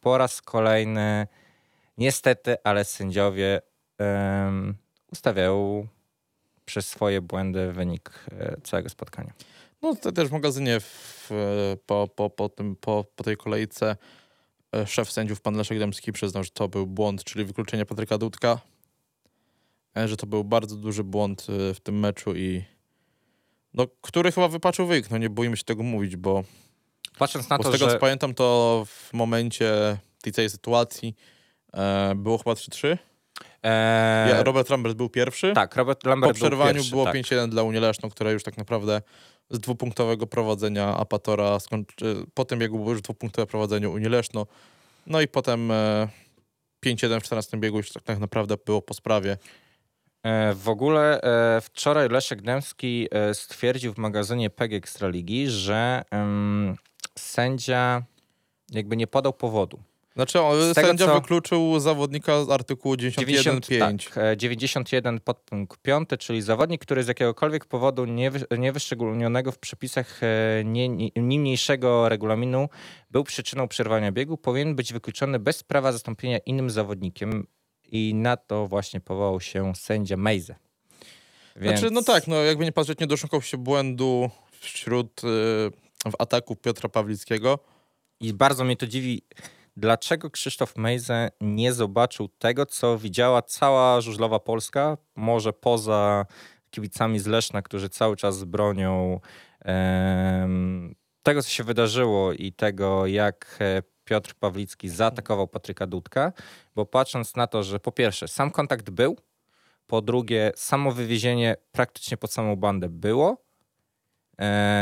po 0.00 0.18
raz 0.18 0.42
kolejny 0.42 1.26
niestety, 1.98 2.56
ale 2.64 2.84
sędziowie 2.84 3.60
em, 3.98 4.74
ustawiają 5.12 5.86
przez 6.70 6.88
swoje 6.88 7.20
błędy 7.20 7.72
wynik 7.72 8.10
e, 8.32 8.56
całego 8.62 8.88
spotkania. 8.88 9.32
No 9.82 9.94
to 9.96 10.12
też 10.12 10.28
w 10.28 10.32
magazynie 10.32 10.80
w, 10.80 11.30
e, 11.32 11.76
po, 11.86 12.08
po, 12.14 12.30
po, 12.30 12.48
tym, 12.48 12.76
po, 12.76 13.04
po 13.16 13.24
tej 13.24 13.36
kolejce 13.36 13.96
e, 14.74 14.86
szef 14.86 15.12
sędziów, 15.12 15.40
pan 15.40 15.56
Leszek 15.56 15.78
Dębski 15.78 16.12
przyznał, 16.12 16.44
że 16.44 16.50
to 16.50 16.68
był 16.68 16.86
błąd, 16.86 17.24
czyli 17.24 17.44
wykluczenie 17.44 17.86
Patryka 17.86 18.18
Dudka. 18.18 18.60
że 20.06 20.16
to 20.16 20.26
był 20.26 20.44
bardzo 20.44 20.76
duży 20.76 21.04
błąd 21.04 21.46
w 21.48 21.80
tym 21.82 21.98
meczu 21.98 22.36
i 22.36 22.64
no, 23.74 23.86
który 24.00 24.32
chyba 24.32 24.48
wypaczył 24.48 24.86
wyjk, 24.86 25.10
no 25.10 25.18
nie 25.18 25.30
boimy 25.30 25.56
się 25.56 25.64
tego 25.64 25.82
mówić, 25.82 26.16
bo, 26.16 26.44
Patrząc 27.18 27.48
na 27.48 27.58
bo 27.58 27.64
to, 27.64 27.68
z 27.68 27.72
tego 27.72 27.84
że... 27.84 27.92
co 27.92 27.98
pamiętam, 27.98 28.34
to 28.34 28.84
w 28.86 29.12
momencie 29.12 29.98
tej 30.22 30.32
całej 30.32 30.50
sytuacji 30.50 31.16
e, 31.72 32.14
było 32.14 32.38
chyba 32.38 32.52
3-3. 32.52 32.98
E, 33.62 34.28
Ja, 34.30 34.42
Robert 34.42 34.70
Lambert 34.70 34.96
był 34.96 35.08
pierwszy. 35.08 35.52
tak, 35.54 35.76
Robert 35.76 36.02
po 36.02 36.08
Lambert 36.08 36.32
był 36.32 36.40
przerwaniu 36.40 36.74
pierwszy, 36.74 36.90
było 36.90 37.04
tak. 37.04 37.14
5-1 37.14 37.48
dla 37.48 37.62
Unii 37.62 37.80
Leszno, 37.80 38.10
która 38.10 38.30
już 38.30 38.42
tak 38.42 38.56
naprawdę 38.56 39.02
z 39.50 39.58
dwupunktowego 39.58 40.26
prowadzenia 40.26 40.96
Apatora 40.96 41.60
skończy... 41.60 42.24
Po 42.34 42.44
tym 42.44 42.58
biegu 42.58 42.78
było 42.78 42.90
już 42.90 43.02
dwupunktowe 43.02 43.46
prowadzenie 43.46 43.88
Unii 43.88 44.08
Leszno. 44.08 44.46
No 45.06 45.20
i 45.20 45.28
potem 45.28 45.70
e, 45.70 46.08
5-1 46.86 47.20
w 47.20 47.22
14 47.22 47.56
biegu 47.58 47.76
już 47.76 47.92
tak, 48.04 48.18
naprawdę 48.18 48.56
było 48.66 48.82
po 48.82 48.94
sprawie. 48.94 49.38
E, 50.22 50.54
W 50.54 50.68
ogóle 50.68 51.20
e, 51.22 51.60
wczoraj 51.60 52.08
Leszek 52.08 52.42
Dębski 52.42 53.08
e, 53.10 53.34
stwierdził 53.34 53.92
w 53.94 53.98
magazynie 53.98 54.50
PEG 54.50 54.72
Ekstraligi, 54.72 55.48
że 55.50 56.02
em, 56.10 56.76
sędzia 57.18 58.02
jakby 58.70 58.96
nie 58.96 59.06
podał 59.06 59.32
powodu. 59.32 59.78
Znaczy 60.16 60.40
on, 60.40 60.74
sędzia 60.74 61.06
co- 61.06 61.14
wykluczył 61.14 61.80
zawodnika 61.80 62.44
z 62.44 62.50
artykułu 62.50 62.94
91.5. 62.94 63.78
tak, 63.78 64.18
e, 64.18 64.36
91 64.36 65.20
podpunkt 65.20 65.82
5, 65.82 66.08
czyli 66.18 66.42
zawodnik, 66.42 66.82
który 66.82 67.02
z 67.02 67.08
jakiegokolwiek 67.08 67.64
powodu 67.64 68.04
niewy, 68.04 68.44
niewyszczególnionego 68.58 69.52
w 69.52 69.58
przepisach 69.58 70.20
e, 70.22 70.64
nie, 70.64 70.88
nie, 70.88 71.10
niniejszego 71.16 72.08
regulaminu 72.08 72.68
był 73.10 73.24
przyczyną 73.24 73.68
przerwania 73.68 74.12
biegu, 74.12 74.36
powinien 74.36 74.74
być 74.74 74.92
wykluczony 74.92 75.38
bez 75.38 75.62
prawa 75.62 75.92
zastąpienia 75.92 76.38
innym 76.38 76.70
zawodnikiem 76.70 77.46
i 77.92 78.14
na 78.14 78.36
to 78.36 78.66
właśnie 78.66 79.00
powołał 79.00 79.40
się 79.40 79.72
sędzia 79.74 80.16
Mejze. 80.16 80.54
Więc... 81.56 81.80
Znaczy, 81.80 81.94
no 81.94 82.02
tak, 82.02 82.26
no 82.26 82.36
jakby 82.36 82.64
nie 82.64 82.72
patrzeć, 82.72 82.98
nie 82.98 83.06
doszukał 83.06 83.42
się 83.42 83.58
błędu 83.58 84.30
wśród 84.60 85.24
y, 85.24 85.26
w 86.10 86.14
ataku 86.18 86.56
Piotra 86.56 86.88
Pawlickiego. 86.88 87.58
I 88.20 88.34
bardzo 88.34 88.64
mnie 88.64 88.76
to 88.76 88.86
dziwi, 88.86 89.22
dlaczego 89.80 90.30
Krzysztof 90.30 90.76
Mejze 90.76 91.30
nie 91.40 91.72
zobaczył 91.72 92.28
tego, 92.28 92.66
co 92.66 92.98
widziała 92.98 93.42
cała 93.42 94.00
żużlowa 94.00 94.38
Polska, 94.38 94.96
może 95.16 95.52
poza 95.52 96.26
kibicami 96.70 97.18
z 97.18 97.26
Leszna, 97.26 97.62
którzy 97.62 97.88
cały 97.88 98.16
czas 98.16 98.44
bronią 98.44 99.20
tego, 101.22 101.42
co 101.42 101.50
się 101.50 101.64
wydarzyło 101.64 102.32
i 102.32 102.52
tego, 102.52 103.06
jak 103.06 103.56
e, 103.60 103.82
Piotr 104.04 104.34
Pawlicki 104.34 104.88
zaatakował 104.88 105.48
Patryka 105.48 105.86
Dudka, 105.86 106.32
bo 106.74 106.86
patrząc 106.86 107.36
na 107.36 107.46
to, 107.46 107.62
że 107.62 107.80
po 107.80 107.92
pierwsze 107.92 108.28
sam 108.28 108.50
kontakt 108.50 108.90
był, 108.90 109.16
po 109.86 110.02
drugie 110.02 110.52
samo 110.56 110.92
wywiezienie 110.92 111.56
praktycznie 111.72 112.16
pod 112.16 112.32
samą 112.32 112.56
bandę 112.56 112.88
było, 112.88 113.36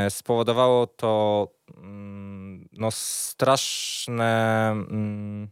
spowodowało 0.09 0.87
to 0.87 1.49
mm, 1.77 2.69
no, 2.73 2.91
straszne, 2.91 4.71
mm, 4.71 5.49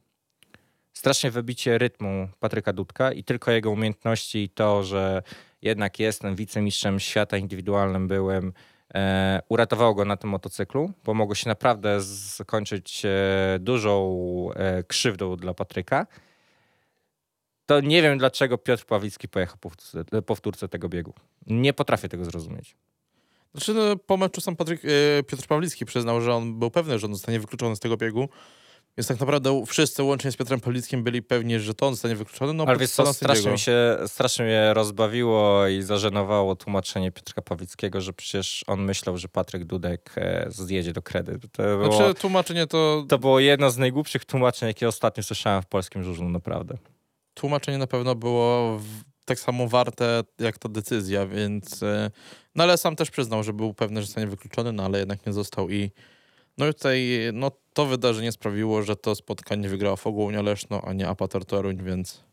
strasznie 0.93 1.31
wybicie 1.31 1.79
rytmu 1.79 2.29
Patryka 2.41 2.73
Dudka 2.73 3.13
i 3.13 3.25
tylko 3.25 3.51
jego 3.51 3.71
umiejętności 3.71 4.39
i 4.39 4.49
to, 4.49 4.85
że 4.85 5.23
jednak 5.63 5.99
jestem 5.99 6.37
wicemistrzem 6.37 7.01
świata 7.01 7.37
indywidualnym 7.37 8.09
byłem, 8.09 8.53
e, 8.95 9.43
uratowało 9.49 9.95
go 9.95 10.05
na 10.05 10.17
tym 10.17 10.31
motocyklu, 10.31 10.93
bo 11.05 11.15
mogło 11.15 11.35
się 11.35 11.49
naprawdę 11.49 12.03
skończyć 12.03 13.03
e, 13.05 13.11
dużą 13.61 14.51
e, 14.55 14.83
krzywdą 14.83 15.37
dla 15.37 15.55
Patryka. 15.55 16.07
To 17.67 17.81
nie 17.81 18.03
wiem, 18.03 18.19
dlaczego 18.19 18.59
Piotr 18.59 18.85
Pawlicki 18.85 19.29
pojechał 19.29 19.57
po 19.61 19.69
wtórce- 19.69 20.23
powtórce 20.23 20.69
tego 20.69 20.89
biegu. 20.89 21.15
Nie 21.47 21.73
potrafię 21.73 22.09
tego 22.09 22.25
zrozumieć. 22.25 22.77
Znaczy, 23.57 23.75
no, 23.75 23.97
po 23.97 24.17
meczu 24.17 24.41
sam 24.41 24.57
Patryk, 24.57 24.85
y, 24.85 25.23
Piotr 25.27 25.47
Pawlicki 25.47 25.87
przyznał, 25.87 26.21
że 26.21 26.35
on 26.35 26.59
był 26.59 26.71
pewny, 26.71 26.99
że 26.99 27.07
on 27.07 27.15
zostanie 27.15 27.41
wykluczony 27.41 27.77
z 27.77 27.81
tego 27.81 27.97
biegu. 27.97 28.29
Więc 28.99 29.09
tak 29.09 29.21
naprawdę 29.21 29.65
wszyscy, 29.67 30.03
łącznie 30.03 30.33
z 30.33 30.37
Piotrem 30.37 30.61
Pawlickim, 30.61 31.05
byli 31.05 31.23
pewni, 31.23 31.61
że 31.61 31.75
to 31.75 31.87
on 31.87 31.95
zostanie 31.95 32.17
wykluczony. 32.17 32.53
No, 32.53 32.65
Ale 32.67 32.79
wiesz 32.79 32.91
co, 32.91 33.15
strasznie 33.15 33.51
mi 33.51 33.59
się, 33.59 33.99
strasznie 34.07 34.45
mnie 34.45 34.75
rozbawiło 34.75 35.67
i 35.67 35.83
zażenowało 35.83 36.57
tłumaczenie 36.57 37.13
Piotra 37.13 37.43
Pawlickiego, 37.43 38.01
że 38.01 38.13
przecież 38.13 38.65
on 38.67 38.85
myślał, 38.85 39.17
że 39.17 39.29
Patryk 39.29 39.65
Dudek 39.65 40.15
e, 40.17 40.47
zjedzie 40.49 40.93
do 40.93 41.03
kredy. 41.03 41.39
To 41.53 41.63
było, 41.63 41.93
Znaczy, 41.97 42.15
tłumaczenie 42.15 42.67
to, 42.67 43.05
to 43.09 43.19
było 43.19 43.41
jedno 43.41 43.71
z 43.71 43.79
najgłupszych 43.79 44.25
tłumaczeń, 44.25 44.69
jakie 44.69 44.89
ostatnio 44.89 45.23
słyszałem 45.23 45.63
w 45.63 45.67
polskim 45.67 46.05
żużlu, 46.05 46.29
naprawdę. 46.29 46.79
tłumaczenie 47.35 47.79
na 47.79 47.87
pewno 47.87 48.15
było 48.15 48.79
w, 48.79 49.16
tak 49.27 49.41
samo 49.41 49.69
warte 49.69 50.25
jak 50.39 50.59
ta 50.59 50.69
decyzja, 50.69 51.27
więc... 51.27 51.83
y, 51.83 52.11
No 52.55 52.65
ale 52.65 52.79
sam 52.79 52.97
też 52.97 53.11
przyznał, 53.11 53.43
że 53.43 53.53
był 53.53 53.75
pewny, 53.75 54.01
że 54.01 54.07
zostanie 54.07 54.27
wykluczony, 54.27 54.73
no 54.73 54.85
ale 54.85 54.99
jednak 54.99 55.27
nie 55.27 55.33
został 55.33 55.71
i... 55.71 55.91
No 56.59 56.69
i 56.69 56.75
tutaj 56.75 57.21
no, 57.33 57.51
to 57.73 57.87
wydarzenie 57.87 58.33
sprawiło, 58.33 58.83
że 58.83 58.97
to 58.97 59.15
spotkanie 59.15 59.69
wygrała 59.69 59.97
Fogołunia 59.97 60.43
Leszno, 60.43 60.83
a 60.85 60.93
nie 60.93 61.09
Apator 61.09 61.45
Toruń, 61.45 61.83
więc... 61.85 62.25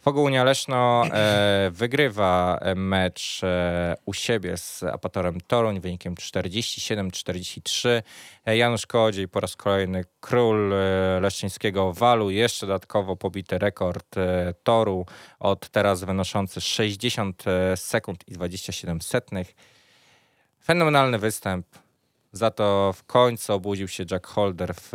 Fogołunia 0.00 0.44
Leszno 0.44 1.04
e, 1.06 1.70
wygrywa 1.72 2.58
e, 2.60 2.74
mecz 2.74 3.40
e, 3.44 3.96
u 4.04 4.14
siebie 4.14 4.56
z 4.56 4.82
Apatorem 4.82 5.40
Toruń 5.40 5.80
wynikiem 5.80 6.14
47-43. 6.14 8.02
E, 8.46 8.56
Janusz 8.56 8.86
Kołodziej 8.86 9.28
po 9.28 9.40
raz 9.40 9.56
kolejny 9.56 10.04
król 10.20 10.72
e, 10.72 11.20
leszczyńskiego 11.20 11.92
walu. 11.92 12.30
Jeszcze 12.30 12.66
dodatkowo 12.66 13.16
pobity 13.16 13.58
rekord 13.58 14.16
toru 14.62 15.06
od 15.38 15.68
teraz 15.68 16.04
wynoszący 16.04 16.60
60 16.60 17.44
sekund 17.76 18.28
i 18.28 18.32
27 18.32 19.00
setnych. 19.00 19.54
Fenomenalny 20.64 21.18
występ. 21.18 21.66
Za 22.32 22.50
to 22.50 22.92
w 22.96 23.04
końcu 23.04 23.52
obudził 23.52 23.88
się 23.88 24.04
Jack 24.10 24.26
Holder 24.26 24.74
w, 24.74 24.92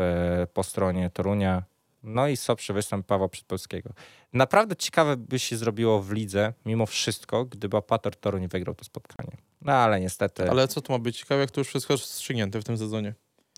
po 0.53 0.63
stronie 0.63 1.09
Torunia. 1.09 1.63
No 2.07 2.27
i 2.27 2.37
sopszy 2.37 2.73
występ 2.73 3.05
Pawła 3.05 3.29
Przedpolskiego. 3.29 3.89
Naprawdę 4.33 4.75
ciekawe 4.75 5.17
by 5.17 5.39
się 5.39 5.57
zrobiło 5.57 6.01
w 6.01 6.11
lidze, 6.11 6.53
mimo 6.65 6.85
wszystko, 6.85 7.45
gdyby 7.45 7.77
Apator 7.77 8.15
Toruń 8.15 8.47
wygrał 8.47 8.75
to 8.75 8.85
spotkanie. 8.85 9.37
No 9.61 9.73
ale 9.73 9.99
niestety, 9.99 10.49
Ale 10.49 10.67
co 10.67 10.81
tu 10.81 10.91
ma 10.93 10.99
być 10.99 11.17
ciekawe, 11.19 11.41
jak 11.41 11.51
to 11.51 11.61
już 11.61 11.67
wszystko 11.67 11.93
jest 11.93 12.03
wstrzygnięte 12.03 12.59
w 12.59 12.63
tym 12.63 12.77
sezonie. 12.77 13.13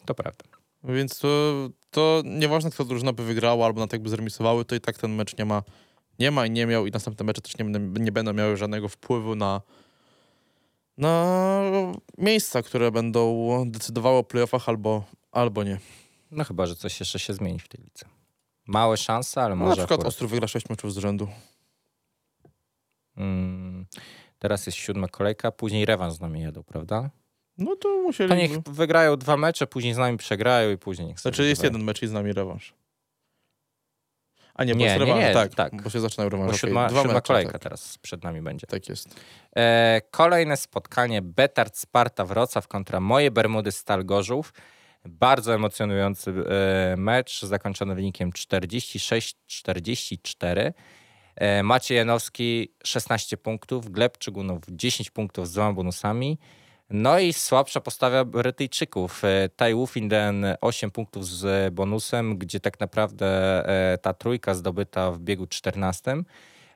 to 0.05 0.15
prawda. 0.15 0.43
Więc 0.83 1.19
to, 1.19 1.27
to 1.91 2.21
nieważne, 2.25 2.71
kto 2.71 2.86
drużyna 2.86 3.13
by 3.13 3.23
wygrała 3.25 3.65
albo 3.65 3.81
na 3.81 3.88
tak 3.88 4.01
by 4.01 4.10
zremisowały, 4.10 4.65
to 4.65 4.75
i 4.75 4.81
tak 4.81 4.97
ten 4.97 5.15
mecz 5.15 5.38
nie 5.38 5.45
ma, 5.45 5.63
nie 6.19 6.31
ma 6.31 6.45
i 6.45 6.51
nie 6.51 6.65
miał 6.65 6.88
i 6.88 6.91
następne 6.91 7.25
mecze 7.25 7.41
też 7.41 7.57
nie, 7.57 7.65
będą- 7.65 8.01
nie 8.03 8.12
będą 8.12 8.33
miały 8.33 8.57
żadnego 8.57 8.89
wpływu 8.89 9.36
na, 9.36 9.62
na 10.97 11.62
miejsca, 12.17 12.62
które 12.62 12.91
będą 12.91 13.63
decydowały 13.71 14.17
o 14.17 14.23
playoffach 14.23 14.69
albo, 14.69 15.03
albo 15.31 15.63
nie. 15.63 15.79
No 16.31 16.43
chyba, 16.43 16.65
że 16.65 16.75
coś 16.75 16.99
jeszcze 16.99 17.19
się 17.19 17.33
zmieni 17.33 17.60
w 17.60 17.67
tej 17.67 17.81
lidze. 17.83 18.05
Małe 18.67 18.97
szanse, 18.97 19.41
ale 19.41 19.56
No, 19.56 19.65
może 19.65 19.69
na 19.69 19.75
przykład 19.75 19.99
akurat. 19.99 20.08
Ostrów 20.08 20.32
wygra 20.32 20.47
6 20.47 20.69
meczów 20.69 20.93
z 20.93 20.97
rzędu. 20.97 21.27
Mm, 23.17 23.86
teraz 24.39 24.65
jest 24.65 24.77
siódma 24.77 25.08
kolejka, 25.08 25.51
później 25.51 25.86
rewanż 25.86 26.13
z 26.13 26.19
nami 26.19 26.41
jedą, 26.41 26.63
prawda? 26.63 27.10
No 27.58 27.75
to 27.75 27.89
musieli... 27.89 28.30
To 28.30 28.36
niech 28.36 28.60
wygrają 28.60 29.17
dwa 29.17 29.38
mecze, 29.38 29.67
później 29.67 29.93
z 29.93 29.97
nami 29.97 30.17
przegrają 30.17 30.71
i 30.71 30.77
później 30.77 31.08
niech 31.08 31.19
Znaczy 31.19 31.45
jest 31.47 31.63
jeden 31.63 31.84
mecz 31.84 32.03
i 32.03 32.08
z 32.08 32.12
nami 32.12 32.34
rewanż. 32.34 32.73
A 34.56 34.63
nie, 34.63 34.73
bo 34.73 34.80
Nie, 34.80 34.86
jest 34.86 34.99
nie, 34.99 35.06
rewanż, 35.06 35.21
nie, 35.23 35.34
tak, 35.34 35.56
tak. 35.56 35.82
bo 35.82 35.89
się 35.89 35.99
zaczynają 35.99 36.30
rewanż. 36.30 36.51
Bo 36.51 36.58
siódma, 36.58 36.88
Dwa 36.88 36.99
siódma 37.01 37.13
mecze, 37.13 37.27
kolejka 37.27 37.51
Tak, 37.51 37.62
teraz 37.62 37.97
przed 37.97 38.23
nami 38.23 38.41
będzie. 38.41 38.67
tak 38.67 38.89
jest. 38.89 39.15
E, 39.56 40.01
kolejne 40.12 40.58
spotkanie 40.58 41.21
Betard 41.21 41.77
Sparta 41.77 42.25
Wrocław 42.25 42.67
kontra 42.67 42.99
moje 42.99 43.32
Bermudy 43.32 43.71
Stal 43.71 44.06
Gorzów. 44.06 44.53
Bardzo 45.05 45.55
emocjonujący 45.55 46.31
e, 46.31 46.33
mecz, 46.97 47.41
zakończony 47.41 47.95
wynikiem 47.95 48.31
46-44. 48.31 50.73
E, 51.36 51.63
Maciej 51.63 51.97
Janowski 51.97 52.73
16 52.83 53.38
punktów, 53.38 53.91
Gleb 53.91 54.17
Czygunow 54.17 54.60
10 54.69 55.12
punktów 55.12 55.47
z 55.47 55.53
dwoma 55.53 55.73
bonusami. 55.73 56.38
No 56.89 57.19
i 57.19 57.33
słabsza 57.33 57.81
postawa 57.81 58.25
Brytyjczyków. 58.25 59.23
E, 59.23 59.49
Tai 59.49 59.73
Wufinden 59.73 60.45
8 60.62 60.91
punktów 60.91 61.27
z 61.27 61.73
bonusem, 61.73 62.38
gdzie 62.38 62.60
tak 62.60 62.79
naprawdę 62.79 63.63
ta 64.01 64.13
trójka 64.13 64.53
zdobyta 64.53 65.12
w 65.12 65.19
biegu 65.19 65.47
14. 65.47 66.23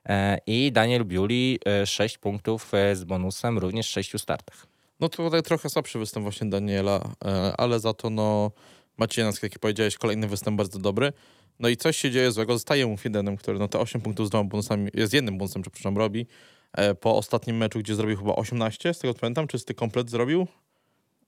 E, 0.05 0.37
I 0.47 0.71
Daniel 0.71 1.05
Biuli 1.05 1.59
6 1.85 2.17
punktów 2.17 2.71
z 2.93 3.03
bonusem, 3.03 3.57
również 3.57 3.87
w 3.87 3.91
6 3.91 4.19
startach. 4.19 4.70
No 5.01 5.09
to 5.09 5.17
tutaj 5.23 5.43
trochę 5.43 5.69
słabszy 5.69 5.99
występ 5.99 6.23
właśnie 6.23 6.49
Daniela, 6.49 7.13
e, 7.25 7.53
ale 7.57 7.79
za 7.79 7.93
to 7.93 8.09
no 8.09 8.51
Maciej 8.97 9.21
Janowski, 9.21 9.45
jak 9.45 9.59
powiedziałeś, 9.59 9.97
kolejny 9.97 10.27
występ 10.27 10.57
bardzo 10.57 10.79
dobry. 10.79 11.13
No 11.59 11.69
i 11.69 11.77
coś 11.77 11.97
się 11.97 12.11
dzieje 12.11 12.31
złego, 12.31 12.53
zostaje 12.53 12.87
mu 12.87 12.97
Fidenem, 12.97 13.37
który 13.37 13.59
no 13.59 13.67
te 13.67 13.79
8 13.79 14.01
punktów 14.01 14.27
z 14.27 14.29
dwoma 14.29 14.49
bonusami, 14.49 14.89
jest 14.93 15.13
jednym 15.13 15.37
bonusem, 15.37 15.61
przepraszam, 15.61 15.97
robi. 15.97 16.27
E, 16.73 16.95
Po 16.95 17.17
ostatnim 17.17 17.57
meczu, 17.57 17.79
gdzie 17.79 17.95
zrobił 17.95 18.17
chyba 18.17 18.35
18, 18.35 18.93
z 18.93 18.99
tego 18.99 19.13
co 19.13 19.19
pamiętam, 19.19 19.47
czysty 19.47 19.73
komplet 19.73 20.09
zrobił. 20.09 20.47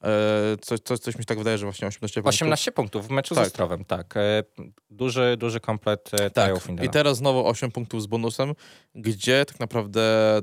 E, 0.03 0.09
coś, 0.62 0.79
coś, 0.79 0.99
coś 0.99 1.15
mi 1.15 1.21
się 1.21 1.25
tak 1.25 1.38
wydaje, 1.38 1.57
że 1.57 1.65
właśnie 1.65 1.88
18 1.88 2.21
punktów. 2.21 2.36
18 2.36 2.71
punktów 2.71 3.07
w 3.07 3.09
meczu 3.09 3.36
Tak. 3.36 3.43
z 3.43 3.47
Ostrowem, 3.47 3.86
tak. 3.86 4.13
Duży, 4.89 5.36
duży 5.38 5.59
komplet 5.59 6.12
Tak. 6.33 6.55
I 6.83 6.89
teraz 6.89 7.17
znowu 7.17 7.47
8 7.47 7.71
punktów 7.71 8.01
z 8.01 8.05
bonusem, 8.05 8.53
gdzie 8.95 9.45
tak 9.45 9.59
naprawdę 9.59 10.41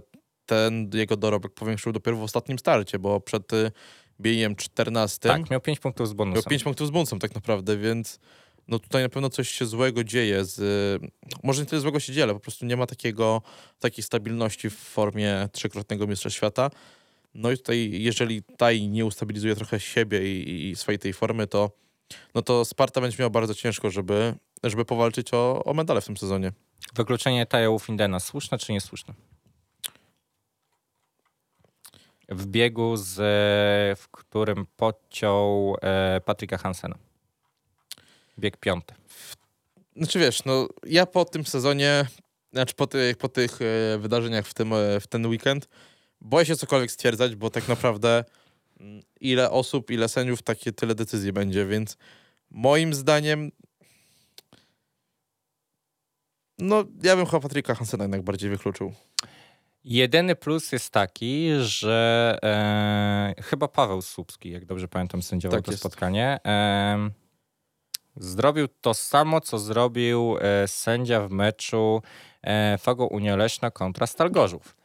ten 0.51 0.91
jego 0.95 1.17
dorobek 1.17 1.53
powiększył 1.53 1.93
dopiero 1.93 2.17
w 2.17 2.23
ostatnim 2.23 2.59
starcie, 2.59 2.99
bo 2.99 3.21
przed 3.21 3.53
y, 3.53 3.73
biegiem 4.21 4.57
14 4.57 5.29
Tak, 5.29 5.51
miał 5.51 5.61
5 5.61 5.81
punktów 5.81 6.09
z 6.09 6.11
miał 6.11 6.17
bonusem. 6.17 6.51
5 6.51 6.65
punktów 6.65 6.87
z 6.87 6.91
bonusem 6.91 7.19
tak 7.19 7.35
naprawdę, 7.35 7.77
więc 7.77 8.19
no 8.69 8.79
tutaj 8.79 9.03
na 9.03 9.09
pewno 9.09 9.31
coś 9.31 9.49
się 9.51 9.67
złego 9.67 10.05
dzieje. 10.05 10.45
Z, 10.45 10.59
y, 10.59 11.11
może 11.43 11.63
nie 11.63 11.67
tyle 11.67 11.81
złego 11.81 12.01
się 12.01 12.13
dzieje, 12.13 12.25
ale 12.25 12.35
po 12.35 12.41
prostu 12.41 12.67
nie 12.67 12.77
ma 12.77 12.87
takiego, 12.87 13.43
takiej 13.81 14.05
stabilności 14.05 14.71
w 14.71 14.77
formie 14.77 15.49
trzykrotnego 15.53 16.07
mistrza 16.07 16.31
świata. 16.31 16.71
No 17.35 17.51
i 17.51 17.57
tutaj, 17.57 17.91
jeżeli 17.93 18.43
Taj 18.43 18.89
nie 18.89 19.05
ustabilizuje 19.05 19.57
trochę 19.57 19.81
siebie 19.81 20.35
i, 20.35 20.71
i 20.71 20.77
swojej 20.77 20.99
tej 20.99 21.13
formy, 21.13 21.47
to, 21.47 21.71
no 22.35 22.43
to 22.43 22.65
Sparta 22.65 23.01
będzie 23.01 23.17
miała 23.19 23.31
bardzo 23.31 23.55
ciężko, 23.55 23.91
żeby, 23.91 24.35
żeby 24.65 24.85
powalczyć 24.85 25.35
o, 25.35 25.65
o 25.65 25.75
medale 25.75 26.01
w 26.01 26.07
tym 26.07 26.17
sezonie. 26.17 26.53
Wykluczenie 26.95 27.47
Tajo 27.47 27.79
Findena, 27.79 28.21
słuszne 28.21 28.59
czy 28.59 28.73
niesłuszne? 28.73 29.15
W 32.31 32.47
biegu, 32.47 32.97
z, 32.97 33.15
w 33.99 34.09
którym 34.09 34.67
podciął 34.77 35.77
e, 35.83 36.21
Patryka 36.25 36.59
Hansena. 36.59 36.99
Bieg 38.39 38.57
piąty. 38.57 38.95
Znaczy 39.97 40.19
wiesz, 40.19 40.45
no 40.45 40.69
ja 40.87 41.07
po 41.07 41.25
tym 41.25 41.47
sezonie, 41.47 42.07
znaczy 42.53 42.75
po 42.75 42.87
tych, 42.87 43.17
po 43.17 43.29
tych 43.29 43.59
e, 43.63 43.99
wydarzeniach 43.99 44.47
w, 44.47 44.55
tym, 44.55 44.73
e, 44.73 45.01
w 45.01 45.07
ten 45.07 45.27
weekend, 45.27 45.69
boję 46.21 46.47
się 46.47 46.57
cokolwiek 46.57 46.91
stwierdzać, 46.91 47.37
bo 47.37 47.51
tak 47.51 47.69
naprawdę 47.69 48.25
mm, 48.81 49.03
ile 49.21 49.51
osób, 49.51 49.91
ile 49.91 50.09
sędziów, 50.09 50.43
takie 50.43 50.73
tyle 50.73 50.95
decyzji 50.95 51.33
będzie, 51.33 51.67
więc 51.67 51.97
moim 52.51 52.95
zdaniem 52.95 53.51
no 56.61 56.85
ja 57.03 57.17
bym 57.17 57.27
chyba 57.27 57.41
Patryka 57.41 57.75
Hansena 57.75 58.05
jednak 58.05 58.23
bardziej 58.23 58.51
wykluczył. 58.51 58.93
Jedyny 59.85 60.35
plus 60.37 60.73
jest 60.73 60.93
taki, 60.93 61.51
że 61.61 62.39
e, 62.43 63.43
chyba 63.43 63.69
Paweł 63.69 64.03
Słupski, 64.03 64.51
jak 64.51 64.65
dobrze 64.65 64.89
pamiętam, 64.89 65.23
sędziował 65.23 65.59
Tak 65.59 65.65
to 65.65 65.71
jest. 65.73 65.83
spotkanie, 65.83 66.39
e, 66.47 67.11
zrobił 68.17 68.69
to 68.81 68.95
samo, 68.95 69.41
co 69.41 69.59
zrobił 69.59 70.37
e, 70.41 70.69
sędzia 70.69 71.21
w 71.29 71.31
meczu 71.31 72.03
e, 72.43 72.79
Fago 72.79 73.07
Unia 73.07 73.37
Leśna 73.37 73.71
kontra 73.71 74.07
Stal 74.07 74.31
Gorzów. 74.31 74.77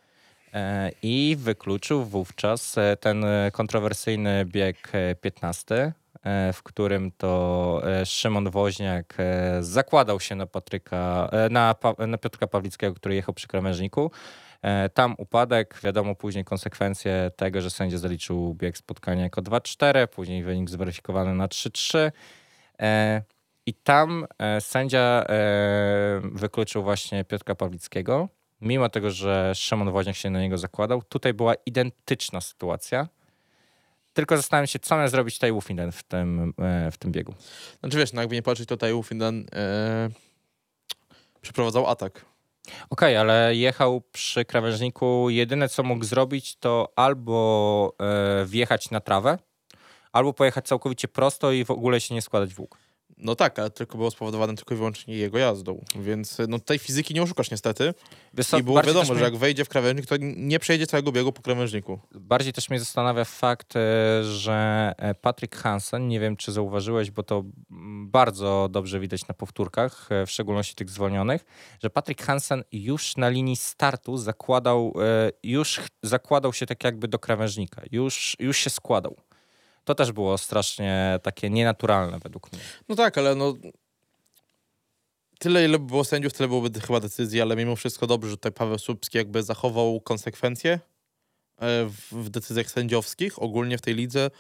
E, 0.54 0.92
I 1.02 1.36
wykluczył 1.40 2.06
wówczas 2.06 2.78
e, 2.78 2.98
ten 2.98 3.26
kontrowersyjny 3.52 4.46
bieg 4.46 4.90
e, 4.94 5.16
15, 5.16 5.94
e, 6.24 6.54
w 6.54 6.64
którym 6.64 7.12
to 7.18 7.82
Szymon 8.06 8.50
Woźniak 8.50 9.18
zakładał 9.60 10.20
się 10.20 10.36
na 10.36 10.46
Patryka, 10.48 11.30
na, 11.50 11.74
pa, 11.74 12.08
na 12.08 12.18
Piotrka 12.18 12.48
Pawlickiego, 12.48 12.96
który 12.96 13.16
jechał 13.16 13.34
przy 13.34 13.48
krawężniku. 13.48 14.12
E, 14.66 14.90
Tam 14.90 15.16
upadek, 15.18 15.80
wiadomo 15.84 16.16
później 16.16 16.46
konsekwencje 16.46 17.32
tego, 17.36 17.62
że 17.62 17.70
sędzia 17.70 17.98
zaliczył 17.98 18.54
bieg 18.54 18.78
spotkania 18.78 19.24
jako 19.24 19.42
2-4, 19.42 20.08
później 20.08 20.44
wynik 20.44 20.70
zweryfikowany 20.70 21.34
na 21.34 21.48
3-3. 21.48 22.12
E, 22.80 23.22
I 23.66 23.74
tam 23.74 24.28
e, 24.40 24.62
sędzia 24.62 25.26
wykluczył 26.24 26.84
właśnie 26.84 27.26
Piotrka 27.26 27.56
Pawlickiego, 27.56 28.30
mimo 28.62 28.90
tego, 28.90 29.12
że 29.12 29.52
Szymon 29.56 29.92
Woźniak 29.92 30.16
się 30.16 30.30
na 30.30 30.42
niego 30.42 30.58
zakładał. 30.58 31.02
Tutaj 31.02 31.34
była 31.34 31.54
identyczna 31.66 32.42
sytuacja. 32.42 33.08
Tylko 34.14 34.38
zastanawiam 34.38 34.68
się, 34.68 34.80
co 34.80 34.98
miał 34.98 35.08
zrobić 35.08 35.36
tutaj 35.36 35.52
Wufinden 35.52 35.92
w 35.92 36.04
tym, 36.04 36.54
w 36.92 36.98
tym 36.98 37.12
biegu. 37.12 37.34
Znaczy 37.80 37.98
wiesz, 37.98 38.14
no 38.14 38.22
jakby 38.22 38.36
nie 38.36 38.44
patrzeć, 38.44 38.70
to 38.70 38.78
Taiwu 38.78 39.04
Findan 39.04 39.46
e, 39.56 40.10
przeprowadzał 41.42 41.88
atak. 41.88 42.26
Okej, 42.90 43.18
ale 43.18 43.56
jechał 43.56 44.02
przy 44.02 44.46
krawężniku. 44.46 45.30
Jedyne, 45.30 45.70
co 45.70 45.84
mógł 45.84 46.06
zrobić, 46.06 46.56
to 46.56 46.94
albo 46.96 47.96
e, 48.00 48.46
wjechać 48.46 48.92
na 48.92 49.00
trawę, 49.00 49.38
albo 50.12 50.34
pojechać 50.34 50.68
całkowicie 50.68 51.08
prosto 51.08 51.52
i 51.52 51.66
w 51.66 51.72
ogóle 51.72 52.02
się 52.02 52.16
nie 52.16 52.22
składać 52.22 52.54
w 52.54 52.60
łuk. 52.60 52.85
No 53.18 53.36
tak, 53.36 53.60
ale 53.60 53.70
tylko 53.70 53.98
było 53.98 54.12
spowodowane 54.12 54.56
tylko 54.56 54.74
i 54.74 54.78
wyłącznie 54.78 55.16
jego 55.16 55.38
jazdą, 55.38 55.86
więc 56.00 56.38
no 56.48 56.60
tutaj 56.60 56.80
fizyki 56.80 57.14
nie 57.14 57.24
oszukasz 57.24 57.52
niestety. 57.52 57.94
Wiesz 58.34 58.54
I 58.60 58.64
było 58.64 58.82
wiadomo, 58.82 59.16
że 59.16 59.24
jak 59.24 59.38
wejdzie 59.38 59.66
w 59.66 59.70
krawężnik, 59.70 60.06
to 60.06 60.16
nie 60.20 60.60
przejdzie 60.60 60.88
całego 60.88 61.12
biegu 61.12 61.32
po 61.32 61.42
krawężniku. 61.42 62.00
Bardziej 62.12 62.54
też 62.54 62.70
mnie 62.70 62.80
zastanawia 62.80 63.26
fakt, 63.26 63.76
e, 63.76 64.24
że 64.24 64.94
e, 64.98 65.14
Patrick 65.14 65.56
Hansen, 65.56 66.08
nie 66.08 66.20
wiem 66.20 66.38
czy 66.38 66.52
zauważyłeś, 66.52 67.12
bo 67.12 67.24
to 67.24 67.44
mm, 67.72 68.10
bardzo 68.10 68.70
dobrze 68.72 69.00
widać 69.00 69.28
na 69.28 69.34
powtórkach, 69.34 70.12
e, 70.12 70.26
w 70.26 70.32
szczególności 70.32 70.76
tych 70.76 70.90
zwolnionych, 70.90 71.46
że 71.84 71.90
Patrick 71.90 72.24
Hansen 72.24 72.64
już 72.72 73.18
na 73.18 73.30
linii 73.30 73.56
startu 73.56 74.18
zakładał, 74.18 74.94
e, 75.02 75.32
już 75.44 75.82
zakładał 76.04 76.54
się 76.54 76.66
tak 76.66 76.84
jakby 76.84 77.08
do 77.08 77.20
krawężnika, 77.20 77.82
już, 77.92 78.36
już 78.40 78.58
się 78.58 78.70
składał. 78.70 79.16
To 79.86 79.96
też 79.96 80.12
było 80.12 80.38
strasznie 80.38 81.20
takie 81.24 81.50
nienaturalne 81.50 82.20
według 82.20 82.54
mnie. 82.54 82.62
No 82.90 82.96
tak, 82.96 83.18
ale 83.18 83.36
no... 83.36 83.54
Tyle, 85.40 85.66
ile 85.66 85.80
by 85.80 85.86
było 85.86 86.04
sędziów, 86.04 86.34
tyle 86.34 86.50
byłoby 86.50 86.80
chyba 86.80 87.00
decyzji, 87.00 87.42
ale 87.42 87.56
mimo 87.56 87.76
wszystko 87.76 88.08
dobrze, 88.08 88.30
że 88.30 88.38
tutaj 88.38 88.52
Paweł 88.52 88.78
Słupski 88.80 89.18
jakby 89.18 89.44
zachował 89.44 90.02
konsekwencje 90.02 90.80
e, 91.58 91.86
w, 92.12 92.30
decyzjach 92.30 92.72
sędziowskich, 92.72 93.42
ogólnie 93.42 93.78
w 93.78 93.82
tej 93.82 93.96
lidze 93.96 94.32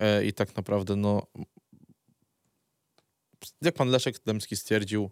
e, 0.00 0.24
i 0.24 0.32
tak 0.32 0.56
naprawdę 0.56 0.96
no... 0.96 1.26
Jak 3.62 3.74
pan 3.74 3.88
Leszek 3.88 4.24
Dębski 4.24 4.56
stwierdził, 4.56 5.10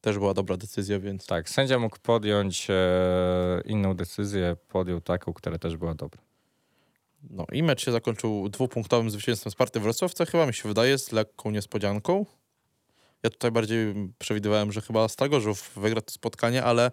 też 0.00 0.18
była 0.18 0.34
dobra 0.34 0.56
decyzja, 0.56 1.00
więc... 1.00 1.26
Tak, 1.26 1.50
sędzia 1.50 1.78
mógł 1.78 1.96
podjąć 2.02 2.66
e, 2.70 3.62
inną 3.64 3.94
decyzję, 3.94 4.56
podjął 4.68 5.00
taką, 5.00 5.32
która 5.32 5.58
też 5.58 5.76
była 5.76 5.94
dobra. 5.94 6.29
No 7.22 7.46
i 7.52 7.62
mecz 7.62 7.84
się 7.84 7.92
zakończył 7.92 8.48
dwupunktowym 8.48 9.10
zwycięstwem 9.10 9.50
Sparty 9.50 9.80
Wrocław, 9.80 10.14
co 10.14 10.26
chyba 10.26 10.46
mi 10.46 10.54
się 10.54 10.68
wydaje 10.68 10.98
z 10.98 11.12
lekką 11.12 11.50
niespodzianką. 11.50 12.26
Ja 13.22 13.30
tutaj 13.30 13.50
bardziej 13.50 13.94
przewidywałem, 14.18 14.72
że 14.72 14.80
chyba 14.80 15.08
Stagorzów 15.08 15.70
wygra 15.76 16.00
to 16.00 16.12
spotkanie, 16.12 16.64
ale 16.64 16.90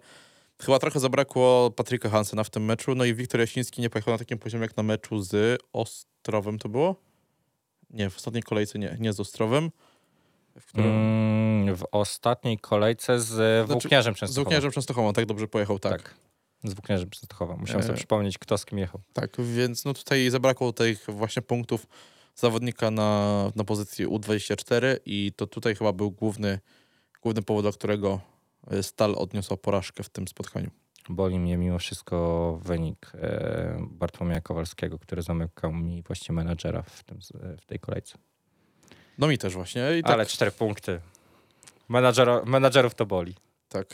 chyba 0.62 0.78
trochę 0.78 1.00
zabrakło 1.00 1.70
Patryka 1.70 2.08
Hansena 2.08 2.44
w 2.44 2.50
tym 2.50 2.64
meczu, 2.64 2.94
no 2.94 3.04
i 3.04 3.14
Wiktor 3.14 3.40
Jasiński 3.40 3.82
nie 3.82 3.90
pojechał 3.90 4.14
na 4.14 4.18
takim 4.18 4.38
poziomie 4.38 4.62
jak 4.62 4.76
na 4.76 4.82
meczu 4.82 5.22
z 5.22 5.62
Ostrowem 5.72 6.58
to 6.58 6.68
było? 6.68 6.96
Nie, 7.90 8.10
w 8.10 8.16
ostatniej 8.16 8.42
kolejce 8.42 8.78
nie, 8.78 8.96
nie 9.00 9.12
z 9.12 9.20
Ostrowem. 9.20 9.70
W 10.60 10.66
którym... 10.66 10.90
Mm, 10.90 11.76
w 11.76 11.84
ostatniej 11.92 12.58
kolejce 12.58 13.20
z 13.20 13.26
Znaczy, 13.26 13.66
Włókniarzem 13.66 14.14
Z 14.14 14.18
Częstochowa. 14.18 14.44
Włókniarzem 14.44 14.70
Częstochową, 14.70 15.12
tak 15.12 15.26
dobrze 15.26 15.48
pojechał, 15.48 15.78
tak. 15.78 16.02
Tak. 16.02 16.27
Z 16.64 16.74
Włókniarzem 16.74 17.10
Częstochowa. 17.10 17.56
Musiałem 17.56 17.80
E. 17.80 17.82
sobie 17.82 17.96
przypomnieć, 17.96 18.38
kto 18.38 18.58
z 18.58 18.64
kim 18.64 18.78
jechał. 18.78 19.00
Tak, 19.12 19.30
więc 19.40 19.84
no 19.84 19.94
tutaj 19.94 20.30
zabrakło 20.30 20.72
tych 20.72 21.04
właśnie 21.08 21.42
punktów 21.42 21.86
zawodnika 22.36 22.90
na, 22.90 23.52
na 23.56 23.64
pozycji 23.64 24.06
U24 24.06 24.96
i 25.06 25.32
to 25.36 25.46
tutaj 25.46 25.74
chyba 25.76 25.92
był 25.92 26.10
główny, 26.10 26.58
główny 27.22 27.42
powód, 27.42 27.64
dla 27.64 27.72
którego 27.72 28.20
e, 28.70 28.82
Stal 28.82 29.14
odniosła 29.18 29.56
porażkę 29.56 30.02
w 30.02 30.08
tym 30.08 30.28
spotkaniu. 30.28 30.70
Boli 31.08 31.38
mnie 31.38 31.56
mimo 31.56 31.78
wszystko 31.78 32.58
wynik 32.62 33.12
e, 33.14 33.78
Bartłomieja 33.90 34.40
Kowalskiego, 34.40 34.98
który 34.98 35.22
zamykał 35.22 35.72
mi 35.72 36.02
właśnie 36.02 36.34
menadżera 36.34 36.82
w, 36.82 37.04
tym, 37.04 37.18
w 37.60 37.66
tej 37.66 37.78
kolejce. 37.78 38.18
No 39.18 39.26
mi 39.26 39.38
też 39.38 39.54
właśnie 39.54 40.02
tak, 40.02 40.12
Ale 40.12 40.26
cztery 40.26 40.50
punkty. 40.50 41.00
Menadżero, 41.88 42.44
menadżerów 42.44 42.94
to 42.94 43.06
boli. 43.06 43.34
tak. 43.68 43.86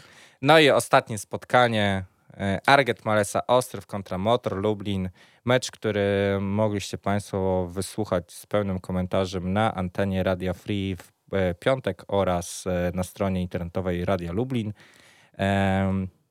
No 0.43 0.59
i 0.59 0.71
ostatnie 0.71 1.19
spotkanie. 1.19 2.05
E, 2.37 2.61
Arget 2.67 3.05
Malesa 3.05 3.47
Ostrów 3.47 3.87
kontra 3.87 4.19
Motor 4.19 4.57
Lublin. 4.57 5.11
Mecz, 5.45 5.71
który 5.71 6.39
mogliście 6.41 6.99
Państwo 6.99 7.69
wysłuchać 7.71 8.33
z 8.33 8.47
pełnym 8.47 8.81
komentarzem 8.81 9.53
na 9.53 9.75
antenie 9.75 10.23
Radia 10.23 10.53
Free 10.53 10.97
w 10.97 11.35
e, 11.35 11.55
piątek 11.55 12.05
oraz 12.09 12.67
e, 12.67 12.93
na 12.95 13.03
stronie 13.03 13.43
internetowej 13.43 14.05
Radia 14.05 14.33
Lublin. 14.33 14.73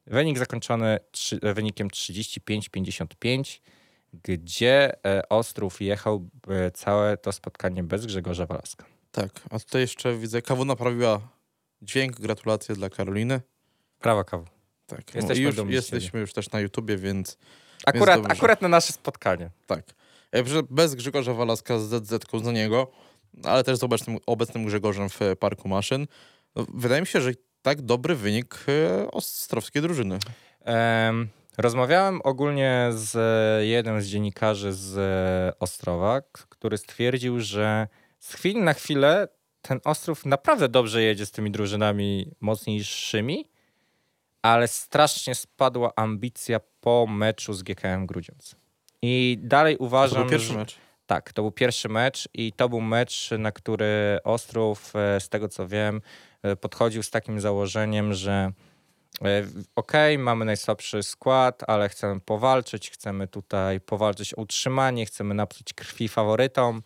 Wynik 0.08 0.38
zakończony 0.38 1.00
wynikiem 1.42 1.88
35-55, 1.88 3.60
gdzie 4.24 4.94
Ostrów 5.30 5.82
jechał 5.82 6.30
całe 6.74 7.18
to 7.18 7.32
spotkanie 7.32 7.84
bez 7.84 8.06
Grzegorza 8.06 8.46
Walaska. 8.46 8.86
Tak, 9.12 9.30
a 9.52 9.60
tutaj 9.60 9.82
jeszcze 9.82 10.18
widzę, 10.18 10.42
Kawu 10.42 10.66
naprawiła 10.66 11.22
dźwięk, 11.82 12.20
gratulacje 12.20 12.76
dla 12.76 12.90
Karoliny. 12.90 13.42
Prawa 14.00 14.24
kawu. 14.24 14.53
Tak, 14.88 15.16
Jesteśmy 15.16 15.44
I 15.44 15.46
już, 15.46 15.56
dumni 15.56 15.74
jesteśmy 15.74 16.20
już 16.20 16.34
też 16.34 16.52
na 16.52 16.60
YouTubie, 16.60 16.98
więc 16.98 17.38
Akurat, 17.86 18.20
dobrze. 18.22 18.32
akurat 18.38 18.62
na 18.62 18.68
nasze 18.68 18.94
spotkanie. 18.94 19.50
tak. 19.68 19.84
E, 20.32 20.44
Bez 20.70 20.96
Grzegorza 20.96 21.34
Walaska 21.34 21.80
z 21.80 21.84
ZZ-ką 22.08 22.40
za 22.40 22.52
niego, 22.52 22.92
ale 23.44 23.64
też 23.64 23.78
z 23.78 23.84
obecnym, 23.84 24.18
obecnym 24.26 24.66
Grzegorzem 24.66 25.10
w 25.10 25.22
e, 25.22 25.36
Parku 25.36 25.70
Maszyn. 25.70 26.08
No, 26.56 26.66
Wydaje 26.74 27.02
mi 27.02 27.08
się, 27.08 27.22
że 27.22 27.32
tak 27.62 27.82
dobry 27.82 28.16
wynik 28.16 28.66
e, 28.68 29.12
ostrowskiej 29.12 29.82
drużyny. 29.82 30.20
Em, 30.62 31.30
Rozmawiałem 31.58 32.22
ogólnie 32.24 32.90
z 32.94 33.18
jednym 33.66 34.02
z 34.02 34.06
dziennikarzy 34.08 34.74
z 34.74 34.96
Ostrowa, 35.60 36.22
który 36.50 36.78
stwierdził, 36.78 37.40
że 37.40 37.88
z 38.20 38.34
chwili 38.34 38.62
na 38.62 38.74
chwilę 38.74 39.28
ten 39.62 39.80
Ostrów 39.84 40.26
naprawdę 40.26 40.70
dobrze 40.70 41.02
jedzie 41.04 41.26
z 41.26 41.32
tymi 41.32 41.52
drużynami 41.52 42.32
mocniejszymi, 42.42 43.46
ale 44.44 44.68
strasznie 44.68 45.36
spadła 45.36 45.92
ambicja 45.96 46.60
po 46.82 47.08
meczu 47.10 47.54
z 47.54 47.64
GKM 47.64 48.06
Grudziądz. 48.06 48.56
I 49.02 49.38
dalej 49.42 49.78
To 49.78 49.84
uważam, 49.84 50.22
był 50.22 50.32
pierwszy 50.32 50.48
że... 50.54 50.58
mecz. 50.58 50.78
Tak, 51.06 51.34
to 51.34 51.42
był 51.42 51.52
pierwszy 51.52 51.90
mecz 51.90 52.30
i 52.34 52.54
to 52.54 52.70
był 52.70 52.82
mecz, 52.82 53.30
na 53.40 53.52
który 53.52 54.20
Ostrów, 54.24 54.94
e, 54.96 55.20
z 55.20 55.30
tego 55.30 55.48
co 55.48 55.68
wiem, 55.68 56.02
e, 56.44 56.56
podchodził 56.56 57.04
z 57.04 57.10
takim 57.10 57.40
założeniem, 57.40 58.14
że 58.14 58.52
e, 59.22 59.44
okej, 59.76 60.18
mamy 60.18 60.46
najsłabszy 60.46 61.04
skład, 61.04 61.64
ale 61.68 61.90
chcemy 61.90 62.20
powalczyć, 62.20 62.92
chcemy 62.92 63.28
tutaj 63.28 63.80
powalczyć 63.80 64.34
o 64.34 64.42
utrzymanie, 64.42 65.06
chcemy 65.06 65.34
napsuć 65.34 65.74
krwi 65.74 66.08
faworytom. 66.08 66.84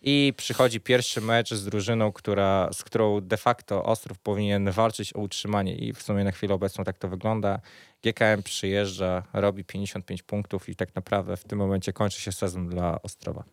I 0.00 0.32
przychodzi 0.36 0.80
pierwszy 0.80 1.20
mecz 1.20 1.54
z 1.54 1.64
drużyną, 1.64 2.12
która, 2.12 2.70
z 2.72 2.84
którą 2.84 3.20
de 3.20 3.36
facto 3.36 3.84
Ostrów 3.84 4.18
powinien 4.18 4.70
walczyć 4.70 5.16
o 5.16 5.20
utrzymanie 5.20 5.74
i 5.76 5.92
w 5.92 6.02
sumie 6.02 6.24
na 6.24 6.32
chwilę 6.32 6.54
obecną 6.54 6.84
tak 6.84 6.98
to 6.98 7.08
wygląda. 7.08 7.60
GKM 8.02 8.42
przyjeżdża, 8.42 9.22
robi 9.32 9.64
55 9.64 10.22
punktów 10.22 10.68
i 10.68 10.76
tak 10.76 10.94
naprawdę 10.94 11.36
w 11.36 11.44
tym 11.44 11.58
momencie 11.58 11.92
kończy 11.92 12.20
się 12.20 12.32
sezon 12.32 12.68
dla 12.68 13.02
Ostrowa. 13.02 13.44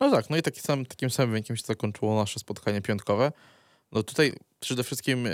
No 0.00 0.10
tak, 0.10 0.30
no 0.30 0.36
i 0.36 0.42
taki 0.42 0.60
sam, 0.60 0.86
takim 0.86 1.10
samym 1.10 1.30
wynikiem 1.30 1.56
się 1.56 1.62
zakończyło 1.66 2.16
nasze 2.16 2.40
spotkanie 2.40 2.80
piątkowe. 2.80 3.32
No 3.92 4.02
tutaj 4.02 4.32
przede 4.60 4.84
wszystkim 4.84 5.26
e, 5.26 5.30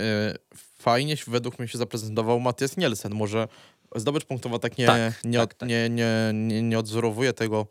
fajnie 0.79 1.17
według 1.27 1.59
mnie 1.59 1.69
się 1.69 1.79
zaprezentował 1.79 2.41
Matthias 2.41 2.77
Nielsen. 2.77 3.15
Może 3.15 3.49
zdobycz 3.97 4.25
punktowa 4.25 4.59
tak 4.59 4.79
nie, 4.79 4.87
Tak, 4.87 5.25
nie, 5.25 5.39
tak, 5.39 5.55
tak. 5.55 5.69
Nie, 5.69 5.91
nie, 5.91 6.31
nie, 6.35 6.63
nie 6.63 6.79
odzorowuje 6.79 7.33
tego, 7.33 7.67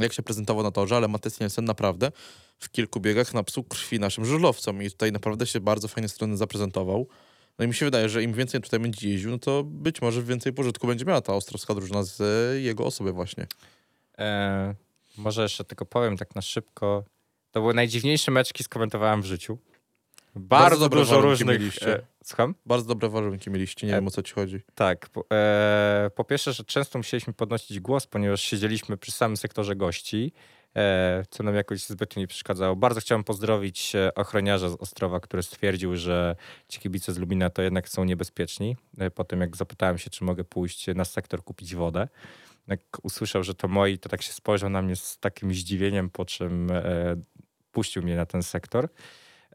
jak 0.00 0.12
się 0.12 0.22
prezentował 0.22 0.62
na 0.62 0.70
torze, 0.70 0.96
ale 0.96 1.08
Matthias 1.08 1.40
Nielsen 1.40 1.64
naprawdę 1.64 2.12
w 2.58 2.70
kilku 2.70 3.00
biegach 3.00 3.34
napsuł 3.34 3.64
krwi 3.64 4.00
naszym 4.00 4.24
żużlowcom 4.24 4.82
i 4.82 4.90
tutaj 4.90 5.12
naprawdę 5.12 5.46
się 5.46 5.60
bardzo 5.60 5.88
fajnie 5.88 6.08
strony 6.08 6.36
zaprezentował. 6.36 7.08
No 7.58 7.64
i 7.64 7.68
mi 7.68 7.74
się 7.74 7.84
wydaje, 7.84 8.08
że 8.08 8.22
im 8.22 8.32
więcej 8.32 8.60
tutaj 8.60 8.80
będzie 8.80 9.10
jeździł, 9.10 9.30
no 9.30 9.38
to 9.38 9.64
być 9.64 10.02
może 10.02 10.22
więcej 10.22 10.52
pożytku 10.52 10.86
będzie 10.86 11.04
miała 11.04 11.20
ta 11.20 11.34
ostrowska 11.34 11.74
drużyna 11.74 12.02
z 12.02 12.20
e, 12.20 12.60
jego 12.60 12.84
osoby 12.84 13.12
właśnie. 13.12 13.46
E, 14.18 14.74
może 15.16 15.42
jeszcze 15.42 15.64
tylko 15.64 15.86
powiem 15.86 16.16
tak 16.16 16.34
na 16.34 16.42
szybko. 16.42 17.04
To 17.50 17.60
były 17.60 17.74
najdziwniejsze 17.74 18.30
meczki 18.30 18.64
skomentowałem 18.64 19.22
w 19.22 19.26
życiu. 19.26 19.58
Bardzo, 20.34 20.78
Bardzo 20.78 20.88
dużo 20.88 21.20
różnych... 21.20 21.60
mieliście. 21.60 22.02
Słucham? 22.28 22.54
Bardzo 22.66 22.86
dobre 22.86 23.08
warunki 23.08 23.50
mieliście, 23.50 23.86
nie 23.86 23.92
E, 23.92 23.96
wiem 23.96 24.06
o 24.06 24.10
co 24.10 24.22
ci 24.22 24.34
chodzi. 24.34 24.60
Tak. 24.74 25.08
Po, 25.08 25.24
e, 25.32 26.10
po 26.14 26.24
pierwsze, 26.24 26.52
że 26.52 26.64
często 26.64 26.98
musieliśmy 26.98 27.32
podnosić 27.32 27.80
głos, 27.80 28.06
ponieważ 28.06 28.40
siedzieliśmy 28.40 28.96
przy 28.96 29.12
samym 29.12 29.36
sektorze 29.36 29.76
gości, 29.76 30.32
e, 30.76 31.24
co 31.30 31.42
nam 31.42 31.54
jakoś 31.54 31.84
zbytnio 31.84 32.20
nie 32.20 32.26
przeszkadzało. 32.26 32.76
Bardzo 32.76 33.00
chciałem 33.00 33.24
pozdrowić 33.24 33.94
e, 33.94 34.14
ochroniarza 34.14 34.68
z 34.68 34.74
Ostrowa, 34.74 35.20
który 35.20 35.42
stwierdził, 35.42 35.96
że 35.96 36.36
ci 36.68 36.80
kibice 36.80 37.12
z 37.12 37.18
Lubina 37.18 37.50
to 37.50 37.62
jednak 37.62 37.88
są 37.88 38.04
niebezpieczni. 38.04 38.76
E, 38.98 39.10
po 39.10 39.24
tym, 39.24 39.40
jak 39.40 39.56
zapytałem 39.56 39.98
się, 39.98 40.10
czy 40.10 40.24
mogę 40.24 40.44
pójść 40.44 40.86
na 40.94 41.04
sektor 41.04 41.44
kupić 41.44 41.74
wodę, 41.74 42.08
jak 42.66 42.80
usłyszał, 43.02 43.44
że 43.44 43.54
to 43.54 43.68
moi, 43.68 43.98
to 43.98 44.08
tak 44.08 44.22
się 44.22 44.32
spojrzał 44.32 44.70
na 44.70 44.82
mnie 44.82 44.96
z 44.96 45.18
takim 45.18 45.54
zdziwieniem, 45.54 46.10
po 46.10 46.24
czym 46.24 46.70
e, 46.70 47.16
puścił 47.72 48.02
mnie 48.02 48.16
na 48.16 48.26
ten 48.26 48.42
sektor. 48.42 48.88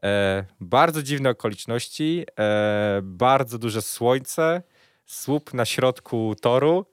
E, 0.04 0.44
bardzo 0.60 1.02
dziwne 1.02 1.30
okoliczności, 1.30 2.24
e, 2.38 3.00
bardzo 3.02 3.58
duże 3.58 3.82
słońce, 3.82 4.62
słup 5.06 5.54
na 5.54 5.64
środku 5.64 6.34
toru. 6.40 6.86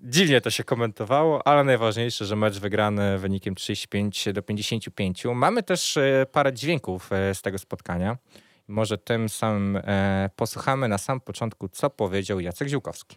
Dziwnie 0.00 0.40
to 0.40 0.50
się 0.50 0.64
komentowało, 0.64 1.46
ale 1.46 1.64
najważniejsze, 1.64 2.24
że 2.24 2.36
mecz 2.36 2.58
wygrany 2.58 3.18
wynikiem 3.18 3.54
35 3.54 4.28
do 4.32 4.42
55. 4.42 5.24
Mamy 5.34 5.62
też 5.62 5.96
e, 5.96 6.26
parę 6.32 6.52
dźwięków 6.52 7.12
e, 7.12 7.34
z 7.34 7.42
tego 7.42 7.58
spotkania. 7.58 8.16
Może 8.68 8.98
tym 8.98 9.28
samym 9.28 9.76
e, 9.76 10.30
posłuchamy 10.36 10.88
na 10.88 10.98
sam 10.98 11.20
początku, 11.20 11.68
co 11.68 11.90
powiedział 11.90 12.40
Jacek 12.40 12.68
Ziółkowski. 12.68 13.16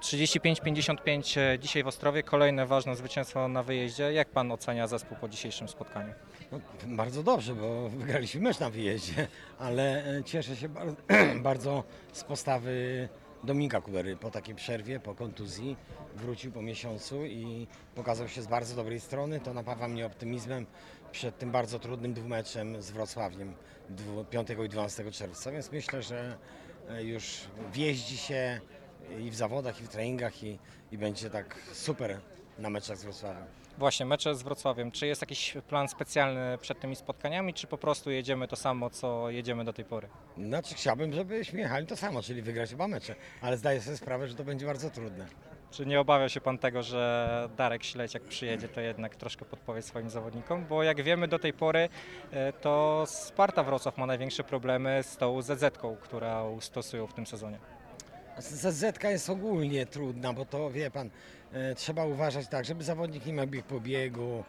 35-55 0.00 1.40
e, 1.40 1.58
dzisiaj 1.58 1.84
w 1.84 1.86
Ostrowie, 1.86 2.22
kolejne 2.22 2.66
ważne 2.66 2.96
zwycięstwo 2.96 3.48
na 3.48 3.62
wyjeździe. 3.62 4.12
Jak 4.12 4.30
pan 4.30 4.52
ocenia 4.52 4.86
zespół 4.86 5.16
po 5.20 5.28
dzisiejszym 5.28 5.68
spotkaniu? 5.68 6.14
No, 6.52 6.60
bardzo 6.86 7.22
dobrze, 7.22 7.54
bo 7.54 7.88
wygraliśmy 7.88 8.40
mecz 8.40 8.60
na 8.60 8.70
wyjeździe, 8.70 9.28
ale 9.58 10.16
e, 10.18 10.24
cieszę 10.24 10.56
się 10.56 10.68
bardzo, 10.68 10.96
bardzo 11.42 11.84
z 12.12 12.24
postawy 12.24 13.08
Dominika 13.44 13.80
Kubery 13.80 14.16
po 14.16 14.30
takiej 14.30 14.54
przerwie, 14.54 15.00
po 15.00 15.14
kontuzji. 15.14 15.76
Wrócił 16.16 16.52
po 16.52 16.62
miesiącu 16.62 17.24
i 17.26 17.66
pokazał 17.94 18.28
się 18.28 18.42
z 18.42 18.46
bardzo 18.46 18.76
dobrej 18.76 19.00
strony. 19.00 19.40
To 19.40 19.54
napawa 19.54 19.88
mnie 19.88 20.06
optymizmem 20.06 20.66
przed 21.12 21.38
tym 21.38 21.50
bardzo 21.52 21.78
trudnym 21.78 22.14
dwumeczem 22.14 22.82
z 22.82 22.90
Wrocławiem 22.90 23.54
dwu- 23.90 24.24
5 24.24 24.48
i 24.64 24.68
12 24.68 25.10
czerwca, 25.10 25.52
więc 25.52 25.72
myślę, 25.72 26.02
że 26.02 26.38
e, 26.88 27.04
już 27.04 27.40
wjeździ 27.72 28.16
się 28.16 28.60
i 29.18 29.30
w 29.30 29.34
zawodach, 29.34 29.80
i 29.80 29.84
w 29.84 29.88
treningach 29.88 30.42
i, 30.42 30.58
i 30.92 30.98
będzie 30.98 31.30
tak 31.30 31.56
super 31.72 32.20
na 32.58 32.70
meczach 32.70 32.98
z 32.98 33.02
Wrocławiem. 33.04 33.44
Właśnie, 33.78 34.06
mecze 34.06 34.34
z 34.34 34.42
Wrocławiem. 34.42 34.90
Czy 34.90 35.06
jest 35.06 35.20
jakiś 35.20 35.56
plan 35.68 35.88
specjalny 35.88 36.58
przed 36.60 36.80
tymi 36.80 36.96
spotkaniami, 36.96 37.54
czy 37.54 37.66
po 37.66 37.78
prostu 37.78 38.10
jedziemy 38.10 38.48
to 38.48 38.56
samo, 38.56 38.90
co 38.90 39.30
jedziemy 39.30 39.64
do 39.64 39.72
tej 39.72 39.84
pory? 39.84 40.08
Znaczy 40.38 40.74
chciałbym, 40.74 41.12
żebyśmy 41.12 41.60
jechali 41.60 41.86
to 41.86 41.96
samo, 41.96 42.22
czyli 42.22 42.42
wygrać 42.42 42.74
oba 42.74 42.88
mecze, 42.88 43.14
ale 43.40 43.56
zdaję 43.56 43.80
sobie 43.80 43.96
sprawę, 43.96 44.28
że 44.28 44.34
to 44.34 44.44
będzie 44.44 44.66
bardzo 44.66 44.90
trudne. 44.90 45.26
Czy 45.70 45.86
nie 45.86 46.00
obawia 46.00 46.28
się 46.28 46.40
pan 46.40 46.58
tego, 46.58 46.82
że 46.82 47.48
Darek 47.56 47.84
Śledź 47.84 48.14
jak 48.14 48.22
przyjedzie, 48.22 48.68
to 48.68 48.80
jednak 48.80 49.16
troszkę 49.16 49.44
podpowie 49.44 49.82
swoim 49.82 50.10
zawodnikom? 50.10 50.66
Bo 50.68 50.82
jak 50.82 51.02
wiemy 51.02 51.28
do 51.28 51.38
tej 51.38 51.52
pory, 51.52 51.88
e, 52.30 52.52
to 52.52 53.04
Sparta 53.06 53.62
Wrocław 53.62 53.98
ma 53.98 54.06
największe 54.06 54.44
problemy 54.44 55.02
z 55.02 55.16
tą 55.16 55.42
ZZ-ką, 55.42 55.96
którą 55.96 56.60
stosują 56.60 57.06
w 57.06 57.14
tym 57.14 57.26
sezonie. 57.26 57.58
ZZ 58.38 58.84
jest 59.04 59.30
ogólnie 59.30 59.86
trudna, 59.86 60.32
bo 60.32 60.44
to 60.44 60.70
wie 60.70 60.90
pan, 60.90 61.10
e, 61.52 61.74
trzeba 61.74 62.04
uważać 62.04 62.48
tak, 62.48 62.64
żeby 62.64 62.84
zawodnik 62.84 63.26
nie 63.26 63.32
miał 63.32 63.46
bieg 63.46 63.64
po 63.64 63.80
biegu, 63.80 64.44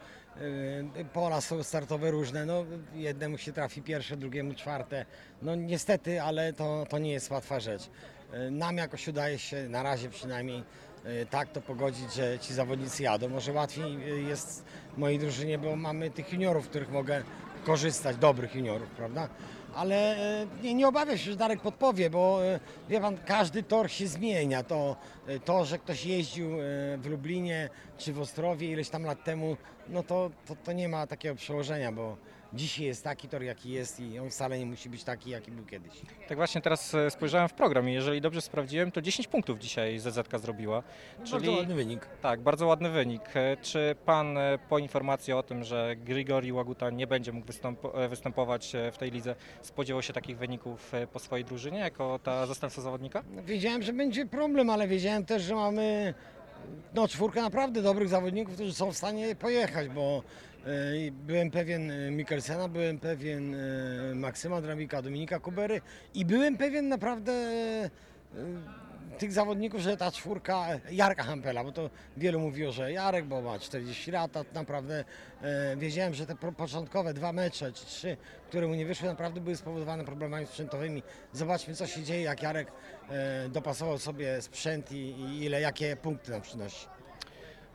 e, 0.99 1.05
pola 1.13 1.41
są 1.41 1.63
startowe 1.63 2.11
różne, 2.11 2.45
no 2.45 2.65
jednemu 2.93 3.37
się 3.37 3.53
trafi 3.53 3.81
pierwsze, 3.81 4.17
drugiemu 4.17 4.53
czwarte, 4.53 5.05
no 5.41 5.55
niestety, 5.55 6.21
ale 6.21 6.53
to, 6.53 6.85
to 6.89 6.99
nie 6.99 7.11
jest 7.11 7.31
łatwa 7.31 7.59
rzecz. 7.59 7.89
E, 8.31 8.51
Nam 8.51 8.77
jakoś 8.77 9.07
udaje 9.07 9.39
się, 9.39 9.69
na 9.69 9.83
razie 9.83 10.09
przynajmniej, 10.09 10.63
e, 11.05 11.25
tak 11.25 11.51
to 11.51 11.61
pogodzić, 11.61 12.13
że 12.13 12.39
ci 12.39 12.53
zawodnicy 12.53 13.03
jadą. 13.03 13.29
Może 13.29 13.51
łatwiej 13.53 13.95
e, 13.95 14.09
jest 14.09 14.65
mojej 14.97 15.19
drużynie, 15.19 15.57
bo 15.57 15.75
mamy 15.75 16.09
tych 16.09 16.33
juniorów, 16.33 16.69
których 16.69 16.89
mogę 16.91 17.23
korzystać, 17.65 18.17
dobrych 18.17 18.55
juniorów, 18.55 18.89
prawda? 18.89 19.29
Ale 19.75 19.95
e, 20.17 20.47
nie, 20.63 20.73
nie 20.73 20.91
się, 21.17 21.31
że 21.31 21.35
Darek 21.35 21.61
podpowie, 21.61 22.09
bo 22.09 22.45
e, 22.45 22.59
wie 22.89 23.01
pan, 23.01 23.17
każdy 23.25 23.63
tor 23.63 23.91
się 23.91 24.07
zmienia. 24.07 24.63
To, 24.63 24.95
e, 25.27 25.39
to 25.39 25.65
że 25.65 25.79
ktoś 25.79 26.05
jeździł 26.05 26.49
w 26.97 27.05
Lublinie 27.09 27.69
czy 27.97 28.13
w 28.13 28.19
Ostrowie 28.19 28.71
ileś 28.71 28.89
tam 28.89 29.03
lat 29.03 29.23
temu, 29.23 29.57
no 29.89 30.03
to, 30.03 30.31
to, 30.45 30.55
to 30.55 30.71
nie 30.71 30.89
ma 30.89 31.07
takiego 31.07 31.35
przełożenia, 31.35 31.91
bo 31.91 32.17
dzisiaj 32.53 32.85
jest 32.85 33.03
taki 33.03 33.29
tor, 33.29 33.43
jaki 33.43 33.69
jest 33.69 33.99
i 33.99 34.19
on 34.19 34.29
wcale 34.29 34.59
nie 34.59 34.65
musi 34.65 34.89
być 34.89 35.03
taki, 35.03 35.29
jaki 35.29 35.51
był 35.51 35.65
kiedyś. 35.65 36.01
Tak 36.27 36.37
właśnie 36.37 36.61
teraz 36.61 36.93
e, 36.93 37.11
spojrzałem 37.11 37.49
w 37.49 37.53
program 37.53 37.89
i 37.89 37.93
jeżeli 37.93 38.21
dobrze 38.21 38.41
sprawdziłem, 38.41 38.91
to 38.91 39.01
10 39.01 39.27
punktów 39.27 39.59
dzisiaj 39.59 39.99
ZZ 39.99 40.41
zrobiła. 40.41 40.83
Bardzo 41.31 41.51
ładny 41.51 41.75
wynik. 41.75 42.05
Tak, 42.21 42.41
bardzo 42.41 42.67
ładny 42.67 42.89
wynik. 42.89 43.21
E, 43.35 43.57
Czy 43.61 43.95
pan 44.05 44.37
e, 44.37 44.57
po 44.69 44.79
informacji 44.79 45.33
o 45.33 45.43
tym, 45.43 45.63
że 45.63 45.95
Grigori 45.95 46.53
Łaguta 46.53 46.89
nie 46.89 47.07
będzie 47.07 47.31
mógł 47.31 47.47
e, 47.93 48.07
występować 48.07 48.75
e, 48.75 48.91
w 48.91 48.97
tej 48.97 49.11
lidze, 49.11 49.35
spodziewał 49.61 50.01
się 50.01 50.13
takich 50.13 50.37
wyników 50.37 50.93
e, 50.93 51.07
po 51.07 51.19
swojej 51.19 51.45
drużynie 51.45 51.79
jako 51.79 52.19
ta 52.23 52.45
zastępca 52.45 52.81
zawodnika? 52.81 53.23
No, 53.35 53.43
Wiedziałem, 53.43 53.81
że 53.83 53.93
będzie 53.93 54.25
problem, 54.25 54.69
ale 54.69 54.87
wiedziałem 54.87 55.25
też, 55.25 55.43
że 55.43 55.55
mamy 55.55 56.13
no, 56.93 57.07
czwórkę 57.07 57.41
naprawdę 57.41 57.81
dobrych 57.81 58.09
zawodników, 58.09 58.53
którzy 58.53 58.73
są 58.73 58.91
w 58.91 58.97
stanie 58.97 59.35
pojechać, 59.35 59.89
bo 59.89 60.23
byłem 61.11 61.51
pewien 61.51 61.91
e, 61.91 62.11
Mikkelsena, 62.11 62.67
byłem 62.67 62.99
pewien 62.99 63.55
e, 63.55 64.15
Maksyma 64.15 64.61
Drabika, 64.61 65.01
Dominika 65.01 65.39
Kubery 65.39 65.81
i 66.13 66.25
byłem 66.25 66.57
pewien 66.57 66.87
naprawdę 66.87 67.31
e, 67.33 67.89
tych 69.17 69.31
zawodników, 69.31 69.81
że 69.81 69.97
ta 69.97 70.11
czwórka 70.11 70.67
e, 70.67 70.79
Jarka 70.93 71.23
Hampela, 71.23 71.63
bo 71.63 71.71
to 71.71 71.89
wielu 72.17 72.39
mówiło, 72.39 72.71
że 72.71 72.91
Jarek, 72.91 73.25
bo 73.25 73.41
ma 73.41 73.59
40 73.59 74.11
lat, 74.11 74.37
a 74.37 74.43
naprawdę 74.53 75.03
e, 75.41 75.75
wiedziałem, 75.77 76.13
że 76.13 76.25
te 76.25 76.35
po- 76.35 76.51
początkowe 76.51 77.13
dwa 77.13 77.31
mecze 77.33 77.71
czy 77.73 77.85
trzy, 77.85 78.17
które 78.47 78.67
mu 78.67 78.75
nie 78.75 78.85
wyszły, 78.85 79.07
naprawdę 79.07 79.41
były 79.41 79.55
spowodowane 79.55 80.05
problemami 80.05 80.45
sprzętowymi. 80.45 81.03
Zobaczmy, 81.33 81.75
co 81.75 81.87
się 81.87 82.03
dzieje, 82.03 82.21
jak 82.21 82.43
Jarek 82.43 82.71
e, 83.09 83.49
dopasował 83.49 83.97
sobie 83.97 84.41
sprzęt 84.41 84.91
i, 84.91 84.95
i 84.95 85.43
ile, 85.43 85.61
jakie 85.61 85.95
punkty 85.95 86.31
nam 86.31 86.41
przynosi. 86.41 86.87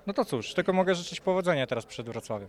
No 0.06 0.12
to 0.12 0.24
cóż, 0.24 0.54
tylko 0.54 0.72
mogę 0.72 0.94
życzyć 0.94 1.20
powodzenia 1.20 1.66
teraz 1.66 1.86
przed 1.86 2.06
Wrocławiem. 2.06 2.48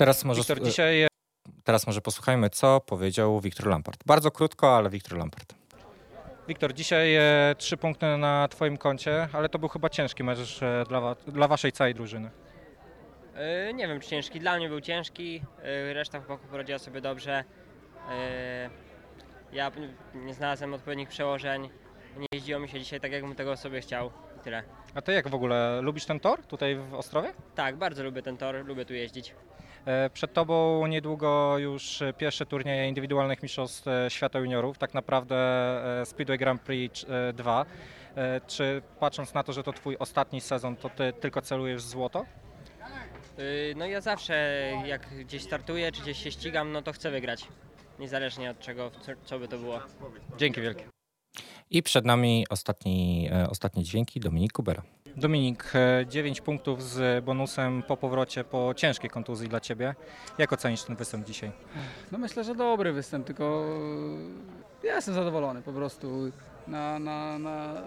Teraz 0.00 0.24
może, 0.24 0.40
Wiktor, 0.40 0.58
e, 0.58 0.60
dzisiaj 0.60 1.06
teraz 1.64 1.86
może 1.86 2.00
posłuchajmy, 2.00 2.50
co 2.50 2.80
powiedział 2.80 3.40
Wiktor 3.40 3.66
Lampard. 3.66 4.00
Bardzo 4.06 4.30
krótko, 4.30 4.76
ale 4.76 4.90
Wiktor 4.90 5.18
Lampard. 5.18 5.54
Wiktor, 6.48 6.74
dzisiaj 6.74 7.14
e, 7.16 7.54
trzy 7.58 7.76
punkty 7.76 8.16
na 8.16 8.48
Twoim 8.48 8.76
koncie, 8.76 9.28
ale 9.32 9.48
to 9.48 9.58
był 9.58 9.68
chyba 9.68 9.88
ciężki 9.88 10.24
mecz 10.24 10.62
e, 10.62 10.84
dla, 10.88 11.14
dla 11.14 11.48
Waszej 11.48 11.72
całej 11.72 11.94
drużyny. 11.94 12.30
E, 13.34 13.72
Nie 13.74 13.88
wiem, 13.88 14.00
czy 14.00 14.08
ciężki. 14.08 14.40
Dla 14.40 14.56
mnie 14.56 14.68
był 14.68 14.80
ciężki. 14.80 15.42
e, 15.62 15.94
Reszta 15.94 16.18
chłopaków 16.20 16.50
poradziła 16.50 16.78
sobie 16.78 17.00
dobrze. 17.00 17.44
E, 18.10 18.70
Ja 19.52 19.70
nie 20.14 20.34
znalazłem 20.34 20.74
odpowiednich 20.74 21.08
przełożeń. 21.08 21.68
Nie 22.18 22.26
jeździło 22.32 22.60
mi 22.60 22.68
się 22.68 22.78
dzisiaj 22.80 23.00
tak, 23.00 23.12
jakbym 23.12 23.34
tego 23.34 23.56
sobie 23.56 23.80
chciał. 23.80 24.10
I 24.36 24.40
tyle. 24.44 24.62
A 24.94 25.02
Ty 25.02 25.12
jak 25.12 25.28
w 25.28 25.34
ogóle, 25.34 25.80
lubisz 25.82 26.06
ten 26.06 26.20
tor 26.20 26.42
tutaj 26.46 26.76
w 26.76 26.94
Ostrowie? 26.94 27.32
Tak, 27.54 27.76
bardzo 27.76 28.04
lubię 28.04 28.22
ten 28.22 28.36
tor, 28.36 28.66
lubię 28.66 28.84
tu 28.84 28.94
jeździć. 28.94 29.34
E, 29.86 30.10
Przed 30.10 30.32
Tobą 30.32 30.86
niedługo 30.86 31.58
już 31.58 32.02
e, 32.02 32.12
pierwsze 32.12 32.46
turnieje 32.46 32.88
indywidualnych 32.88 33.42
mistrzostw 33.42 33.88
e, 33.88 34.06
świata 34.10 34.38
juniorów, 34.38 34.78
tak 34.78 34.94
naprawdę 34.94 35.36
Speedway 36.04 36.38
Grand 36.38 36.62
Prix 36.62 37.04
e, 37.08 37.32
2. 37.32 37.66
E, 38.16 38.40
Czy 38.46 38.82
patrząc 39.00 39.34
na 39.34 39.42
to, 39.42 39.52
że 39.52 39.62
to 39.62 39.72
Twój 39.72 39.96
ostatni 39.98 40.40
sezon, 40.40 40.76
to 40.76 40.88
Ty 40.90 41.12
tylko 41.12 41.42
celujesz 41.42 41.82
w 41.82 41.88
złoto? 41.88 42.24
No 43.76 43.86
ja 43.86 44.00
zawsze, 44.00 44.34
jak 44.86 45.08
gdzieś 45.24 45.42
startuję, 45.42 45.92
czy 45.92 46.02
gdzieś 46.02 46.22
się 46.22 46.30
ścigam, 46.30 46.72
no 46.72 46.82
to 46.82 46.92
chcę 46.92 47.10
wygrać. 47.10 47.44
Niezależnie 47.98 48.50
od 48.50 48.58
czego, 48.58 48.90
co, 48.90 49.12
co 49.24 49.38
by 49.38 49.48
to 49.48 49.58
było. 49.58 49.80
Dzięki 50.38 50.60
wielkie. 50.60 50.84
I 51.70 51.82
przed 51.82 52.04
nami 52.04 52.46
ostatni, 52.50 53.30
ostatnie 53.50 53.84
dźwięki 53.84 54.20
Dominik 54.20 54.52
Kubera. 54.52 54.82
Dominik, 55.16 55.72
9 56.06 56.40
punktów 56.40 56.82
z 56.82 57.24
bonusem 57.24 57.82
po 57.82 57.96
powrocie 57.96 58.44
po 58.44 58.74
ciężkiej 58.76 59.10
kontuzji 59.10 59.48
dla 59.48 59.60
Ciebie. 59.60 59.94
Jak 60.38 60.52
ocenisz 60.52 60.82
ten 60.82 60.96
występ 60.96 61.26
dzisiaj? 61.26 61.52
No 62.12 62.18
myślę, 62.18 62.44
że 62.44 62.54
dobry 62.54 62.92
występ, 62.92 63.26
tylko 63.26 63.66
ja 64.82 64.94
jestem 64.94 65.14
zadowolony 65.14 65.62
po 65.62 65.72
prostu. 65.72 66.32
Na, 66.68 66.98
na, 66.98 67.38
na 67.38 67.82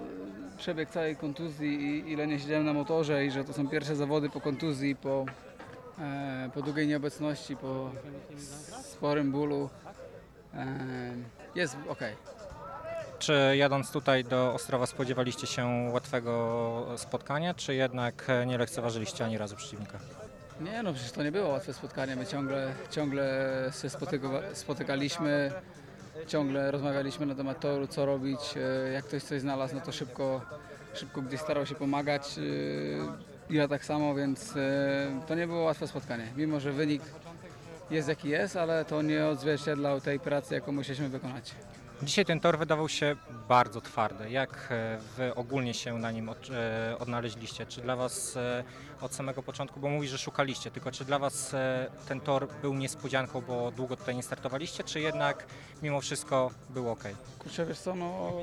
przebieg 0.57 0.89
całej 0.89 1.15
kontuzji 1.15 1.67
i 1.67 2.11
ile 2.11 2.27
nie 2.27 2.39
siedziałem 2.39 2.65
na 2.65 2.73
motorze 2.73 3.25
i 3.25 3.31
że 3.31 3.43
to 3.43 3.53
są 3.53 3.67
pierwsze 3.67 3.95
zawody 3.95 4.29
po 4.29 4.41
kontuzji, 4.41 4.95
po, 4.95 5.25
e, 5.99 6.49
po 6.53 6.61
długiej 6.61 6.87
nieobecności, 6.87 7.55
po 7.55 7.89
sporym 8.81 9.31
bólu. 9.31 9.69
E, 10.53 10.65
jest 11.55 11.77
ok. 11.87 11.99
Czy 13.23 13.53
jadąc 13.57 13.91
tutaj 13.91 14.23
do 14.23 14.53
Ostrowa 14.53 14.85
spodziewaliście 14.85 15.47
się 15.47 15.89
łatwego 15.93 16.85
spotkania, 16.97 17.53
czy 17.53 17.75
jednak 17.75 18.27
nie 18.47 18.57
lekceważyliście 18.57 19.25
ani 19.25 19.37
razu 19.37 19.55
przeciwnika? 19.55 19.99
Nie 20.61 20.83
no, 20.83 20.93
przecież 20.93 21.11
to 21.11 21.23
nie 21.23 21.31
było 21.31 21.49
łatwe 21.49 21.73
spotkanie. 21.73 22.15
My 22.15 22.25
ciągle, 22.25 22.73
ciągle 22.91 23.23
się 23.81 23.87
spotyka- 23.89 24.41
spotykaliśmy, 24.53 25.51
ciągle 26.27 26.71
rozmawialiśmy 26.71 27.25
na 27.25 27.35
temat 27.35 27.59
toru, 27.59 27.87
co 27.87 28.05
robić. 28.05 28.39
E, 28.87 28.91
Jak 28.91 29.05
ktoś 29.05 29.23
coś 29.23 29.41
znalazł, 29.41 29.75
no 29.75 29.81
to 29.81 29.91
szybko, 29.91 30.41
szybko 30.93 31.21
gdzieś 31.21 31.39
starał 31.41 31.65
się 31.65 31.75
pomagać. 31.75 32.35
E, 32.37 33.53
Ja 33.53 33.67
tak 33.67 33.85
samo, 33.85 34.15
więc 34.15 34.55
e, 34.55 35.21
to 35.27 35.35
nie 35.35 35.47
było 35.47 35.63
łatwe 35.63 35.87
spotkanie. 35.87 36.27
Mimo, 36.37 36.59
że 36.59 36.71
wynik 36.71 37.01
jest 37.91 38.07
jaki 38.07 38.29
jest, 38.29 38.55
ale 38.57 38.85
to 38.85 39.01
nie 39.01 39.25
odzwierciedlał 39.27 40.01
tej 40.01 40.19
pracy, 40.19 40.53
jaką 40.53 40.71
musieliśmy 40.71 41.09
wykonać. 41.09 41.51
Dzisiaj 42.03 42.25
ten 42.25 42.39
tor 42.39 42.57
wydawał 42.57 42.89
się 42.89 43.15
bardzo 43.47 43.81
twardy. 43.81 44.29
Jak 44.29 44.67
e, 44.71 44.97
wy 45.17 45.35
ogólnie 45.35 45.73
się 45.73 45.97
na 45.97 46.11
nim 46.11 46.29
e, 46.29 46.33
odnaleźliście? 46.99 47.65
Czy 47.65 47.81
dla 47.81 47.95
was 47.95 48.37
e, 48.37 48.63
od 49.01 49.13
samego 49.13 49.43
początku, 49.43 49.79
bo 49.79 49.89
mówisz, 49.89 50.11
że 50.11 50.17
szukaliście, 50.17 50.71
tylko 50.71 50.91
czy 50.91 51.05
dla 51.05 51.19
was 51.19 51.55
ten 52.07 52.19
tor 52.19 52.47
był 52.61 52.73
niespodzianką, 52.73 53.41
bo 53.41 53.71
długo 53.71 53.97
tutaj 53.97 54.15
nie 54.15 54.23
startowaliście, 54.23 54.83
czy 54.83 54.99
jednak 54.99 55.45
mimo 55.83 56.01
wszystko 56.01 56.51
był 56.69 56.89
ok? 56.89 57.03
Kurczę, 57.39 57.65
wiesz 57.65 57.79
co, 57.79 57.95
no, 57.95 58.33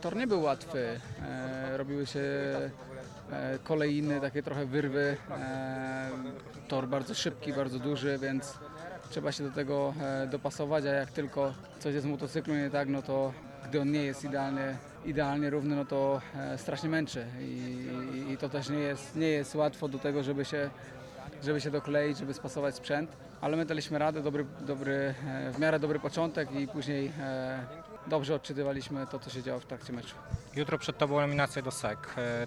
tor 0.00 0.16
nie 0.16 0.26
był 0.26 0.42
łatwy. 0.42 1.00
Robiły 1.76 2.06
się 2.06 2.20
e, 2.20 3.58
kolejny, 3.64 4.20
takie 4.20 4.42
trochę 4.42 4.66
wyrwy. 4.66 5.16
Tor 6.68 6.88
bardzo 6.88 7.14
szybki, 7.14 7.52
bardzo 7.52 7.78
duży, 7.78 8.18
więc 8.18 8.54
trzeba 9.10 9.32
się 9.32 9.44
do 9.44 9.50
tego 9.50 9.94
e, 10.00 10.26
dopasować, 10.26 10.84
a 10.84 10.88
jak 10.88 11.10
tylko 11.10 11.54
coś 11.78 11.94
jest 11.94 12.06
w 12.06 12.10
motocyklu 12.10 12.54
nie 12.54 12.70
tak, 12.70 12.88
no 12.88 13.02
to 13.02 13.32
gdy 13.68 13.80
on 13.80 13.92
nie 13.92 14.02
jest 14.02 14.24
idealnie, 14.24 14.76
idealnie 15.04 15.50
równy, 15.50 15.76
no 15.76 15.84
to 15.84 16.20
e, 16.36 16.58
strasznie 16.58 16.88
męczy 16.88 17.26
I, 17.40 17.44
i, 17.44 18.32
i 18.32 18.36
to 18.36 18.48
też 18.48 18.68
nie 18.68 18.78
jest, 18.78 19.16
nie 19.16 19.28
jest 19.28 19.54
łatwo 19.54 19.88
do 19.88 19.98
tego, 19.98 20.22
żeby 20.22 20.44
się, 20.44 20.70
żeby 21.44 21.60
się 21.60 21.70
dokleić, 21.70 22.18
żeby 22.18 22.34
spasować 22.34 22.74
sprzęt, 22.74 23.10
ale 23.40 23.56
my 23.56 23.66
daliśmy 23.66 23.98
radę, 23.98 24.22
dobry, 24.22 24.46
dobry, 24.60 25.14
e, 25.26 25.52
w 25.52 25.58
miarę 25.58 25.78
dobry 25.80 26.00
początek 26.00 26.52
i 26.52 26.68
później 26.68 27.12
dobrze 28.06 28.34
odczytywaliśmy 28.34 29.06
to, 29.06 29.18
co 29.18 29.30
się 29.30 29.42
działo 29.42 29.60
w 29.60 29.66
trakcie 29.66 29.92
meczu. 29.92 30.14
Jutro 30.56 30.78
przed 30.78 30.98
tobą 30.98 31.20
eliminacja 31.20 31.62
do 31.62 31.70
SEC. 31.70 31.98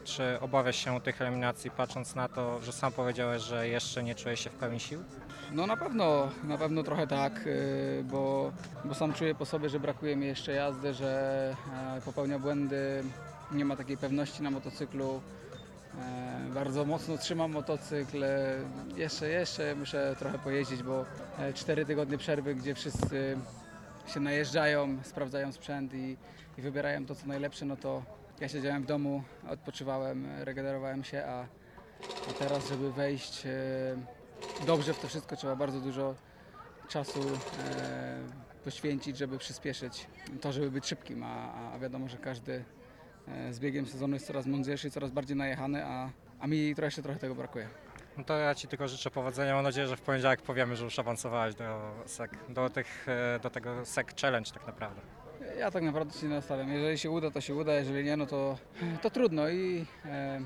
Czy 0.04 0.40
obawiasz 0.40 0.76
się 0.76 1.02
tych 1.02 1.22
eliminacji, 1.22 1.72
patrząc 1.72 2.16
na 2.16 2.28
to, 2.28 2.62
że 2.62 2.72
sam 2.72 2.92
powiedziałeś, 2.92 3.42
że 3.42 3.68
jeszcze 3.68 4.04
nie 4.04 4.16
czujesz 4.16 4.40
się 4.40 4.50
w 4.50 4.54
pełni 4.54 4.80
sił? 4.80 5.04
No 5.52 5.68
na 5.68 5.78
pewno, 5.78 6.30
na 6.44 6.58
pewno 6.58 6.84
trochę 6.84 7.08
tak, 7.08 7.48
y, 7.48 8.04
bo, 8.04 8.52
bo 8.86 8.94
sam 8.94 9.14
czuję 9.14 9.36
po 9.36 9.46
sobie, 9.46 9.70
że 9.70 9.80
brakuje 9.80 10.16
mi 10.16 10.26
jeszcze 10.28 10.52
jazdy, 10.52 10.94
że 10.94 11.56
e, 11.98 12.02
popełnia 12.02 12.40
błędy, 12.40 13.04
nie 13.52 13.66
ma 13.66 13.76
takiej 13.76 13.98
pewności 13.98 14.44
na 14.44 14.52
motocyklu. 14.52 15.22
E, 16.02 16.54
Bardzo 16.54 16.86
mocno 16.86 17.18
trzymam 17.18 17.52
motocykl. 17.52 18.24
e, 18.24 18.56
Jeszcze, 18.96 19.30
jeszcze 19.30 19.76
muszę 19.76 20.16
trochę 20.20 20.40
pojeździć, 20.40 20.84
bo 20.84 21.06
cztery 21.56 21.86
tygodnie 21.86 22.18
przerwy, 22.18 22.56
gdzie 22.56 22.76
wszyscy 22.76 23.38
się 24.08 24.20
najeżdżają, 24.20 24.98
sprawdzają 25.04 25.52
sprzęt 25.52 25.94
i, 25.94 26.18
i 26.58 26.62
wybierają 26.62 27.06
to, 27.06 27.16
co 27.16 27.28
najlepsze, 27.28 27.66
no 27.66 27.76
to 27.78 28.04
ja 28.40 28.48
siedziałem 28.50 28.84
w 28.84 28.86
domu, 28.86 29.24
odpoczywałem, 29.50 30.26
regenerowałem 30.40 31.04
się, 31.04 31.24
a, 31.26 31.42
a 32.30 32.34
teraz, 32.40 32.70
żeby 32.70 32.92
wejść 32.92 33.44
dobrze 34.66 34.94
w 34.94 35.00
to 35.00 35.08
wszystko, 35.08 35.36
trzeba 35.36 35.56
bardzo 35.56 35.80
dużo 35.80 36.16
czasu 36.88 37.20
e, 37.20 38.20
poświęcić, 38.64 39.18
żeby 39.18 39.38
przyspieszyć 39.38 40.08
to, 40.42 40.52
żeby 40.52 40.72
być 40.72 40.88
szybkim, 40.88 41.24
a, 41.24 41.54
a 41.74 41.80
wiadomo, 41.80 42.10
że 42.10 42.18
każdy 42.18 42.64
e, 43.28 43.54
z 43.54 43.60
biegiem 43.60 43.86
sezonu 43.86 44.14
jest 44.14 44.28
coraz 44.28 44.46
mądrzejszy 44.46 44.88
i 44.88 44.92
coraz 44.92 45.12
bardziej 45.12 45.38
najechany, 45.38 45.86
a, 45.86 46.10
a 46.40 46.48
mi 46.48 46.76
to 46.76 46.86
jeszcze 46.86 47.02
trochę 47.02 47.20
tego 47.20 47.36
brakuje. 47.36 47.70
No 48.18 48.24
to 48.24 48.38
ja 48.38 48.56
Ci 48.56 48.68
tylko 48.68 48.88
życzę 48.88 49.12
powodzenia. 49.12 49.56
Mam 49.56 49.64
nadzieję, 49.64 49.88
że 49.88 49.98
w 49.98 50.02
poniedziałek 50.02 50.42
powiemy, 50.42 50.76
że 50.76 50.84
już 50.84 51.00
awansowałeś 51.00 51.56
do, 51.56 51.92
SEC, 52.06 52.32
do, 52.50 52.70
tych, 52.70 53.06
e, 53.10 53.40
do 53.40 53.50
tego 53.50 53.86
SEC 53.86 54.08
Challenge 54.22 54.52
tak 54.52 54.68
naprawdę. 54.68 55.02
Ja 55.60 55.72
tak 55.72 55.84
naprawdę 55.84 56.20
się 56.20 56.28
nie 56.28 56.36
nastawiam. 56.36 56.70
Jeżeli 56.70 56.98
się 56.98 57.12
uda, 57.12 57.32
to 57.32 57.42
się 57.42 57.56
uda, 57.56 57.74
jeżeli 57.74 58.04
nie, 58.04 58.18
no 58.18 58.26
to, 58.26 58.58
to 59.02 59.10
trudno 59.10 59.50
i, 59.50 59.86
e, 60.06 60.42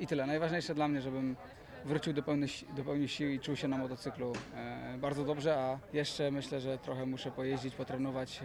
i 0.00 0.06
tyle. 0.06 0.26
Najważniejsze 0.26 0.74
dla 0.74 0.88
mnie, 0.88 1.00
żebym 1.00 1.36
wrócił 1.84 2.12
do 2.12 2.22
pełni, 2.22 2.48
si- 2.48 2.66
do 2.76 2.84
pełni 2.84 3.08
sił 3.08 3.30
i 3.30 3.40
czuł 3.40 3.56
się 3.56 3.68
na 3.68 3.78
motocyklu 3.78 4.32
e, 4.54 4.98
bardzo 4.98 5.24
dobrze, 5.24 5.56
a 5.58 5.78
jeszcze 5.92 6.30
myślę, 6.30 6.60
że 6.60 6.78
trochę 6.78 7.06
muszę 7.06 7.30
pojeździć, 7.30 7.74
potrenować, 7.74 8.40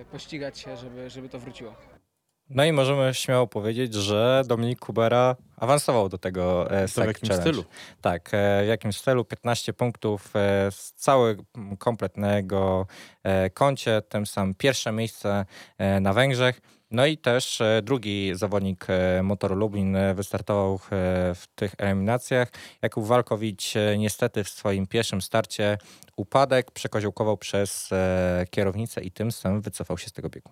e, 0.00 0.04
pościgać 0.04 0.58
się, 0.58 0.76
żeby, 0.76 1.10
żeby 1.10 1.28
to 1.28 1.38
wróciło. 1.38 1.74
No 2.50 2.64
i 2.64 2.72
możemy 2.72 3.14
śmiało 3.14 3.46
powiedzieć, 3.46 3.94
że 3.94 4.42
Dominik 4.46 4.78
Kubera 4.78 5.36
awansował 5.56 6.08
do 6.08 6.18
tego 6.18 6.70
e, 6.70 6.80
To 6.82 6.88
w 6.88 6.90
SEC 6.90 7.06
jakim 7.06 7.28
Challenge. 7.28 7.42
stylu? 7.50 7.64
Tak, 8.00 8.30
e, 8.34 8.64
w 8.64 8.68
jakim 8.68 8.92
stylu? 8.92 9.24
15 9.24 9.72
punktów 9.72 10.36
e, 10.36 10.70
z 10.70 10.92
całego 10.92 11.42
kompletnego 11.78 12.86
e, 13.22 13.50
koncie, 13.50 14.02
tym 14.08 14.26
samym 14.26 14.54
pierwsze 14.54 14.92
miejsce 14.92 15.44
e, 15.78 16.00
na 16.00 16.12
Węgrzech. 16.12 16.60
No 16.90 17.06
i 17.06 17.18
też 17.18 17.60
e, 17.60 17.82
drugi 17.82 18.30
zawodnik 18.34 18.86
e, 18.88 19.22
Motoru 19.22 19.54
Lublin 19.54 19.96
e, 19.96 20.14
wystartował 20.14 20.80
w 21.34 21.44
tych 21.54 21.74
eliminacjach. 21.78 22.48
Jakub 22.82 23.06
Walkowicz 23.06 23.74
niestety 23.98 24.44
w 24.44 24.48
swoim 24.48 24.86
pierwszym 24.86 25.22
starcie 25.22 25.78
upadek 26.16 26.70
przekoziołkował 26.70 27.36
przez 27.36 27.90
kierownicę 28.50 29.02
i 29.02 29.10
tym 29.10 29.32
samym 29.32 29.60
wycofał 29.60 29.98
się 29.98 30.08
z 30.08 30.12
tego 30.12 30.28
biegu. 30.28 30.50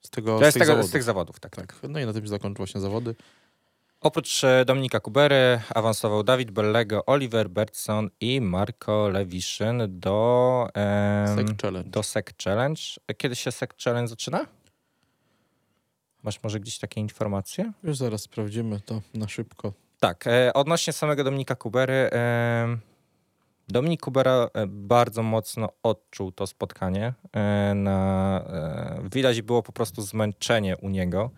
Z, 0.00 0.10
tego, 0.10 0.38
z, 0.38 0.40
tych 0.40 0.52
tego, 0.52 0.64
zawodów. 0.64 0.90
z 0.90 0.92
tych 0.92 1.02
zawodów, 1.02 1.40
tak. 1.40 1.56
tak. 1.56 1.66
Tak. 1.66 1.90
No 1.90 2.00
i 2.00 2.06
na 2.06 2.12
tym 2.12 2.22
się 2.22 2.28
zakończyły 2.28 2.56
właśnie 2.56 2.80
zawody. 2.80 3.14
Oprócz 4.00 4.42
Dominika 4.66 5.00
Kubery 5.00 5.60
awansował 5.74 6.22
Dawid 6.22 6.50
Bellego, 6.50 7.06
Oliver 7.06 7.50
Bertson 7.50 8.10
i 8.20 8.40
Marco 8.40 9.08
Lewiszyn 9.08 9.82
do, 9.88 10.68
em, 10.74 11.36
Sek 11.36 11.62
Challenge. 11.62 11.90
do 11.90 12.02
SEC 12.02 12.26
Challenge. 12.44 12.82
Kiedy 13.16 13.36
się 13.36 13.52
SEC 13.52 13.70
Challenge 13.84 14.08
zaczyna? 14.08 14.46
Masz 16.22 16.42
może 16.42 16.60
gdzieś 16.60 16.78
takie 16.78 17.00
informacje? 17.00 17.72
Już 17.82 17.96
zaraz 17.96 18.22
sprawdzimy 18.22 18.80
to 18.80 19.02
na 19.14 19.28
szybko. 19.28 19.72
Tak, 20.00 20.26
e, 20.26 20.52
odnośnie 20.54 20.92
samego 20.92 21.24
Dominika 21.24 21.56
Kubery. 21.56 22.10
E, 22.12 22.78
Dominik 23.68 24.00
Kubera 24.00 24.50
e, 24.54 24.66
bardzo 24.66 25.22
mocno 25.22 25.68
odczuł 25.82 26.32
to 26.32 26.46
spotkanie. 26.46 27.14
E, 27.32 27.74
na, 27.74 28.44
e, 29.04 29.08
widać 29.12 29.42
było 29.42 29.62
po 29.62 29.72
prostu 29.72 30.02
zmęczenie 30.02 30.76
u 30.76 30.88
niego 30.88 31.30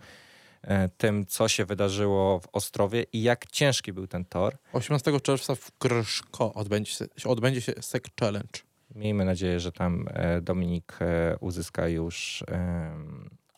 e, 0.61 0.89
tym, 0.89 1.25
co 1.25 1.47
się 1.47 1.65
wydarzyło 1.65 2.39
w 2.39 2.47
Ostrowie 2.51 3.05
i 3.13 3.21
jak 3.23 3.45
ciężki 3.45 3.93
był 3.93 4.07
ten 4.07 4.25
tor. 4.25 4.57
18 4.73 5.19
czerwca 5.19 5.55
w 5.55 5.71
Kryszko 5.77 6.53
odbędzie 6.53 6.91
się, 6.91 7.05
odbędzie 7.25 7.61
się 7.61 7.73
Sek 7.81 8.07
Challenge. 8.19 8.59
Miejmy 8.95 9.25
nadzieję, 9.25 9.59
że 9.59 9.71
tam 9.71 10.07
Dominik 10.41 10.99
uzyska 11.39 11.87
już 11.87 12.43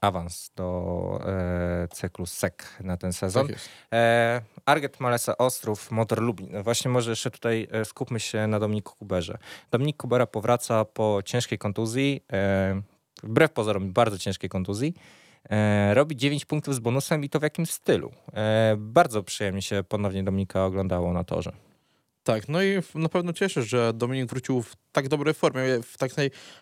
awans 0.04 0.52
do 0.56 1.20
e, 1.26 1.88
cyklu 1.88 2.26
SEC 2.26 2.54
na 2.80 2.98
ten 2.98 3.14
sezon. 3.14 3.48
Tak. 3.48 3.56
E, 3.94 4.42
Arget 4.66 5.00
Malesa 5.00 5.38
Ostrów, 5.38 5.92
Motor 5.92 6.22
Lublin. 6.22 6.50
No 6.52 6.64
Właśnie 6.64 6.92
może 6.92 7.10
jeszcze 7.10 7.32
tutaj 7.32 7.68
e, 7.72 7.86
skupmy 7.86 8.20
się 8.20 8.48
na 8.48 8.60
Dominiku 8.60 8.96
Kuberze. 8.96 9.38
Dominik 9.72 9.98
Kubera 9.98 10.28
powraca 10.28 10.86
po 10.86 11.22
ciężkiej 11.26 11.58
kontuzji, 11.58 12.24
e, 12.34 12.82
wbrew 13.24 13.52
pozorom 13.52 13.94
bardzo 13.94 14.18
ciężkiej 14.18 14.50
kontuzji. 14.50 14.94
E, 15.50 15.94
robi 15.94 16.16
9 16.16 16.46
punktów 16.46 16.76
z 16.76 16.80
bonusem 16.80 17.24
i 17.24 17.30
to 17.30 17.40
w 17.40 17.44
jakim 17.44 17.66
stylu. 17.66 18.12
E, 18.34 18.76
bardzo 18.78 19.24
przyjemnie 19.24 19.62
się 19.62 19.84
ponownie 19.84 20.24
Dominika 20.24 20.66
oglądało 20.66 21.14
na 21.14 21.24
torze. 21.24 21.52
Tak, 22.24 22.50
no 22.50 22.64
i 22.64 22.82
na 22.96 23.10
pewno 23.10 23.34
cieszę, 23.34 23.64
że 23.64 23.94
Dominik 23.94 24.30
wrócił 24.30 24.62
w 24.62 24.76
tak 24.92 25.08
dobrej 25.08 25.34
formie, 25.34 25.62
w 25.84 25.98
tak, 25.98 26.12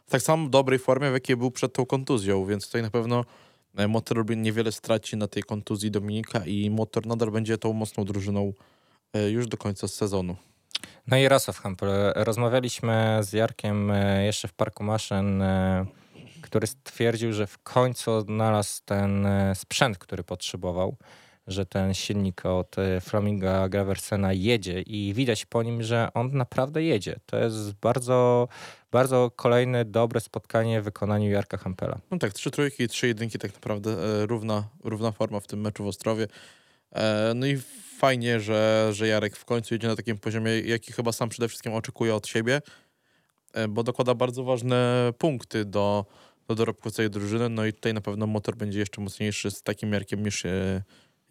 w 0.06 0.10
tak 0.10 0.22
samo 0.22 0.50
dobrej 0.50 0.80
formie, 0.80 1.10
w 1.10 1.14
jakiej 1.14 1.38
był 1.38 1.52
przed 1.52 1.74
tą 1.74 1.86
kontuzją, 1.86 2.46
więc 2.46 2.66
tutaj 2.66 2.82
na 2.82 2.90
pewno 2.90 3.26
e, 3.78 3.88
Motor 3.88 4.18
Lublin 4.18 4.42
niewiele 4.42 4.72
straci 4.72 5.18
na 5.18 5.28
tej 5.28 5.44
kontuzji 5.44 5.92
Dominika 5.92 6.46
i 6.46 6.70
Motor 6.70 7.06
nadal 7.06 7.32
będzie 7.32 7.58
tą 7.58 7.74
mocną 7.74 8.06
drużyną 8.06 8.54
e, 9.14 9.30
już 9.30 9.48
do 9.48 9.58
końca 9.58 9.88
sezonu. 9.88 10.36
No 11.08 11.18
i 11.18 11.22
Jarosław 11.22 11.58
Hampel. 11.58 11.90
Rozmawialiśmy 12.16 13.20
z 13.22 13.34
Jarkiem 13.34 13.92
e, 13.92 14.26
jeszcze 14.26 14.48
w 14.48 14.54
Parku 14.54 14.84
Maszyn, 14.84 15.44
który 16.42 16.68
stwierdził, 16.68 17.34
że 17.34 17.48
w 17.48 17.58
końcu 17.58 18.12
odnalazł 18.12 18.82
ten 18.86 19.28
sprzęt, 19.56 19.98
który 19.98 20.24
potrzebował, 20.24 20.98
że 21.48 21.66
ten 21.66 21.94
silnik 21.94 22.46
od 22.46 22.78
e, 22.78 23.02
Flaminga 23.02 23.70
Graversena 23.70 24.34
jedzie 24.34 24.82
i 24.82 25.14
widać 25.14 25.46
po 25.46 25.64
nim, 25.64 25.84
że 25.84 26.10
on 26.14 26.32
naprawdę 26.34 26.84
jedzie. 26.84 27.16
To 27.26 27.38
jest 27.38 27.74
bardzo, 27.74 28.48
bardzo 28.92 29.32
kolejne 29.36 29.86
dobre 29.86 30.20
spotkanie 30.20 30.82
w 30.82 30.84
wykonaniu 30.84 31.30
Jarka 31.30 31.58
Hampela. 31.58 32.00
No 32.12 32.18
tak, 32.18 32.34
trzy 32.34 32.52
trójki 32.52 32.84
i 32.84 32.88
trzy 32.88 33.08
jedynki 33.08 33.40
tak 33.40 33.54
naprawdę 33.54 33.92
e, 33.92 34.26
równa, 34.26 34.68
równa 34.84 35.12
forma 35.12 35.40
w 35.40 35.48
tym 35.48 35.62
meczu 35.62 35.84
w 35.84 35.88
Ostrowie. 35.88 36.28
E, 36.92 37.34
no 37.36 37.48
i 37.48 37.58
fajnie, 37.98 38.40
że, 38.40 38.90
że 38.94 39.08
Jarek 39.08 39.38
w 39.38 39.46
końcu 39.46 39.74
jedzie 39.74 39.88
na 39.88 39.96
takim 39.96 40.18
poziomie, 40.18 40.60
jaki 40.60 40.94
chyba 40.94 41.12
sam 41.12 41.30
przede 41.30 41.48
wszystkim 41.48 41.74
oczekuje 41.74 42.16
od 42.16 42.28
siebie, 42.28 42.62
e, 43.54 43.68
bo 43.68 43.84
dokłada 43.84 44.16
bardzo 44.16 44.44
ważne 44.44 45.12
punkty 45.18 45.66
do, 45.66 46.06
do 46.48 46.56
dorobku 46.56 46.92
całej 46.92 47.10
drużyny. 47.10 47.50
No 47.50 47.66
i 47.66 47.74
tutaj 47.74 47.94
na 47.94 48.02
pewno 48.02 48.28
motor 48.28 48.56
będzie 48.56 48.80
jeszcze 48.80 49.02
mocniejszy 49.02 49.52
z 49.52 49.64
takim 49.64 49.94
Jarkiem 49.94 50.24
niż 50.26 50.46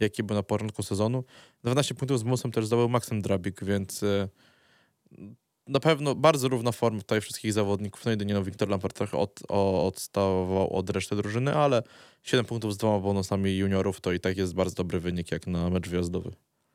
e, 0.00 0.04
jaki 0.04 0.22
był 0.22 0.36
na 0.36 0.42
początku 0.42 0.82
sezonu. 0.82 1.24
12 1.64 1.94
punktów 1.94 2.18
z 2.18 2.24
Musem 2.24 2.52
też 2.52 2.66
zdobył 2.66 2.88
Maksym 2.88 3.22
Drabik, 3.22 3.64
więc 3.64 4.02
e, 4.02 4.28
na 5.66 5.80
pewno 5.80 6.14
bardzo 6.14 6.48
równa 6.48 6.72
forma 6.72 6.98
tutaj 6.98 7.20
wszystkich 7.20 7.52
zawodników. 7.52 8.04
No 8.04 8.10
jedynie 8.10 8.34
no, 8.34 8.42
Wiktor 8.42 8.68
Lampard 8.68 8.96
trochę 8.96 9.18
od, 9.18 9.40
o, 9.48 9.86
odstawał 9.86 10.76
od 10.76 10.90
reszty 10.90 11.16
drużyny, 11.16 11.54
ale 11.54 11.82
7 12.22 12.46
punktów 12.46 12.74
z 12.74 12.76
dwoma 12.76 12.98
bonusami 12.98 13.56
juniorów 13.56 14.00
to 14.00 14.12
i 14.12 14.20
tak 14.20 14.36
jest 14.36 14.54
bardzo 14.54 14.74
dobry 14.74 15.00
wynik 15.00 15.30
jak 15.30 15.46
na 15.46 15.70
mecz 15.70 15.88
wjazdowy. 15.88 16.30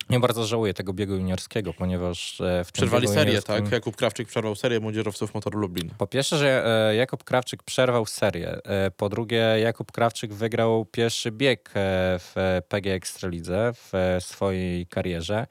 Ja 0.10 0.20
bardzo 0.20 0.46
żałuję 0.46 0.74
tego 0.74 0.94
biegu 0.94 1.14
juniorskiego, 1.14 1.74
ponieważ 1.74 2.42
e, 2.42 2.64
w 2.64 2.72
Przerwali 2.72 3.08
serię, 3.08 3.42
tak? 3.42 3.72
Jakub 3.72 3.96
Krawczyk 3.96 4.28
przerwał 4.28 4.56
serię 4.56 4.80
młodzieżowców 4.80 5.34
Motoru 5.34 5.60
Lublin. 5.60 5.90
Po 5.98 6.08
pierwsze, 6.08 6.38
że 6.38 6.66
e, 6.90 6.96
Jakub 6.96 7.24
Krawczyk 7.24 7.64
przerwał 7.64 8.06
serię. 8.06 8.60
E, 8.64 8.92
Po 8.92 9.10
drugie, 9.10 9.38
Jakub 9.38 9.92
Krawczyk 9.92 10.34
wygrał 10.34 10.86
pierwszy 10.86 11.32
bieg 11.32 11.72
w 12.20 12.62
PG 12.68 12.94
Ekstralidze 12.94 13.72
w 13.74 14.18
swojej 14.20 14.88
karierze. 14.88 15.48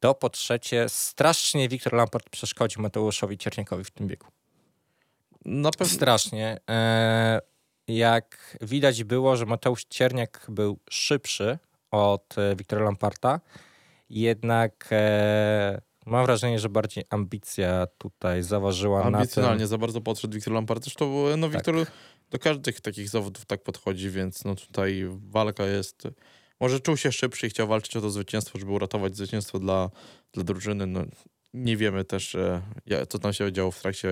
To 0.00 0.14
po 0.14 0.30
trzecie, 0.30 0.88
strasznie 0.88 1.68
Wiktor 1.68 1.92
Lampard 1.92 2.30
przeszkodził 2.30 2.82
Mateuszowi 2.82 3.38
Cierniakowi 3.38 3.84
w 3.84 3.90
tym 3.90 4.06
biegu. 4.06 4.26
Na 5.44 5.70
pewno 5.70 5.94
Strasznie. 5.94 6.60
Jak 7.88 8.56
widać 8.60 9.04
było, 9.04 9.36
że 9.36 9.46
Mateusz 9.46 9.84
Cierniak 9.84 10.46
był 10.48 10.78
szybszy 10.90 11.58
od 11.90 12.34
Wiktora 12.56 12.84
Lamparta, 12.84 13.40
jednak 14.10 14.88
e, 14.92 15.80
mam 16.06 16.26
wrażenie, 16.26 16.58
że 16.58 16.68
bardziej 16.68 17.04
ambicja 17.10 17.86
tutaj 17.98 18.42
zaważyła 18.42 18.98
na 18.98 19.04
tym. 19.04 19.14
ambicjonalnie 19.14 19.66
za 19.66 19.78
bardzo 19.78 20.00
podszedł 20.00 20.34
Wiktor 20.34 20.54
Lampard. 20.54 20.84
Zresztą 20.84 21.24
no, 21.36 21.48
Tak. 21.48 21.56
Wiktor 21.56 21.86
do 22.30 22.38
każdych 22.38 22.80
takich 22.80 23.08
zawodów 23.08 23.46
tak 23.46 23.62
podchodzi, 23.62 24.10
więc 24.10 24.44
no 24.44 24.54
tutaj 24.54 25.04
walka 25.30 25.64
jest... 25.66 26.08
Może 26.60 26.80
czuł 26.80 26.96
się 26.96 27.12
szybszy 27.12 27.46
i 27.46 27.50
chciał 27.50 27.68
walczyć 27.68 27.96
o 27.96 28.00
to 28.00 28.10
zwycięstwo, 28.10 28.58
żeby 28.58 28.72
uratować 28.72 29.16
zwycięstwo 29.16 29.58
dla, 29.58 29.90
dla 30.32 30.44
drużyny. 30.44 30.86
No, 30.86 31.04
nie 31.54 31.76
wiemy 31.76 32.04
też, 32.04 32.34
e, 32.34 32.62
co 33.08 33.18
tam 33.18 33.32
się 33.32 33.52
działo 33.52 33.70
w 33.70 33.80
trakcie, 33.80 34.08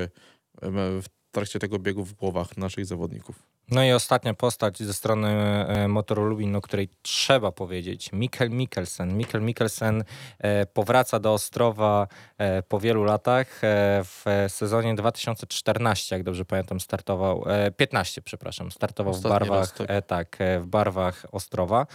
e, 0.63 0.71
w 1.01 1.05
trakcie 1.31 1.59
tego 1.59 1.79
biegu 1.79 2.05
w 2.05 2.13
głowach 2.13 2.57
naszych 2.57 2.87
zawodników. 2.87 3.52
No 3.73 3.85
i 3.85 3.93
ostatnia 3.93 4.35
postać 4.35 4.79
ze 4.79 4.95
strony 4.95 5.29
e, 5.29 5.89
Motoru 5.89 6.25
Lubin, 6.25 6.57
o 6.57 6.61
której 6.61 6.89
trzeba 7.03 7.53
powiedzieć. 7.53 8.13
Mikkel 8.13 8.51
Mikkelsen. 8.51 9.17
Mikkel 9.17 9.43
Mikkelsen 9.43 10.05
e, 10.39 10.67
powraca 10.67 11.19
do 11.19 11.33
Ostrowa 11.33 12.07
e, 12.39 12.63
po 12.63 12.81
wielu 12.81 13.05
latach. 13.05 13.61
W 14.05 14.25
sezonie 14.49 14.95
2014, 14.95 16.17
jak 16.17 16.25
dobrze 16.25 16.45
pamiętam, 16.45 16.81
startował, 16.81 17.45
e, 17.47 17.71
15, 17.71 18.23
przepraszam, 18.23 18.73
startował 18.73 19.15
w 19.15 19.17
Ostatni 19.17 19.39
barwach, 19.39 19.59
raz, 19.59 19.75
tak. 20.07 20.07
tak, 20.07 20.39
w 20.61 20.67
barwach 20.67 21.27
Ostrowa. 21.33 21.87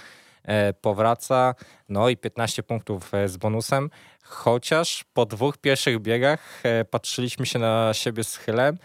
Powraca, 0.82 1.55
no 1.89 2.09
i 2.09 2.17
15 2.17 2.63
punktów 2.63 3.11
z 3.25 3.38
bonusem, 3.38 3.89
chociaż 4.23 5.05
po 5.13 5.25
dwóch 5.25 5.57
pierwszych 5.57 5.99
biegach 5.99 6.63
patrzyliśmy 6.91 7.45
się 7.45 7.59
na 7.59 7.93
siebie 7.93 8.23
z 8.23 8.38
chylem, 8.38 8.78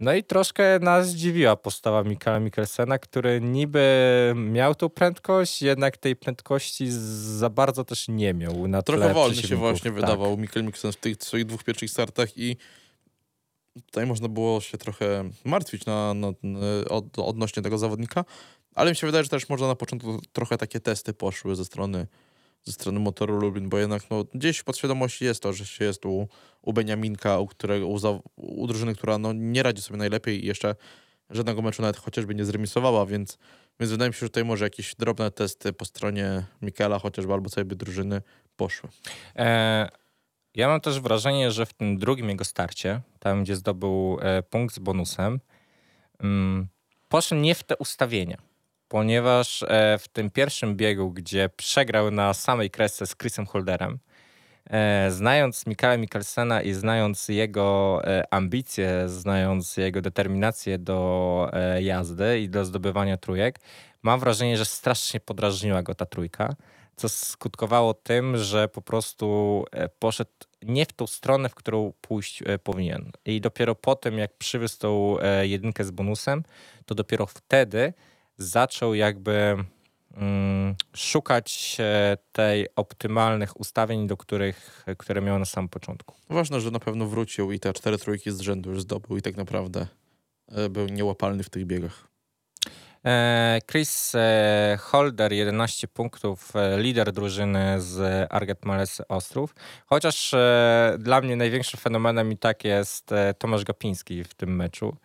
no 0.00 0.14
i 0.14 0.24
troszkę 0.24 0.78
nas 0.78 1.08
zdziwiła 1.08 1.56
postawa 1.56 2.02
Mikaela 2.02 2.40
Mikkelsena, 2.40 2.98
który 2.98 3.40
niby 3.40 3.86
miał 4.36 4.74
tą 4.74 4.88
prędkość, 4.88 5.62
jednak 5.62 5.96
tej 5.96 6.16
prędkości 6.16 6.86
za 7.38 7.50
bardzo 7.50 7.84
też 7.84 8.08
nie 8.08 8.34
miał 8.34 8.68
na 8.68 8.82
Trochę 8.82 9.14
wolny 9.14 9.42
się 9.42 9.56
właśnie 9.56 9.90
Tak. 9.90 10.00
wydawał 10.00 10.36
Mikkel 10.36 10.64
Mikkelsen 10.64 10.92
w 10.92 10.96
tych 10.96 11.16
swoich 11.20 11.44
dwóch 11.44 11.64
pierwszych 11.64 11.90
startach 11.90 12.38
i 12.38 12.56
tutaj 13.86 14.06
można 14.06 14.28
było 14.28 14.60
się 14.60 14.78
trochę 14.78 15.30
martwić 15.44 15.86
na, 15.86 16.14
na, 16.14 16.32
na, 16.42 16.60
od, 16.88 17.18
odnośnie 17.18 17.62
tego 17.62 17.78
zawodnika, 17.78 18.24
ale 18.74 18.90
mi 18.90 18.96
się 18.96 19.06
wydaje, 19.06 19.24
że 19.24 19.30
też 19.30 19.48
może 19.48 19.66
na 19.66 19.74
początku 19.74 20.20
trochę 20.32 20.58
takie 20.58 20.80
testy 20.80 21.12
poszły 21.12 21.56
ze 21.56 21.64
strony 21.64 22.06
ze 22.66 22.72
strony 22.72 23.00
motoru 23.00 23.38
Lublin, 23.38 23.68
bo 23.68 23.78
jednak 23.78 24.02
no, 24.10 24.24
gdzieś 24.34 24.58
w 24.58 24.64
podświadomości 24.64 25.24
jest 25.24 25.42
to, 25.42 25.52
że 25.52 25.66
się 25.66 25.84
jest 25.84 26.06
u, 26.06 26.28
u 26.62 26.72
Beniaminka, 26.72 27.38
u, 27.38 27.46
którego, 27.46 27.86
u, 27.86 27.98
u 28.36 28.66
drużyny, 28.66 28.94
która 28.94 29.18
no, 29.18 29.32
nie 29.32 29.62
radzi 29.62 29.82
sobie 29.82 29.98
najlepiej 29.98 30.44
i 30.44 30.46
jeszcze 30.46 30.74
żadnego 31.30 31.62
meczu 31.62 31.82
nawet 31.82 31.96
chociażby 31.96 32.34
nie 32.34 32.44
zremisowała, 32.44 33.06
więc, 33.06 33.38
więc 33.80 33.92
wydaje 33.92 34.10
mi 34.10 34.14
się, 34.14 34.20
że 34.20 34.28
tutaj 34.28 34.44
może 34.44 34.64
jakieś 34.64 34.94
drobne 34.94 35.30
testy 35.30 35.72
po 35.72 35.84
stronie 35.84 36.44
Mikela 36.62 36.98
chociażby 36.98 37.32
albo 37.32 37.50
całej 37.50 37.68
drużyny 37.68 38.22
poszły. 38.56 38.88
E, 39.36 39.88
ja 40.54 40.68
mam 40.68 40.80
też 40.80 41.00
wrażenie, 41.00 41.50
że 41.50 41.66
w 41.66 41.72
tym 41.72 41.98
drugim 41.98 42.28
jego 42.28 42.44
starcie, 42.44 43.00
tam 43.18 43.44
gdzie 43.44 43.56
zdobył 43.56 44.18
e, 44.20 44.42
punkt 44.42 44.74
z 44.74 44.78
bonusem, 44.78 45.40
mm, 46.20 46.68
poszedł 47.08 47.40
nie 47.40 47.54
w 47.54 47.62
te 47.62 47.76
ustawienia. 47.76 48.45
Ponieważ 48.88 49.62
e, 49.62 49.98
w 49.98 50.08
tym 50.08 50.30
pierwszym 50.30 50.76
biegu, 50.76 51.10
gdzie 51.10 51.48
przegrał 51.56 52.10
na 52.10 52.34
samej 52.34 52.70
kresce 52.70 53.06
z 53.06 53.16
Chrisem 53.16 53.46
Holderem, 53.46 53.98
e, 54.70 55.10
znając 55.10 55.66
Mikaela 55.66 55.96
Mikkelsena 55.96 56.62
i 56.62 56.72
znając 56.72 57.28
jego 57.28 58.00
e, 58.04 58.34
ambicje, 58.34 59.08
znając 59.08 59.76
jego 59.76 60.02
determinację 60.02 60.78
do 60.78 61.50
jazdy 61.80 62.40
i 62.40 62.48
do 62.48 62.64
zdobywania 62.64 63.16
trójek, 63.16 63.58
mam 64.02 64.20
wrażenie, 64.20 64.56
że 64.56 64.64
strasznie 64.64 65.20
podrażniła 65.20 65.82
go 65.82 65.94
ta 65.94 66.06
trójka 66.06 66.54
co 66.96 67.08
skutkowało 67.08 67.94
tym, 67.94 68.36
że 68.36 68.68
po 68.68 68.82
prostu 68.82 69.64
poszedł 69.98 70.30
nie 70.62 70.86
w 70.86 70.92
tą 70.92 71.06
stronę, 71.06 71.48
w 71.48 71.54
którą 71.54 71.92
pójść 72.00 72.42
powinien. 72.62 73.12
I 73.24 73.40
dopiero 73.40 73.74
po 73.74 73.96
tym, 73.96 74.18
jak 74.18 74.36
przywiózł 74.38 74.78
tą 74.78 75.16
jedynkę 75.42 75.84
z 75.84 75.90
bonusem, 75.90 76.42
to 76.86 76.94
dopiero 76.94 77.26
wtedy 77.26 77.92
zaczął 78.38 78.94
jakby 78.94 79.56
mm, 80.16 80.74
szukać 80.94 81.76
tej 82.32 82.66
optymalnych 82.76 83.60
ustawień, 83.60 84.06
do 84.06 84.16
których, 84.16 84.84
które 84.98 85.20
miał 85.20 85.38
na 85.38 85.44
samym 85.44 85.68
początku. 85.68 86.14
Ważne, 86.30 86.60
że 86.60 86.70
na 86.70 86.78
pewno 86.78 87.06
wrócił 87.06 87.52
i 87.52 87.60
te 87.60 87.72
cztery 87.72 87.98
trójki 87.98 88.30
z 88.30 88.40
rzędu 88.40 88.70
już 88.70 88.82
zdobył 88.82 89.16
i 89.16 89.22
tak 89.22 89.36
naprawdę 89.36 89.86
e, 90.48 90.68
był 90.68 90.86
niełapalny 90.86 91.42
w 91.42 91.50
tych 91.50 91.66
biegach. 91.66 92.08
E, 93.04 93.58
Chris 93.70 94.14
e, 94.14 94.78
Holder, 94.80 95.32
11 95.32 95.88
punktów, 95.88 96.52
lider 96.78 97.12
drużyny 97.12 97.80
z 97.80 98.26
Arget 98.32 98.64
Males 98.64 99.02
Ostrów. 99.08 99.54
Chociaż 99.86 100.34
dla 100.98 101.20
mnie 101.20 101.36
największym 101.36 101.80
fenomenem 101.80 102.32
i 102.32 102.36
tak 102.36 102.64
jest 102.64 103.10
Tomasz 103.38 103.64
Gapiński 103.64 104.24
w 104.24 104.34
tym 104.34 104.56
meczu. 104.56 104.96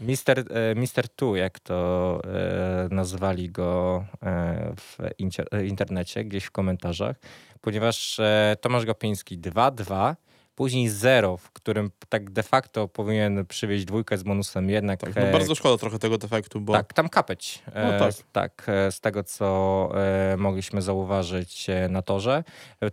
Mister, 0.00 0.38
e, 0.38 0.74
Mister 0.74 1.08
Tu, 1.08 1.36
jak 1.36 1.60
to 1.60 2.20
e, 2.24 2.88
nazwali 2.90 3.50
go 3.50 4.04
e, 4.22 4.72
w 4.76 4.98
inter, 5.18 5.46
internecie, 5.64 6.24
gdzieś 6.24 6.44
w 6.44 6.50
komentarzach, 6.50 7.16
ponieważ 7.60 8.20
Tomasz 8.60 8.84
Gapiński 8.84 9.38
2-2 9.38 10.14
Później 10.54 10.88
zero, 10.88 11.36
w 11.36 11.52
którym 11.52 11.90
tak 12.08 12.30
de 12.30 12.42
facto 12.42 12.88
powinien 12.88 13.46
przywieźć 13.46 13.84
dwójkę 13.84 14.18
z 14.18 14.22
bonusem, 14.22 14.70
jednak 14.70 15.00
Tak, 15.00 15.16
no 15.16 15.22
e, 15.22 15.32
bardzo 15.32 15.54
szkoda 15.54 15.78
trochę 15.78 15.98
tego 15.98 16.18
defektu, 16.18 16.60
bo 16.60 16.72
tak, 16.72 16.92
tam 16.92 17.08
kapeć. 17.08 17.62
E, 17.72 17.92
No 17.92 17.98
tak. 17.98 18.14
tak, 18.32 18.64
e, 18.68 18.92
z 18.92 19.00
tego 19.00 19.24
co 19.24 19.88
mogliśmy 20.36 20.82
zauważyć 20.82 21.66
na 21.88 22.02
torze. 22.02 22.44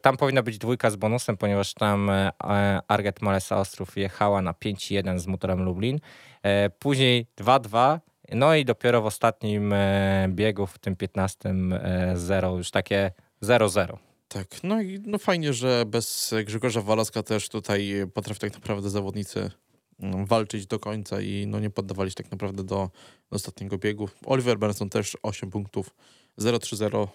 Tam 0.02 0.18
powinna 0.18 0.44
być 0.44 0.58
dwójka 0.58 0.90
z 0.90 0.96
bonusem, 0.96 1.38
ponieważ 1.38 1.74
tam 1.74 2.12
Arget 2.88 3.22
Malesa 3.22 3.58
Ostrów 3.58 3.98
jechała 3.98 4.42
na 4.42 4.54
5-1 4.54 5.20
z 5.20 5.28
motorem 5.28 5.64
Lublin. 5.64 6.00
Później 6.80 7.28
2-2. 7.38 8.00
No 8.32 8.56
i 8.56 8.66
dopiero 8.66 9.02
w 9.02 9.06
ostatnim 9.06 9.74
biegu, 10.28 10.68
w 10.68 10.80
tym 10.80 10.96
15 10.96 11.50
e, 11.50 12.14
0, 12.16 12.58
już 12.58 12.72
takie 12.72 13.12
0-0. 13.44 13.98
Tak, 14.34 14.64
no 14.64 14.82
i 14.82 15.00
no 15.06 15.18
fajnie, 15.18 15.54
że 15.54 15.86
bez 15.88 16.34
Grzegorza 16.46 16.82
Walaska 16.82 17.24
też 17.24 17.50
tutaj 17.50 17.94
potrafi 18.14 18.40
tak 18.40 18.54
naprawdę 18.54 18.90
zawodnicy 18.90 19.52
mm, 20.00 20.26
walczyć 20.26 20.68
do 20.68 20.80
końca 20.80 21.22
i 21.22 21.48
no 21.48 21.60
nie 21.60 21.70
poddawali 21.70 22.12
się 22.12 22.16
tak 22.16 22.32
naprawdę 22.32 22.64
do, 22.64 22.90
do 23.30 23.36
ostatniego 23.36 23.78
biegu. 23.78 24.10
Oliver 24.26 24.60
Benson 24.60 24.90
też 24.90 25.18
8 25.24 25.52
punktów, 25.52 25.96
0-3-0-3, 26.38 27.08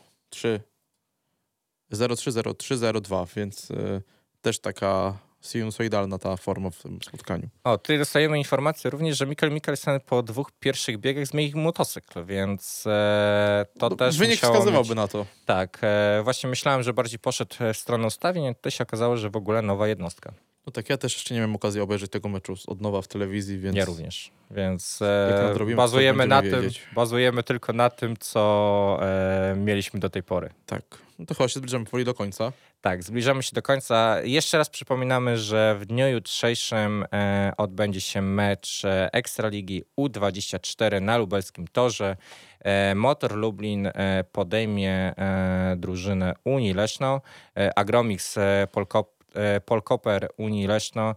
0-3-0-3-0-2, 1.92 3.26
więc 3.36 3.70
y, 3.70 4.02
też 4.40 4.58
taka 4.58 5.18
sinusoidalna 5.40 6.18
ta 6.18 6.36
forma 6.36 6.70
w 6.70 6.82
tym 6.82 6.98
spotkaniu. 7.02 7.48
O, 7.64 7.78
tutaj 7.78 7.98
dostajemy 7.98 8.38
informację 8.38 8.90
również, 8.90 9.16
że 9.18 9.26
Mikkel 9.26 9.50
Mikkelsen 9.52 10.00
po 10.00 10.22
dwóch 10.22 10.52
pierwszych 10.60 10.98
biegach 10.98 11.26
zmienił 11.26 11.58
motocykl, 11.58 12.24
więc 12.24 12.84
e, 12.86 13.66
to 13.78 13.88
No, 13.88 13.96
też 13.96 14.18
Wynik 14.18 14.36
wskazywałby 14.36 14.88
mieć... 14.88 14.96
na 14.96 15.08
to. 15.08 15.26
Tak, 15.46 15.78
e, 15.82 16.20
właśnie 16.24 16.50
myślałem, 16.50 16.82
że 16.82 16.92
bardziej 16.92 17.18
poszedł 17.18 17.54
w 17.74 17.76
stronę 17.76 18.06
ustawień, 18.06 18.48
a 18.48 18.54
tutaj 18.54 18.72
się 18.72 18.84
okazało, 18.84 19.16
że 19.16 19.30
w 19.30 19.36
ogóle 19.36 19.62
nowa 19.62 19.88
jednostka. 19.88 20.32
No 20.66 20.72
tak, 20.72 20.90
ja 20.90 20.96
też 20.96 21.14
jeszcze 21.14 21.34
nie 21.34 21.40
miałem 21.40 21.54
okazji 21.56 21.80
obejrzeć 21.80 22.10
tego 22.10 22.28
meczu 22.28 22.54
od 22.66 22.80
nowa 22.80 23.02
w 23.02 23.08
telewizji, 23.08 23.58
więc 23.58 23.76
Ja 23.76 23.84
również. 23.84 24.30
Więc 24.50 25.02
e, 25.02 25.42
nadrobimy, 25.42 25.76
bazujemy 25.76 26.26
na 26.26 26.42
tym, 26.42 26.70
bazujemy 26.94 27.42
tylko 27.42 27.72
na 27.72 27.90
tym, 27.90 28.16
co 28.16 28.98
e, 29.02 29.54
mieliśmy 29.56 30.00
do 30.00 30.10
tej 30.10 30.22
pory. 30.22 30.50
tak. 30.66 30.82
No 31.18 31.26
to 31.26 31.34
chyba 31.34 31.48
się 31.48 31.58
zbliżamy 31.60 31.84
powoli 31.84 32.04
do 32.04 32.14
końca. 32.14 32.52
Tak, 32.80 33.02
zbliżamy 33.02 33.42
się 33.42 33.50
do 33.54 33.62
końca. 33.62 34.20
Jeszcze 34.22 34.58
raz 34.58 34.70
przypominamy, 34.70 35.38
że 35.38 35.76
w 35.80 35.86
dniu 35.86 36.08
jutrzejszym 36.08 37.04
e, 37.12 37.52
odbędzie 37.56 38.00
się 38.00 38.22
mecz 38.22 38.84
e, 38.84 39.12
Ekstraligi 39.12 39.84
U24 40.00 41.02
na 41.02 41.16
lubelskim 41.18 41.66
torze. 41.68 42.16
E, 42.60 42.94
Motor 42.94 43.36
Lublin 43.36 43.86
e, 43.86 44.24
podejmie 44.32 44.92
e, 44.92 45.74
drużynę 45.78 46.34
Unii 46.44 46.74
Leszno, 46.74 47.20
e, 47.56 47.78
Agromix 47.78 48.34
Polkop, 48.72 49.15
Polkoper 49.64 50.28
Unii 50.36 50.66
Leszno. 50.66 51.14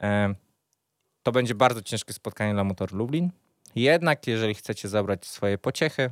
E, 0.00 0.34
to 1.22 1.32
będzie 1.32 1.54
bardzo 1.54 1.82
ciężkie 1.82 2.12
spotkanie 2.12 2.52
dla 2.52 2.64
Motor 2.64 2.92
Lublin. 2.92 3.30
Jednak 3.74 4.26
jeżeli 4.26 4.54
chcecie 4.54 4.88
zabrać 4.88 5.26
swoje 5.26 5.58
pociechy, 5.58 6.10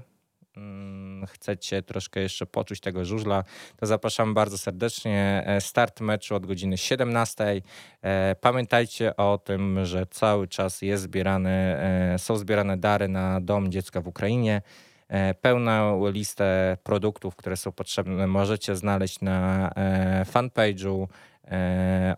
mm, 0.57 1.26
chcecie 1.26 1.82
troszkę 1.82 2.20
jeszcze 2.20 2.47
poczuć 2.47 2.80
tego 2.80 3.05
żużla, 3.05 3.45
to 3.76 3.86
zapraszamy 3.86 4.34
bardzo 4.34 4.59
serdecznie. 4.59 5.43
E, 5.47 5.61
Start 5.61 6.01
meczu 6.01 6.34
od 6.34 6.47
godziny 6.47 6.78
17. 6.78 7.62
E, 8.03 8.36
Pamiętajcie 8.41 9.16
o 9.16 9.39
tym, 9.39 9.84
że 9.84 10.07
cały 10.07 10.49
czas 10.49 10.82
jest 10.82 11.03
zbierane, 11.03 11.82
e, 12.14 12.18
są 12.18 12.36
zbierane 12.36 12.76
dary 12.76 13.09
na 13.09 13.41
Dom 13.41 13.72
Dziecka 13.72 14.01
w 14.01 14.09
Ukrainie. 14.09 14.62
E, 15.09 15.34
Pełną 15.34 16.09
listę 16.11 16.76
produktów, 16.82 17.36
które 17.36 17.57
są 17.57 17.72
potrzebne, 17.72 18.26
możecie 18.26 18.76
znaleźć 18.76 19.20
na 19.20 19.70
e, 19.76 20.24
fanpage'u 20.32 21.05
e, 21.05 21.09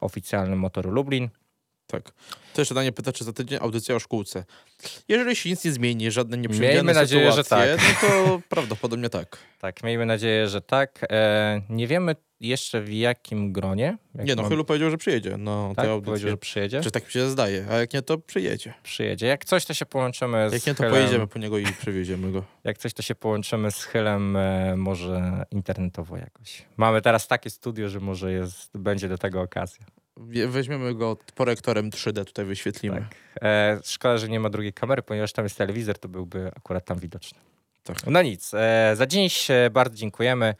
oficjalnym 0.00 0.58
Motoru 0.58 0.90
Lublin. 0.90 1.30
Tak. 1.90 2.12
To 2.54 2.60
jeszcze 2.60 2.74
Danie 2.74 2.92
pyta, 2.92 3.12
czy 3.12 3.24
za 3.24 3.32
tydzień 3.32 3.58
audycja 3.62 3.94
o 3.94 3.98
szkółce. 3.98 4.44
Jeżeli 5.08 5.36
się 5.36 5.50
nic 5.50 5.64
nie 5.64 5.72
zmieni, 5.72 6.10
żadne 6.10 6.36
nieprzewidziane 6.36 6.74
Miejmy 6.74 6.94
nadzieję, 6.94 7.32
że 7.32 7.44
sytuacje, 7.44 7.76
tak. 7.76 8.02
no 8.02 8.08
to 8.08 8.40
prawdopodobnie 8.54 9.08
tak. 9.10 9.38
Tak, 9.58 9.82
miejmy 9.82 10.06
nadzieję, 10.06 10.48
że 10.48 10.60
tak. 10.60 11.06
E, 11.10 11.62
Nie 11.68 11.86
wiemy 11.86 12.16
jeszcze 12.40 12.80
w 12.80 12.92
jakim 12.92 13.52
gronie. 13.52 13.98
Jak 14.14 14.26
nie 14.26 14.34
no, 14.34 14.42
mam- 14.42 14.50
Chylu 14.50 14.64
powiedział, 14.64 14.90
że 14.90 14.96
przyjedzie 14.98 15.36
na 15.36 15.72
tak, 15.76 15.86
powiedział, 16.04 16.30
że 16.30 16.36
przyjedzie. 16.36 16.80
Czy 16.80 16.90
tak 16.90 17.04
mi 17.06 17.10
się 17.12 17.30
zdaje, 17.30 17.66
a 17.70 17.74
jak 17.74 17.92
nie, 17.94 18.02
to 18.02 18.18
przyjedzie. 18.18 18.74
Przyjedzie. 18.82 19.26
Jak 19.26 19.44
coś, 19.44 19.64
to 19.64 19.74
się 19.74 19.86
połączymy 19.86 20.50
z 20.50 20.52
Jak 20.52 20.66
nie, 20.66 20.74
to 20.74 20.82
Hylem- 20.84 20.90
pojedziemy 20.90 21.26
po 21.26 21.38
niego 21.38 21.58
i 21.58 21.66
przywieziemy 21.66 22.32
go. 22.32 22.44
Jak 22.64 22.78
coś, 22.78 22.94
to 22.94 23.02
się 23.02 23.14
połączymy 23.14 23.70
z 23.70 23.84
Hylem 23.84 24.36
e, 24.36 24.76
może 24.76 25.44
internetowo 25.50 26.16
jakoś. 26.16 26.64
Mamy 26.76 27.02
teraz 27.02 27.28
takie 27.28 27.50
studio, 27.50 27.88
że 27.88 28.00
może 28.00 28.32
jest, 28.32 28.70
będzie 28.78 29.08
do 29.08 29.18
tego 29.18 29.40
okazja. 29.40 29.86
Weźmiemy 30.48 30.94
go 30.94 31.16
projektorem 31.34 31.90
3D, 31.90 32.24
tutaj 32.24 32.44
wyświetlimy. 32.44 32.96
Tak. 33.00 33.42
E, 33.42 33.80
szkoda, 33.84 34.18
że 34.18 34.28
nie 34.28 34.40
ma 34.40 34.50
drugiej 34.50 34.72
kamery, 34.72 35.02
ponieważ 35.02 35.32
tam 35.32 35.44
jest 35.44 35.58
telewizor, 35.58 35.98
to 35.98 36.08
byłby 36.08 36.50
akurat 36.56 36.84
tam 36.84 36.98
widoczny. 36.98 37.38
Tak. 37.84 37.96
No 38.06 38.22
nic, 38.22 38.54
e, 38.54 38.92
za 38.96 39.06
dziś 39.06 39.50
e, 39.50 39.70
bardzo 39.72 39.96
dziękujemy. 39.96 40.54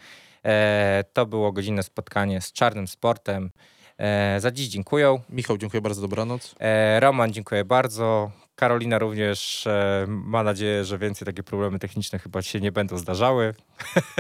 E, 0.45 1.05
to 1.13 1.27
było 1.27 1.53
godzinne 1.53 1.83
spotkanie 1.83 2.41
z 2.41 2.53
Czarnym 2.53 2.89
Sportem. 2.89 3.51
E, 3.99 4.41
za 4.41 4.51
dziś 4.51 4.69
dziękuję. 4.69 5.21
Michał, 5.29 5.59
dziękuję 5.59 5.81
bardzo, 5.81 6.01
dobranoc. 6.01 6.55
E, 6.61 7.01
Roman, 7.01 7.33
dziękuję 7.33 7.65
bardzo. 7.65 8.31
Karolina 8.61 8.99
również 8.99 9.67
e, 9.67 10.05
ma 10.09 10.43
nadzieję, 10.43 10.85
że 10.85 10.99
więcej 10.99 11.27
takie 11.27 11.43
problemy 11.43 11.79
techniczne 11.79 12.19
chyba 12.19 12.43
się 12.43 12.61
nie 12.61 12.73
będą 12.73 12.99
zdarzały. 12.99 13.55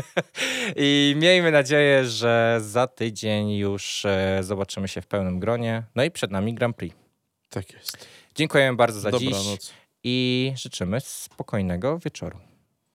I 0.77 1.15
miejmy 1.19 1.51
nadzieję, 1.51 2.05
że 2.05 2.59
za 2.61 2.87
tydzień 2.87 3.51
już 3.51 4.05
e, 4.05 4.39
zobaczymy 4.43 4.89
się 4.89 5.03
w 5.03 5.07
pełnym 5.07 5.41
gronie. 5.41 5.83
No 5.95 6.05
i 6.05 6.11
przed 6.11 6.31
nami 6.31 6.55
Grand 6.55 6.77
Prix. 6.77 6.97
Tak 7.51 7.73
jest. 7.73 8.07
Dziękujemy 8.35 8.77
bardzo 8.77 9.01
za 9.01 9.13
dziś 9.13 9.31
Dobranoc. 9.31 9.73
i 10.05 10.53
życzymy 10.57 11.01
spokojnego 11.01 11.99
wieczoru. 11.99 12.50